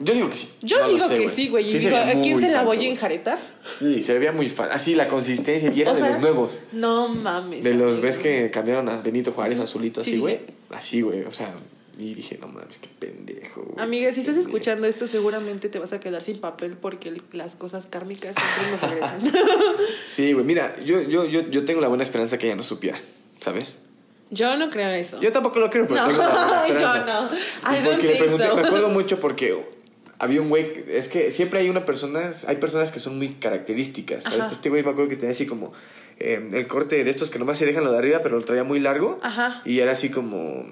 Yo 0.00 0.14
digo 0.14 0.30
que 0.30 0.36
sí. 0.36 0.48
Yo 0.62 0.78
No 0.80 0.88
digo 0.90 1.08
sé, 1.08 1.18
que 1.18 1.28
sí, 1.28 1.48
güey. 1.48 1.68
Y 1.68 1.72
Sí 1.72 1.78
digo, 1.80 1.96
¿a 1.96 2.12
quién 2.20 2.40
se 2.40 2.50
la 2.50 2.62
voy 2.62 2.86
a 2.86 2.88
enjaretar? 2.88 3.38
Sí, 3.80 4.00
se 4.02 4.16
veía 4.18 4.30
muy 4.32 4.48
falso. 4.48 4.72
Así 4.74 4.94
la 4.94 5.08
consistencia. 5.08 5.72
Y 5.74 5.80
era 5.82 5.90
O 5.90 5.94
de 5.94 6.00
sea, 6.00 6.10
los 6.12 6.20
nuevos. 6.20 6.60
No 6.72 7.08
mames. 7.08 7.64
De 7.64 7.74
los. 7.74 8.00
¿ves 8.00 8.16
que 8.18 8.50
cambiaron 8.50 8.88
a 8.88 9.00
Benito 9.00 9.32
Juárez 9.32 9.58
azulito 9.58 10.02
Sí, 10.04 10.10
así, 10.10 10.16
sí, 10.16 10.20
güey? 10.20 10.36
sí. 10.46 10.54
Así, 10.70 11.00
güey. 11.00 11.22
O 11.24 11.32
sea, 11.32 11.52
y 11.98 12.14
dije, 12.14 12.38
no 12.40 12.46
mames, 12.46 12.78
qué 12.78 12.88
pendejo. 12.96 13.62
güey, 13.62 13.84
Amiga, 13.84 14.12
si 14.12 14.20
estás 14.20 14.36
escuchando 14.36 14.86
esto, 14.86 15.08
seguramente 15.08 15.68
te 15.68 15.80
vas 15.80 15.92
a 15.92 15.98
quedar 15.98 16.22
sin 16.22 16.38
papel 16.38 16.74
porque 16.80 17.20
las 17.32 17.56
cosas 17.56 17.86
kármicas 17.86 18.36
siempre 18.36 18.70
nos 18.70 18.90
regresan. 19.10 19.32
Sí, 20.06 20.32
güey. 20.32 20.44
Mira, 20.44 20.76
yo, 20.84 21.00
yo, 21.02 21.24
yo, 21.24 21.40
yo 21.50 21.64
tengo 21.64 21.80
la 21.80 21.88
buena 21.88 22.04
esperanza 22.04 22.38
que 22.38 22.46
ella 22.46 22.54
no 22.56 22.62
supiera, 22.62 23.00
¿sabes? 23.40 23.80
Yo 24.30 24.56
no 24.56 24.70
creo 24.70 24.90
en 24.90 24.96
eso. 24.96 25.20
Yo 25.20 25.32
tampoco 25.32 25.58
lo 25.58 25.70
creo, 25.70 25.88
pero 25.88 26.02
No, 26.02 26.08
tengo 26.08 26.22
la 26.22 26.28
buena 26.28 26.68
yo 26.68 27.04
no. 27.04 27.24
I 27.26 27.82
don't 27.82 27.86
porque 27.92 28.06
le 28.06 28.12
think 28.12 28.18
pregunté, 28.18 28.46
so. 28.48 28.54
me 28.56 28.60
acuerdo 28.62 28.88
mucho 28.90 29.18
porque 29.20 29.66
había 30.18 30.40
un 30.40 30.48
güey, 30.48 30.72
es 30.88 31.08
que 31.08 31.30
siempre 31.30 31.60
hay 31.60 31.68
una 31.68 31.84
persona, 31.84 32.30
hay 32.46 32.56
personas 32.56 32.92
que 32.92 32.98
son 32.98 33.18
muy 33.18 33.34
características. 33.34 34.24
Este 34.50 34.68
güey 34.68 34.82
me 34.82 34.90
acuerdo 34.90 35.08
que 35.08 35.16
tenía 35.16 35.32
así 35.32 35.46
como 35.46 35.72
eh, 36.18 36.48
el 36.52 36.66
corte 36.66 37.04
de 37.04 37.10
estos 37.10 37.30
que 37.30 37.38
nomás 37.38 37.58
se 37.58 37.66
dejan 37.66 37.84
lo 37.84 37.92
de 37.92 37.98
arriba, 37.98 38.20
pero 38.22 38.38
lo 38.38 38.44
traía 38.44 38.64
muy 38.64 38.80
largo. 38.80 39.18
Ajá. 39.22 39.62
Y 39.64 39.78
era 39.78 39.92
así 39.92 40.10
como, 40.10 40.66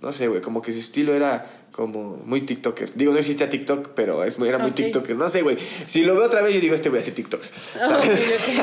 no 0.00 0.12
sé, 0.12 0.28
güey, 0.28 0.42
como 0.42 0.60
que 0.60 0.72
su 0.72 0.80
estilo 0.80 1.14
era 1.14 1.62
como 1.72 2.18
muy 2.24 2.42
TikToker. 2.42 2.92
Digo, 2.94 3.12
no 3.12 3.18
existía 3.18 3.48
TikTok, 3.48 3.90
pero 3.94 4.24
es 4.24 4.38
muy, 4.38 4.48
era 4.48 4.58
muy 4.58 4.70
Ok. 4.70 4.76
TikToker. 4.76 5.16
No 5.16 5.28
sé, 5.28 5.40
güey. 5.40 5.56
Si 5.86 6.02
lo 6.02 6.14
veo 6.14 6.24
otra 6.24 6.42
vez, 6.42 6.54
yo 6.54 6.60
digo, 6.60 6.74
este 6.74 6.90
güey 6.90 7.00
hace 7.00 7.12
TikToks. 7.12 7.52
Ah, 7.80 8.00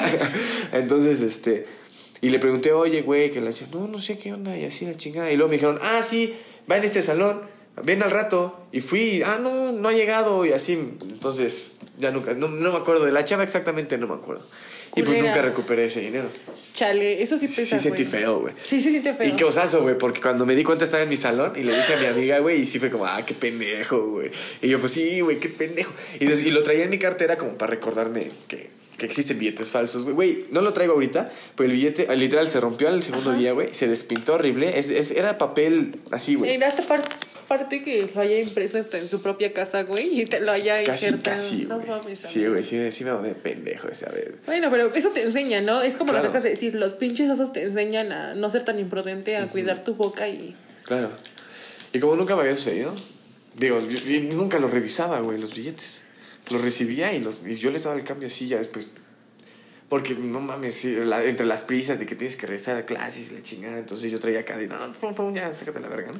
Entonces, 0.74 1.22
este. 1.22 1.66
Y 2.22 2.30
le 2.30 2.40
pregunté, 2.40 2.74
oye, 2.74 3.02
güey, 3.02 3.32
que 3.32 3.40
la 3.40 3.48
decía, 3.48 3.68
no, 3.72 3.88
no 3.88 4.00
sé 4.00 4.20
qué 4.20 4.34
onda, 4.34 4.58
y 4.58 4.66
así 4.66 4.86
la 4.86 4.96
chingada. 4.96 5.32
Y 5.32 5.38
luego 5.38 5.50
me 5.50 5.56
dijeron, 5.56 5.80
ah, 5.82 6.04
sí, 6.04 6.36
va 6.70 6.78
en 6.78 6.84
este 6.84 7.02
salón, 7.02 7.42
ven 7.84 8.03
al 8.03 8.11
rato. 8.11 8.65
Y 8.71 8.80
fui, 8.82 9.21
ah, 9.23 9.38
no, 9.41 9.71
no 9.71 9.89
ha 9.89 9.93
llegado, 9.93 10.45
y 10.45 10.51
así. 10.53 10.73
Entonces, 10.73 11.71
ya 11.97 12.11
nunca, 12.11 12.34
no, 12.34 12.47
no 12.47 12.71
me 12.71 12.77
acuerdo 12.77 13.05
de 13.05 13.11
la 13.11 13.25
chava 13.25 13.43
exactamente, 13.43 13.97
no 13.97 14.07
me 14.07 14.13
acuerdo. 14.15 14.45
Y 14.95 15.03
pues 15.03 15.17
Culera. 15.17 15.27
nunca 15.27 15.41
recuperé 15.43 15.86
ese 15.86 16.01
dinero. 16.01 16.30
Chale, 16.73 17.21
eso 17.21 17.38
sí 17.38 17.47
pesa, 17.47 17.77
Sí 17.77 17.84
sentí 17.84 18.03
güey. 18.05 18.21
feo, 18.21 18.39
güey. 18.39 18.53
Sí, 18.57 18.82
sí 18.82 18.89
siente 18.89 19.13
feo. 19.13 19.27
Y 19.27 19.34
qué 19.34 19.43
osazo, 19.43 19.82
güey, 19.84 19.97
porque 19.97 20.19
cuando 20.19 20.45
me 20.47 20.55
di 20.55 20.63
cuenta 20.63 20.86
estaba 20.86 21.03
en 21.03 21.09
mi 21.09 21.17
salón 21.17 21.53
y 21.55 21.63
le 21.63 21.75
dije 21.75 21.93
a 21.93 21.97
mi 21.99 22.05
amiga, 22.07 22.39
güey, 22.39 22.61
y 22.61 22.65
sí 22.65 22.80
fue 22.80 22.89
como, 22.89 23.05
ah, 23.05 23.23
qué 23.25 23.34
pendejo, 23.36 23.99
güey. 24.07 24.32
Y 24.61 24.67
yo, 24.69 24.80
pues 24.80 24.91
sí, 24.93 25.19
güey, 25.21 25.39
qué 25.39 25.49
pendejo. 25.49 25.91
Y, 26.19 26.25
des- 26.25 26.41
y 26.41 26.49
lo 26.49 26.63
traía 26.63 26.86
en 26.86 26.89
mi 26.89 26.97
cartera 26.97 27.38
como 27.38 27.55
para 27.57 27.69
recordarme 27.71 28.32
que, 28.47 28.71
que 28.97 29.05
existen 29.05 29.38
billetes 29.38 29.69
falsos, 29.69 30.03
güey. 30.05 30.15
Güey, 30.15 30.45
no 30.51 30.61
lo 30.61 30.73
traigo 30.73 30.93
ahorita, 30.93 31.32
pero 31.55 31.69
el 31.69 31.75
billete, 31.75 32.11
eh, 32.11 32.15
literal, 32.15 32.49
se 32.49 32.59
rompió 32.59 32.88
al 32.89 33.03
segundo 33.03 33.34
día, 33.34 33.51
güey. 33.51 33.73
Se 33.75 33.88
despintó 33.88 34.34
horrible. 34.34 34.80
Es, 34.80 34.89
es- 34.89 35.11
era 35.11 35.38
papel 35.38 35.99
así, 36.11 36.34
güey. 36.36 36.51
En 36.55 36.63
esta 36.63 36.82
par- 36.84 37.07
parte 37.50 37.82
que 37.82 38.10
lo 38.16 38.22
haya 38.22 38.39
impreso 38.39 38.78
hasta 38.78 38.97
en 38.97 39.10
su 39.10 39.22
propia 39.22 39.52
casa, 39.52 39.84
güey, 39.84 40.22
y 40.22 40.26
te 40.26 40.39
lo 40.39 40.52
haya 40.54 40.82
Casi, 40.86 41.08
injertado. 41.08 41.36
casi, 41.36 41.66
No 41.66 41.76
güey. 41.80 41.89
mames, 41.89 42.20
sí, 42.20 42.45
güey, 42.47 42.64
sí, 42.64 42.91
sí 42.91 43.04
me 43.04 43.12
de 43.12 43.36
pendejo 43.36 43.89
ese, 43.89 44.06
a 44.08 44.12
ver. 44.14 44.36
Bueno, 44.45 44.70
pero 44.72 44.93
eso 44.95 45.10
te 45.10 45.24
enseña, 45.24 45.60
¿no? 45.60 45.82
Es 45.82 45.97
como 45.97 46.14
lo 46.14 46.20
Claro. 46.20 46.24
que 46.24 46.28
acabas 46.30 46.43
de 46.43 46.52
decir, 46.52 46.76
los 46.76 46.93
pinches 46.93 47.30
osos 47.30 47.52
te 47.52 47.64
enseñan 47.64 48.14
a 48.14 48.36
no 48.36 48.50
ser 48.50 48.64
tan 48.64 48.80
imprudente, 48.80 49.36
a 49.36 49.47
cuidar 49.47 49.84
tu 49.84 49.95
boca 49.95 50.30
y... 50.30 50.56
Claro. 50.86 51.12
Y 51.91 52.00
como 52.00 52.16
nunca 52.16 52.36
me 52.36 52.43
había 52.43 52.56
sucedido, 52.56 52.95
digo, 53.58 53.82
yo- 53.82 54.10
y 54.10 54.22
nunca 54.22 54.60
los 54.60 54.72
revisaba, 54.72 55.20
güey, 55.20 55.38
los 55.39 55.54
billetes. 55.56 56.02
Los 56.52 56.62
recibía 56.62 57.14
y, 57.14 57.20
los, 57.20 57.41
y 57.45 57.56
yo 57.58 57.70
les 57.72 57.84
daba 57.84 57.95
el 57.97 58.04
cambio 58.04 58.28
así 58.28 58.47
ya 58.47 58.58
después. 58.58 58.91
Porque 59.89 60.14
no 60.14 60.39
mames, 60.39 60.76
sí, 60.76 60.95
la- 61.04 61.24
entre 61.24 61.45
las 61.47 61.64
prisas 61.64 61.97
de 62.00 62.06
que 62.06 62.16
tienes 62.16 62.38
que 62.38 62.45
regresar 62.45 62.78
a 62.78 62.86
clases 62.86 63.32
y 63.32 63.36
la 63.36 63.41
chingada, 63.41 63.80
entonces 63.80 64.12
yo 64.12 64.20
traía 64.20 64.41
acá 64.41 64.62
y 64.62 64.68
no, 64.68 64.78
pum, 64.93 65.16
pum, 65.16 65.34
ya, 65.34 65.52
sácate 65.54 65.80
la 65.80 65.89
verga, 65.89 66.12
¿no? 66.12 66.20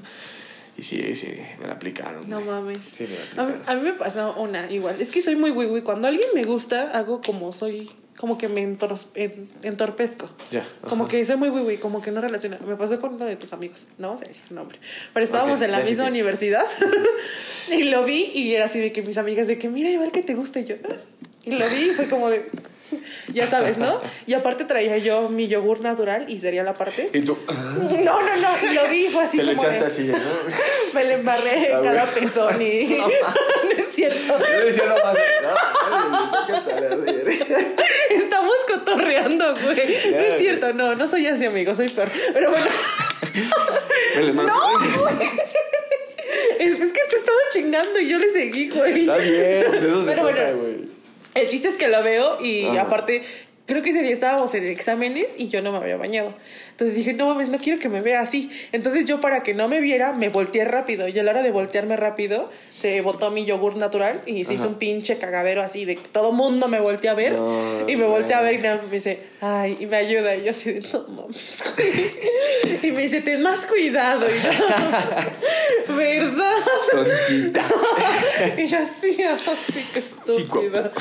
Y 0.80 0.82
sí, 0.82 1.14
sí, 1.18 1.34
me 1.60 1.68
la 1.68 1.74
aplicaron. 1.74 2.30
No 2.30 2.40
mames. 2.40 2.78
Sí, 2.86 3.04
me 3.04 3.16
la 3.36 3.44
A 3.44 3.46
mí, 3.46 3.52
aplicaron. 3.54 3.62
a 3.68 3.76
mí 3.84 3.90
me 3.92 3.94
pasó 3.98 4.34
una 4.38 4.72
igual. 4.72 5.02
Es 5.02 5.12
que 5.12 5.22
soy 5.22 5.36
muy 5.36 5.52
güey. 5.52 5.82
Cuando 5.82 6.08
alguien 6.08 6.30
me 6.34 6.46
gusta, 6.46 6.92
hago 6.92 7.20
como 7.22 7.52
soy 7.52 7.90
como 8.18 8.38
que 8.38 8.48
me 8.48 8.66
entor- 8.66 9.08
en- 9.16 9.50
entorpezco. 9.64 10.30
Ya, 10.52 10.66
Como 10.88 11.04
ajá. 11.04 11.12
que 11.12 11.26
soy 11.26 11.36
muy, 11.38 11.52
muy, 11.52 11.78
como 11.78 12.02
que 12.02 12.12
no 12.12 12.22
relaciona. 12.22 12.58
Me 12.66 12.76
pasó 12.78 13.00
con 13.02 13.14
uno 13.16 13.26
de 13.26 13.36
tus 13.36 13.52
amigos, 13.54 13.88
no 13.98 14.08
vamos 14.08 14.22
a 14.22 14.26
decir 14.26 14.44
nombre. 14.52 14.78
Pero 15.14 15.26
estábamos 15.26 15.62
en 15.62 15.72
la 15.72 15.80
misma 15.82 16.06
universidad 16.08 16.66
y 17.72 17.84
lo 17.84 18.04
vi 18.06 18.32
y 18.34 18.54
era 18.54 18.66
así 18.66 18.80
de 18.80 18.92
que 18.94 19.02
mis 19.02 19.18
amigas 19.18 19.48
de 19.48 19.58
que 19.58 19.70
mira 19.70 19.90
igual 19.90 20.12
que 20.12 20.22
te 20.22 20.34
gusta 20.36 20.60
y 20.62 20.64
yo. 20.66 20.76
"Ah". 20.90 20.96
Y 21.46 21.52
lo 21.52 21.66
vi 21.70 21.90
y 21.90 21.90
fue 21.92 22.08
como 22.08 22.30
de, 22.30 22.46
ya 23.34 23.48
sabes, 23.48 23.78
¿no? 23.78 24.00
Y 24.26 24.34
aparte 24.34 24.66
traía 24.66 24.98
yo 24.98 25.30
mi 25.30 25.48
yogur 25.48 25.82
natural 25.82 26.30
y 26.30 26.40
sería 26.40 26.64
la 26.64 26.74
parte. 26.74 27.10
Y 27.14 27.22
tú. 27.22 27.38
No, 27.50 28.22
no, 28.22 28.36
no, 28.38 28.74
lo 28.74 28.90
vi 28.90 29.08
fue 29.08 29.24
así 29.24 29.38
Te 29.38 29.44
lo 29.44 29.52
de- 29.52 29.58
echaste 29.58 29.86
así, 29.86 30.04
¿no? 30.04 30.18
Me 30.94 31.04
le 31.06 31.14
embarré 31.16 31.72
en 31.72 31.82
cada 31.84 32.06
güey. 32.06 32.20
pezón 32.22 32.62
y... 32.62 32.84
no 32.86 33.08
es 33.78 33.86
cierto. 33.94 34.38
No. 34.38 34.96
A 35.06 35.14
ver. 35.14 35.24
Estamos 38.10 38.54
cotorreando, 38.68 39.54
güey. 39.64 39.76
No 40.12 40.18
es 40.20 40.38
cierto, 40.40 40.74
no, 40.74 40.96
no 40.96 41.08
soy 41.08 41.28
así, 41.28 41.46
amigo, 41.46 41.76
soy 41.76 41.90
peor. 41.90 42.10
Pero 42.34 42.52
bueno, 42.52 42.66
no. 44.44 44.80
es, 46.60 46.74
es 46.74 46.92
que 46.94 47.02
te 47.10 47.16
estaba 47.18 47.38
chingando 47.54 48.00
y 48.00 48.10
yo 48.10 48.18
le 48.20 48.32
seguí, 48.32 48.70
güey. 48.70 49.02
Está 49.02 49.18
bien, 49.18 49.66
pues 49.68 49.84
eso 49.84 50.02
se 50.02 50.08
Pero 50.08 50.22
bueno. 50.24 50.38
trata, 50.38 50.54
güey. 50.54 50.99
El 51.42 51.50
chiste 51.50 51.68
es 51.70 51.76
que 51.76 51.88
lo 51.88 52.04
veo 52.04 52.44
y 52.44 52.66
Ajá. 52.66 52.82
aparte, 52.82 53.24
creo 53.66 53.82
que 53.82 53.92
ese 53.92 54.02
día 54.02 54.14
estábamos 54.14 54.54
en 54.56 54.66
exámenes 54.68 55.34
y 55.38 55.48
yo 55.48 55.62
no 55.62 55.72
me 55.72 55.78
había 55.78 55.98
bañado. 55.98 56.34
Entonces 56.80 56.96
dije, 56.96 57.12
no 57.14 57.26
mames, 57.28 57.50
no 57.50 57.58
quiero 57.58 57.78
que 57.78 57.90
me 57.90 58.00
vea 58.00 58.22
así. 58.22 58.50
Entonces 58.72 59.04
yo 59.04 59.20
para 59.20 59.44
que 59.44 59.54
no 59.54 59.68
me 59.68 59.82
viera, 59.82 60.14
me 60.14 60.30
volteé 60.30 60.64
rápido. 60.64 61.10
Y 61.10 61.20
a 61.20 61.24
la 61.24 61.32
hora 61.32 61.42
de 61.42 61.52
voltearme 61.52 61.98
rápido, 61.98 62.50
se 62.74 63.02
botó 63.02 63.32
mi 63.32 63.44
yogur 63.44 63.76
natural 63.76 64.22
y 64.26 64.46
se 64.46 64.54
hizo 64.54 64.70
un 64.70 64.76
pinche 64.76 65.18
cagadero 65.18 65.62
así 65.62 65.84
de 65.84 65.96
que 65.98 66.08
todo 66.08 66.32
mundo 66.32 66.70
me 66.70 66.80
volteé 66.80 67.10
a 67.10 67.16
ver. 67.16 67.34
No, 67.34 67.84
y 67.86 67.98
me 67.98 68.06
volteé 68.06 68.34
a 68.36 68.42
ver 68.42 68.56
y 68.56 68.60
me 68.60 68.80
dice, 68.90 69.20
ay, 69.42 69.76
y 69.82 69.88
me 69.88 69.98
ayuda. 69.98 70.38
Y 70.38 70.46
yo 70.46 70.52
así 70.52 70.72
de, 70.72 70.80
no 70.94 71.06
mames, 71.10 71.64
güey. 71.76 71.90
Y 72.82 72.92
me 72.94 73.02
dice, 73.02 73.20
ten 73.20 73.42
más 73.42 73.66
cuidado. 73.66 74.26
Y 74.26 74.42
yo, 74.42 75.94
¿verdad? 75.98 76.56
Tontita. 76.92 77.66
Y 78.58 78.68
yo 78.68 78.78
así, 78.78 79.22
así 79.22 79.86
que 79.92 80.00
estúpido. 80.00 80.92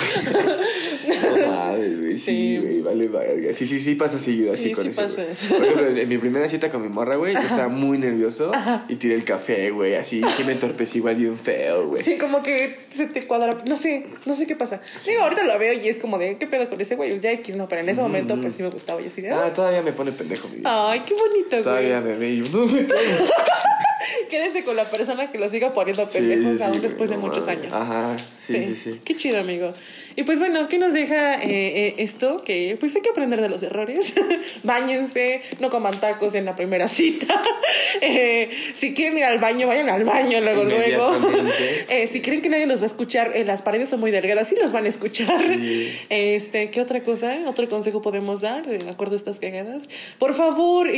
No 1.38 1.46
mames, 1.46 2.00
güey. 2.00 2.16
Sí, 2.16 2.58
Sí. 2.58 2.80
vale 2.84 3.06
verga. 3.08 3.52
Sí, 3.52 3.64
sí, 3.66 3.78
sí 3.78 3.94
pasa 3.94 4.18
seguido 4.18 4.52
así 4.54 4.68
Sí, 4.68 4.72
con 4.72 4.84
sí 4.84 4.90
eso. 4.90 5.02
pasa. 5.02 5.22
Ejemplo, 5.68 6.00
en 6.00 6.08
mi 6.08 6.18
primera 6.18 6.48
cita 6.48 6.68
con 6.70 6.82
mi 6.82 6.88
morra, 6.88 7.16
güey, 7.16 7.34
yo 7.34 7.40
estaba 7.40 7.68
muy 7.68 7.98
nervioso 7.98 8.50
y 8.88 8.96
tiré 8.96 9.14
el 9.14 9.24
café, 9.24 9.70
güey, 9.70 9.94
así. 9.94 10.20
Sí 10.36 10.44
me 10.44 10.52
entorpecí 10.52 10.98
igual 10.98 11.14
bien 11.16 11.38
feo, 11.38 11.88
güey. 11.88 12.02
Sí, 12.02 12.18
como 12.18 12.42
que 12.42 12.78
se 12.90 13.06
te 13.06 13.26
cuadra. 13.26 13.58
No 13.66 13.76
sé, 13.76 14.06
no 14.26 14.34
sé 14.34 14.46
qué 14.46 14.56
pasa. 14.56 14.80
Digo, 15.06 15.22
ahorita 15.22 15.44
lo 15.44 15.58
veo 15.58 15.72
y 15.72 15.88
es 15.88 15.98
como 15.98 16.18
de, 16.18 16.36
¿qué 16.38 16.46
pedo 16.46 16.68
con 16.68 16.80
ese 16.80 16.96
güey? 16.96 17.18
Ya 17.20 17.32
X, 17.32 17.56
no, 17.56 17.68
pero 17.68 17.82
en 17.82 17.88
ese 17.88 18.00
momento 18.00 18.36
pues 18.40 18.54
sí 18.54 18.62
me 18.62 18.70
gustaba. 18.70 19.00
Y 19.00 19.06
así 19.06 19.20
de, 19.22 19.30
Ah, 19.30 19.44
"Ah, 19.46 19.52
todavía 19.52 19.82
me 19.82 19.92
pone 19.92 20.12
pendejo 20.12 20.48
mi 20.48 20.56
vida. 20.58 20.90
ay, 20.90 21.00
qué 21.06 21.14
bonito, 21.14 21.62
Todavía 21.62 22.00
güey. 22.00 22.12
me 22.14 22.18
ve 22.18 22.30
y 22.30 22.38
yo, 22.44 22.44
no 22.58 22.66
me 22.66 22.86
Quédese 24.30 24.62
con 24.64 24.76
la 24.76 24.84
persona 24.84 25.30
que 25.30 25.38
lo 25.38 25.48
siga 25.48 25.72
poniendo 25.72 26.06
Sí, 26.06 26.18
pendejos 26.18 26.58
sí, 26.58 26.62
aún 26.62 26.80
después 26.82 27.08
de 27.10 27.16
muchos 27.16 27.48
años. 27.48 27.72
Ajá, 27.74 28.14
sí, 28.38 28.62
sí, 28.62 28.74
sí. 28.76 29.00
Qué 29.04 29.16
chido, 29.16 29.38
amigo. 29.40 29.72
Y 30.18 30.24
pues 30.24 30.40
bueno, 30.40 30.68
¿qué 30.68 30.78
nos 30.78 30.94
deja 30.94 31.34
eh, 31.34 31.46
eh, 31.46 31.94
esto? 31.98 32.42
Que 32.42 32.76
pues 32.80 32.92
hay 32.96 33.02
que 33.02 33.10
aprender 33.10 33.40
de 33.40 33.48
los 33.48 33.62
errores. 33.62 34.14
Báñense, 34.64 35.42
no 35.60 35.70
coman 35.70 36.00
tacos 36.00 36.34
en 36.34 36.44
la 36.44 36.56
primera 36.56 36.88
cita. 36.88 37.40
Eh, 38.00 38.50
si 38.74 38.94
quieren 38.94 39.18
ir 39.18 39.24
al 39.24 39.38
baño, 39.38 39.66
vayan 39.66 39.88
al 39.88 40.04
baño 40.04 40.40
luego, 40.40 40.62
luego. 40.64 41.10
Eh, 41.88 42.06
si 42.06 42.20
creen 42.20 42.42
que 42.42 42.48
nadie 42.48 42.66
los 42.66 42.80
va 42.80 42.84
a 42.84 42.86
escuchar, 42.86 43.32
las 43.46 43.62
paredes 43.62 43.88
son 43.88 43.98
muy 43.98 44.10
delgadas, 44.10 44.48
sí 44.48 44.56
los 44.60 44.72
van 44.72 44.84
a 44.84 44.88
escuchar. 44.88 45.42
Sí. 45.48 45.90
Este, 46.08 46.70
¿qué 46.70 46.80
otra 46.80 47.00
cosa? 47.00 47.36
¿Otro 47.46 47.68
consejo 47.68 48.02
podemos 48.02 48.42
dar 48.42 48.66
de 48.66 48.90
acuerdo 48.90 49.14
a 49.14 49.16
estas 49.16 49.40
cagadas? 49.40 49.84
Por 50.18 50.34
favor, 50.34 50.88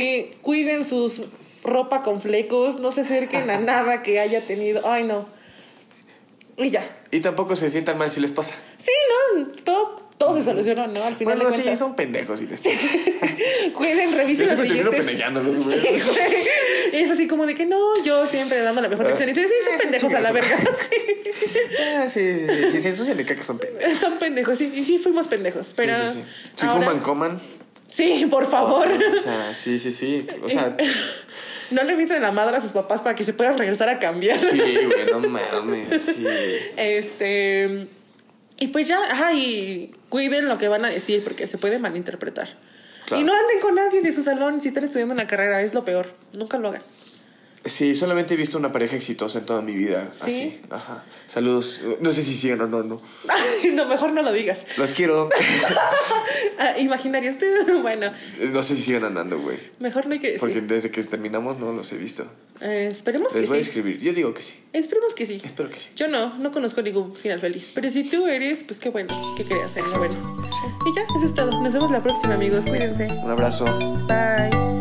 cuiden 0.41 0.85
sus 0.85 1.21
ropa 1.63 2.03
con 2.03 2.21
flecos, 2.21 2.79
no 2.79 2.91
se 2.91 3.01
acerquen 3.01 3.49
a 3.49 3.57
nada 3.57 4.03
que 4.03 4.19
haya 4.19 4.41
tenido. 4.41 4.81
Ay, 4.85 5.05
no. 5.05 5.25
Y 6.63 6.69
ya. 6.69 6.87
Y 7.11 7.19
tampoco 7.21 7.55
se 7.55 7.69
sientan 7.69 7.97
mal 7.97 8.09
si 8.11 8.19
les 8.21 8.31
pasa. 8.31 8.53
Sí, 8.77 8.91
no, 9.35 9.47
todo, 9.63 10.01
todo 10.17 10.33
se 10.35 10.43
solucionó, 10.43 10.85
¿no? 10.87 11.03
Al 11.03 11.15
final 11.15 11.35
Bueno, 11.37 11.49
de 11.55 11.63
sí, 11.63 11.75
son 11.75 11.95
pendejos 11.95 12.39
y 12.41 12.45
les 12.47 12.61
Cuiden, 13.75 14.15
revisen 14.15 14.45
Yo 14.47 14.55
los 14.55 14.61
billetes. 14.61 14.95
pendejeándolos, 15.05 15.59
güey. 15.65 15.79
Sí. 15.79 16.13
Y 16.93 16.95
es 16.97 17.11
así 17.11 17.27
como 17.27 17.45
de 17.45 17.55
que 17.55 17.65
no, 17.65 18.03
yo 18.03 18.25
siempre 18.27 18.61
dando 18.61 18.81
la 18.81 18.89
mejor 18.89 19.05
Ah. 19.05 19.09
lección. 19.09 19.29
Y 19.29 19.33
dice, 19.33 19.47
sí, 19.47 19.53
son 19.65 19.73
Eh, 19.73 19.77
pendejos 19.81 20.13
a 20.13 20.19
la 20.21 20.31
verga. 20.31 20.57
Sí. 20.77 20.97
Ah, 21.97 22.09
sí, 22.09 22.39
sí, 22.39 22.45
sí. 22.47 22.71
Si 22.71 22.79
se 22.81 22.89
ensucian 22.89 23.17
de 23.17 23.25
caca 23.25 23.43
son 23.43 23.57
pendejos. 23.57 23.97
Son 23.97 24.17
pendejos, 24.19 24.57
sí. 24.57 24.71
Y 24.75 24.83
sí, 24.83 24.97
fuimos 24.97 25.27
pendejos. 25.27 25.73
Pero 25.75 25.93
sí, 25.95 26.01
sí, 26.05 26.13
sí. 26.19 26.23
Si 26.57 26.65
ahora- 26.67 26.85
fuman, 26.85 26.99
coman. 27.03 27.39
Sí, 27.87 28.25
por 28.29 28.45
favor. 28.45 28.87
O 28.87 29.21
sea, 29.21 29.53
sí, 29.53 29.77
sí, 29.77 29.91
sí. 29.91 30.27
O 30.43 30.49
sea, 30.49 30.75
No 31.71 31.83
le 31.83 31.93
inviten 31.93 32.21
la 32.21 32.31
madre 32.31 32.57
a 32.57 32.61
sus 32.61 32.71
papás 32.71 33.01
para 33.01 33.15
que 33.15 33.23
se 33.23 33.33
puedan 33.33 33.57
regresar 33.57 33.89
a 33.89 33.99
cambiar. 33.99 34.37
sí, 34.37 34.57
güey, 34.57 35.05
no 35.11 35.19
mames. 35.29 36.01
Sí. 36.01 36.25
Este. 36.77 37.87
Y 38.59 38.67
pues 38.67 38.87
ya, 38.87 38.99
ajá, 39.09 39.33
y 39.33 39.91
cuiden 40.09 40.47
lo 40.47 40.57
que 40.57 40.67
van 40.67 40.85
a 40.85 40.89
decir 40.89 41.23
porque 41.23 41.47
se 41.47 41.57
puede 41.57 41.79
malinterpretar. 41.79 42.49
Claro. 43.05 43.21
Y 43.21 43.25
no 43.25 43.33
anden 43.33 43.59
con 43.59 43.75
nadie 43.75 44.01
de 44.01 44.13
su 44.13 44.21
salón 44.21 44.61
si 44.61 44.67
están 44.67 44.83
estudiando 44.83 45.13
una 45.13 45.27
carrera, 45.27 45.61
es 45.61 45.73
lo 45.73 45.83
peor. 45.83 46.13
Nunca 46.33 46.57
lo 46.59 46.69
hagan. 46.69 46.83
Sí, 47.63 47.93
solamente 47.93 48.33
he 48.33 48.37
visto 48.37 48.57
una 48.57 48.71
pareja 48.71 48.95
exitosa 48.95 49.37
en 49.39 49.45
toda 49.45 49.61
mi 49.61 49.73
vida. 49.75 50.09
¿Sí? 50.13 50.23
Así. 50.25 50.61
Ajá. 50.71 51.03
Saludos. 51.27 51.81
No 51.99 52.11
sé 52.11 52.23
si 52.23 52.33
siguen 52.33 52.59
o 52.61 52.67
no, 52.67 52.81
no. 52.83 53.01
No, 53.73 53.85
mejor 53.87 54.11
no 54.13 54.23
lo 54.23 54.33
digas. 54.33 54.65
Los 54.77 54.91
quiero. 54.93 55.29
Ah, 56.57 56.77
Imaginarías 56.77 57.37
tú. 57.39 57.45
Bueno, 57.81 58.11
No 58.51 58.61
sé 58.63 58.75
si 58.75 58.83
siguen 58.83 59.03
andando, 59.03 59.39
güey. 59.39 59.57
mejor 59.79 60.05
no 60.07 60.13
hay 60.13 60.19
que. 60.19 60.37
Porque 60.39 60.61
desde 60.61 60.91
que 60.91 61.01
terminamos 61.03 61.57
no 61.59 61.71
los 61.71 61.91
he 61.91 61.97
visto. 61.97 62.25
Eh, 62.61 62.87
esperemos 62.91 63.33
Les 63.33 63.43
que 63.43 63.47
voy 63.49 63.59
a 63.59 63.63
sí. 63.63 63.69
escribir. 63.69 63.99
Yo 63.99 64.13
digo 64.13 64.33
que 64.33 64.43
sí. 64.43 64.55
Esperemos 64.73 65.15
que 65.15 65.25
sí. 65.25 65.41
Espero 65.43 65.69
que 65.69 65.79
sí. 65.79 65.89
Yo 65.95 66.07
no, 66.07 66.37
no 66.37 66.51
conozco 66.51 66.81
ningún 66.83 67.15
final 67.15 67.39
feliz. 67.39 67.71
Pero 67.73 67.89
si 67.89 68.03
tú 68.03 68.27
eres, 68.27 68.63
pues 68.63 68.79
qué 68.79 68.89
bueno 68.89 69.15
que 69.37 69.43
creas 69.43 69.75
en 69.77 69.85
lo 69.85 69.97
bueno. 69.97 70.43
Y 70.85 70.95
ya, 70.95 71.01
eso 71.17 71.25
es 71.25 71.33
todo. 71.33 71.61
Nos 71.61 71.73
vemos 71.73 71.89
la 71.91 72.01
próxima, 72.03 72.35
amigos. 72.35 72.65
Cuídense. 72.65 73.07
Un 73.23 73.31
abrazo. 73.31 73.65
Bye. 74.07 74.80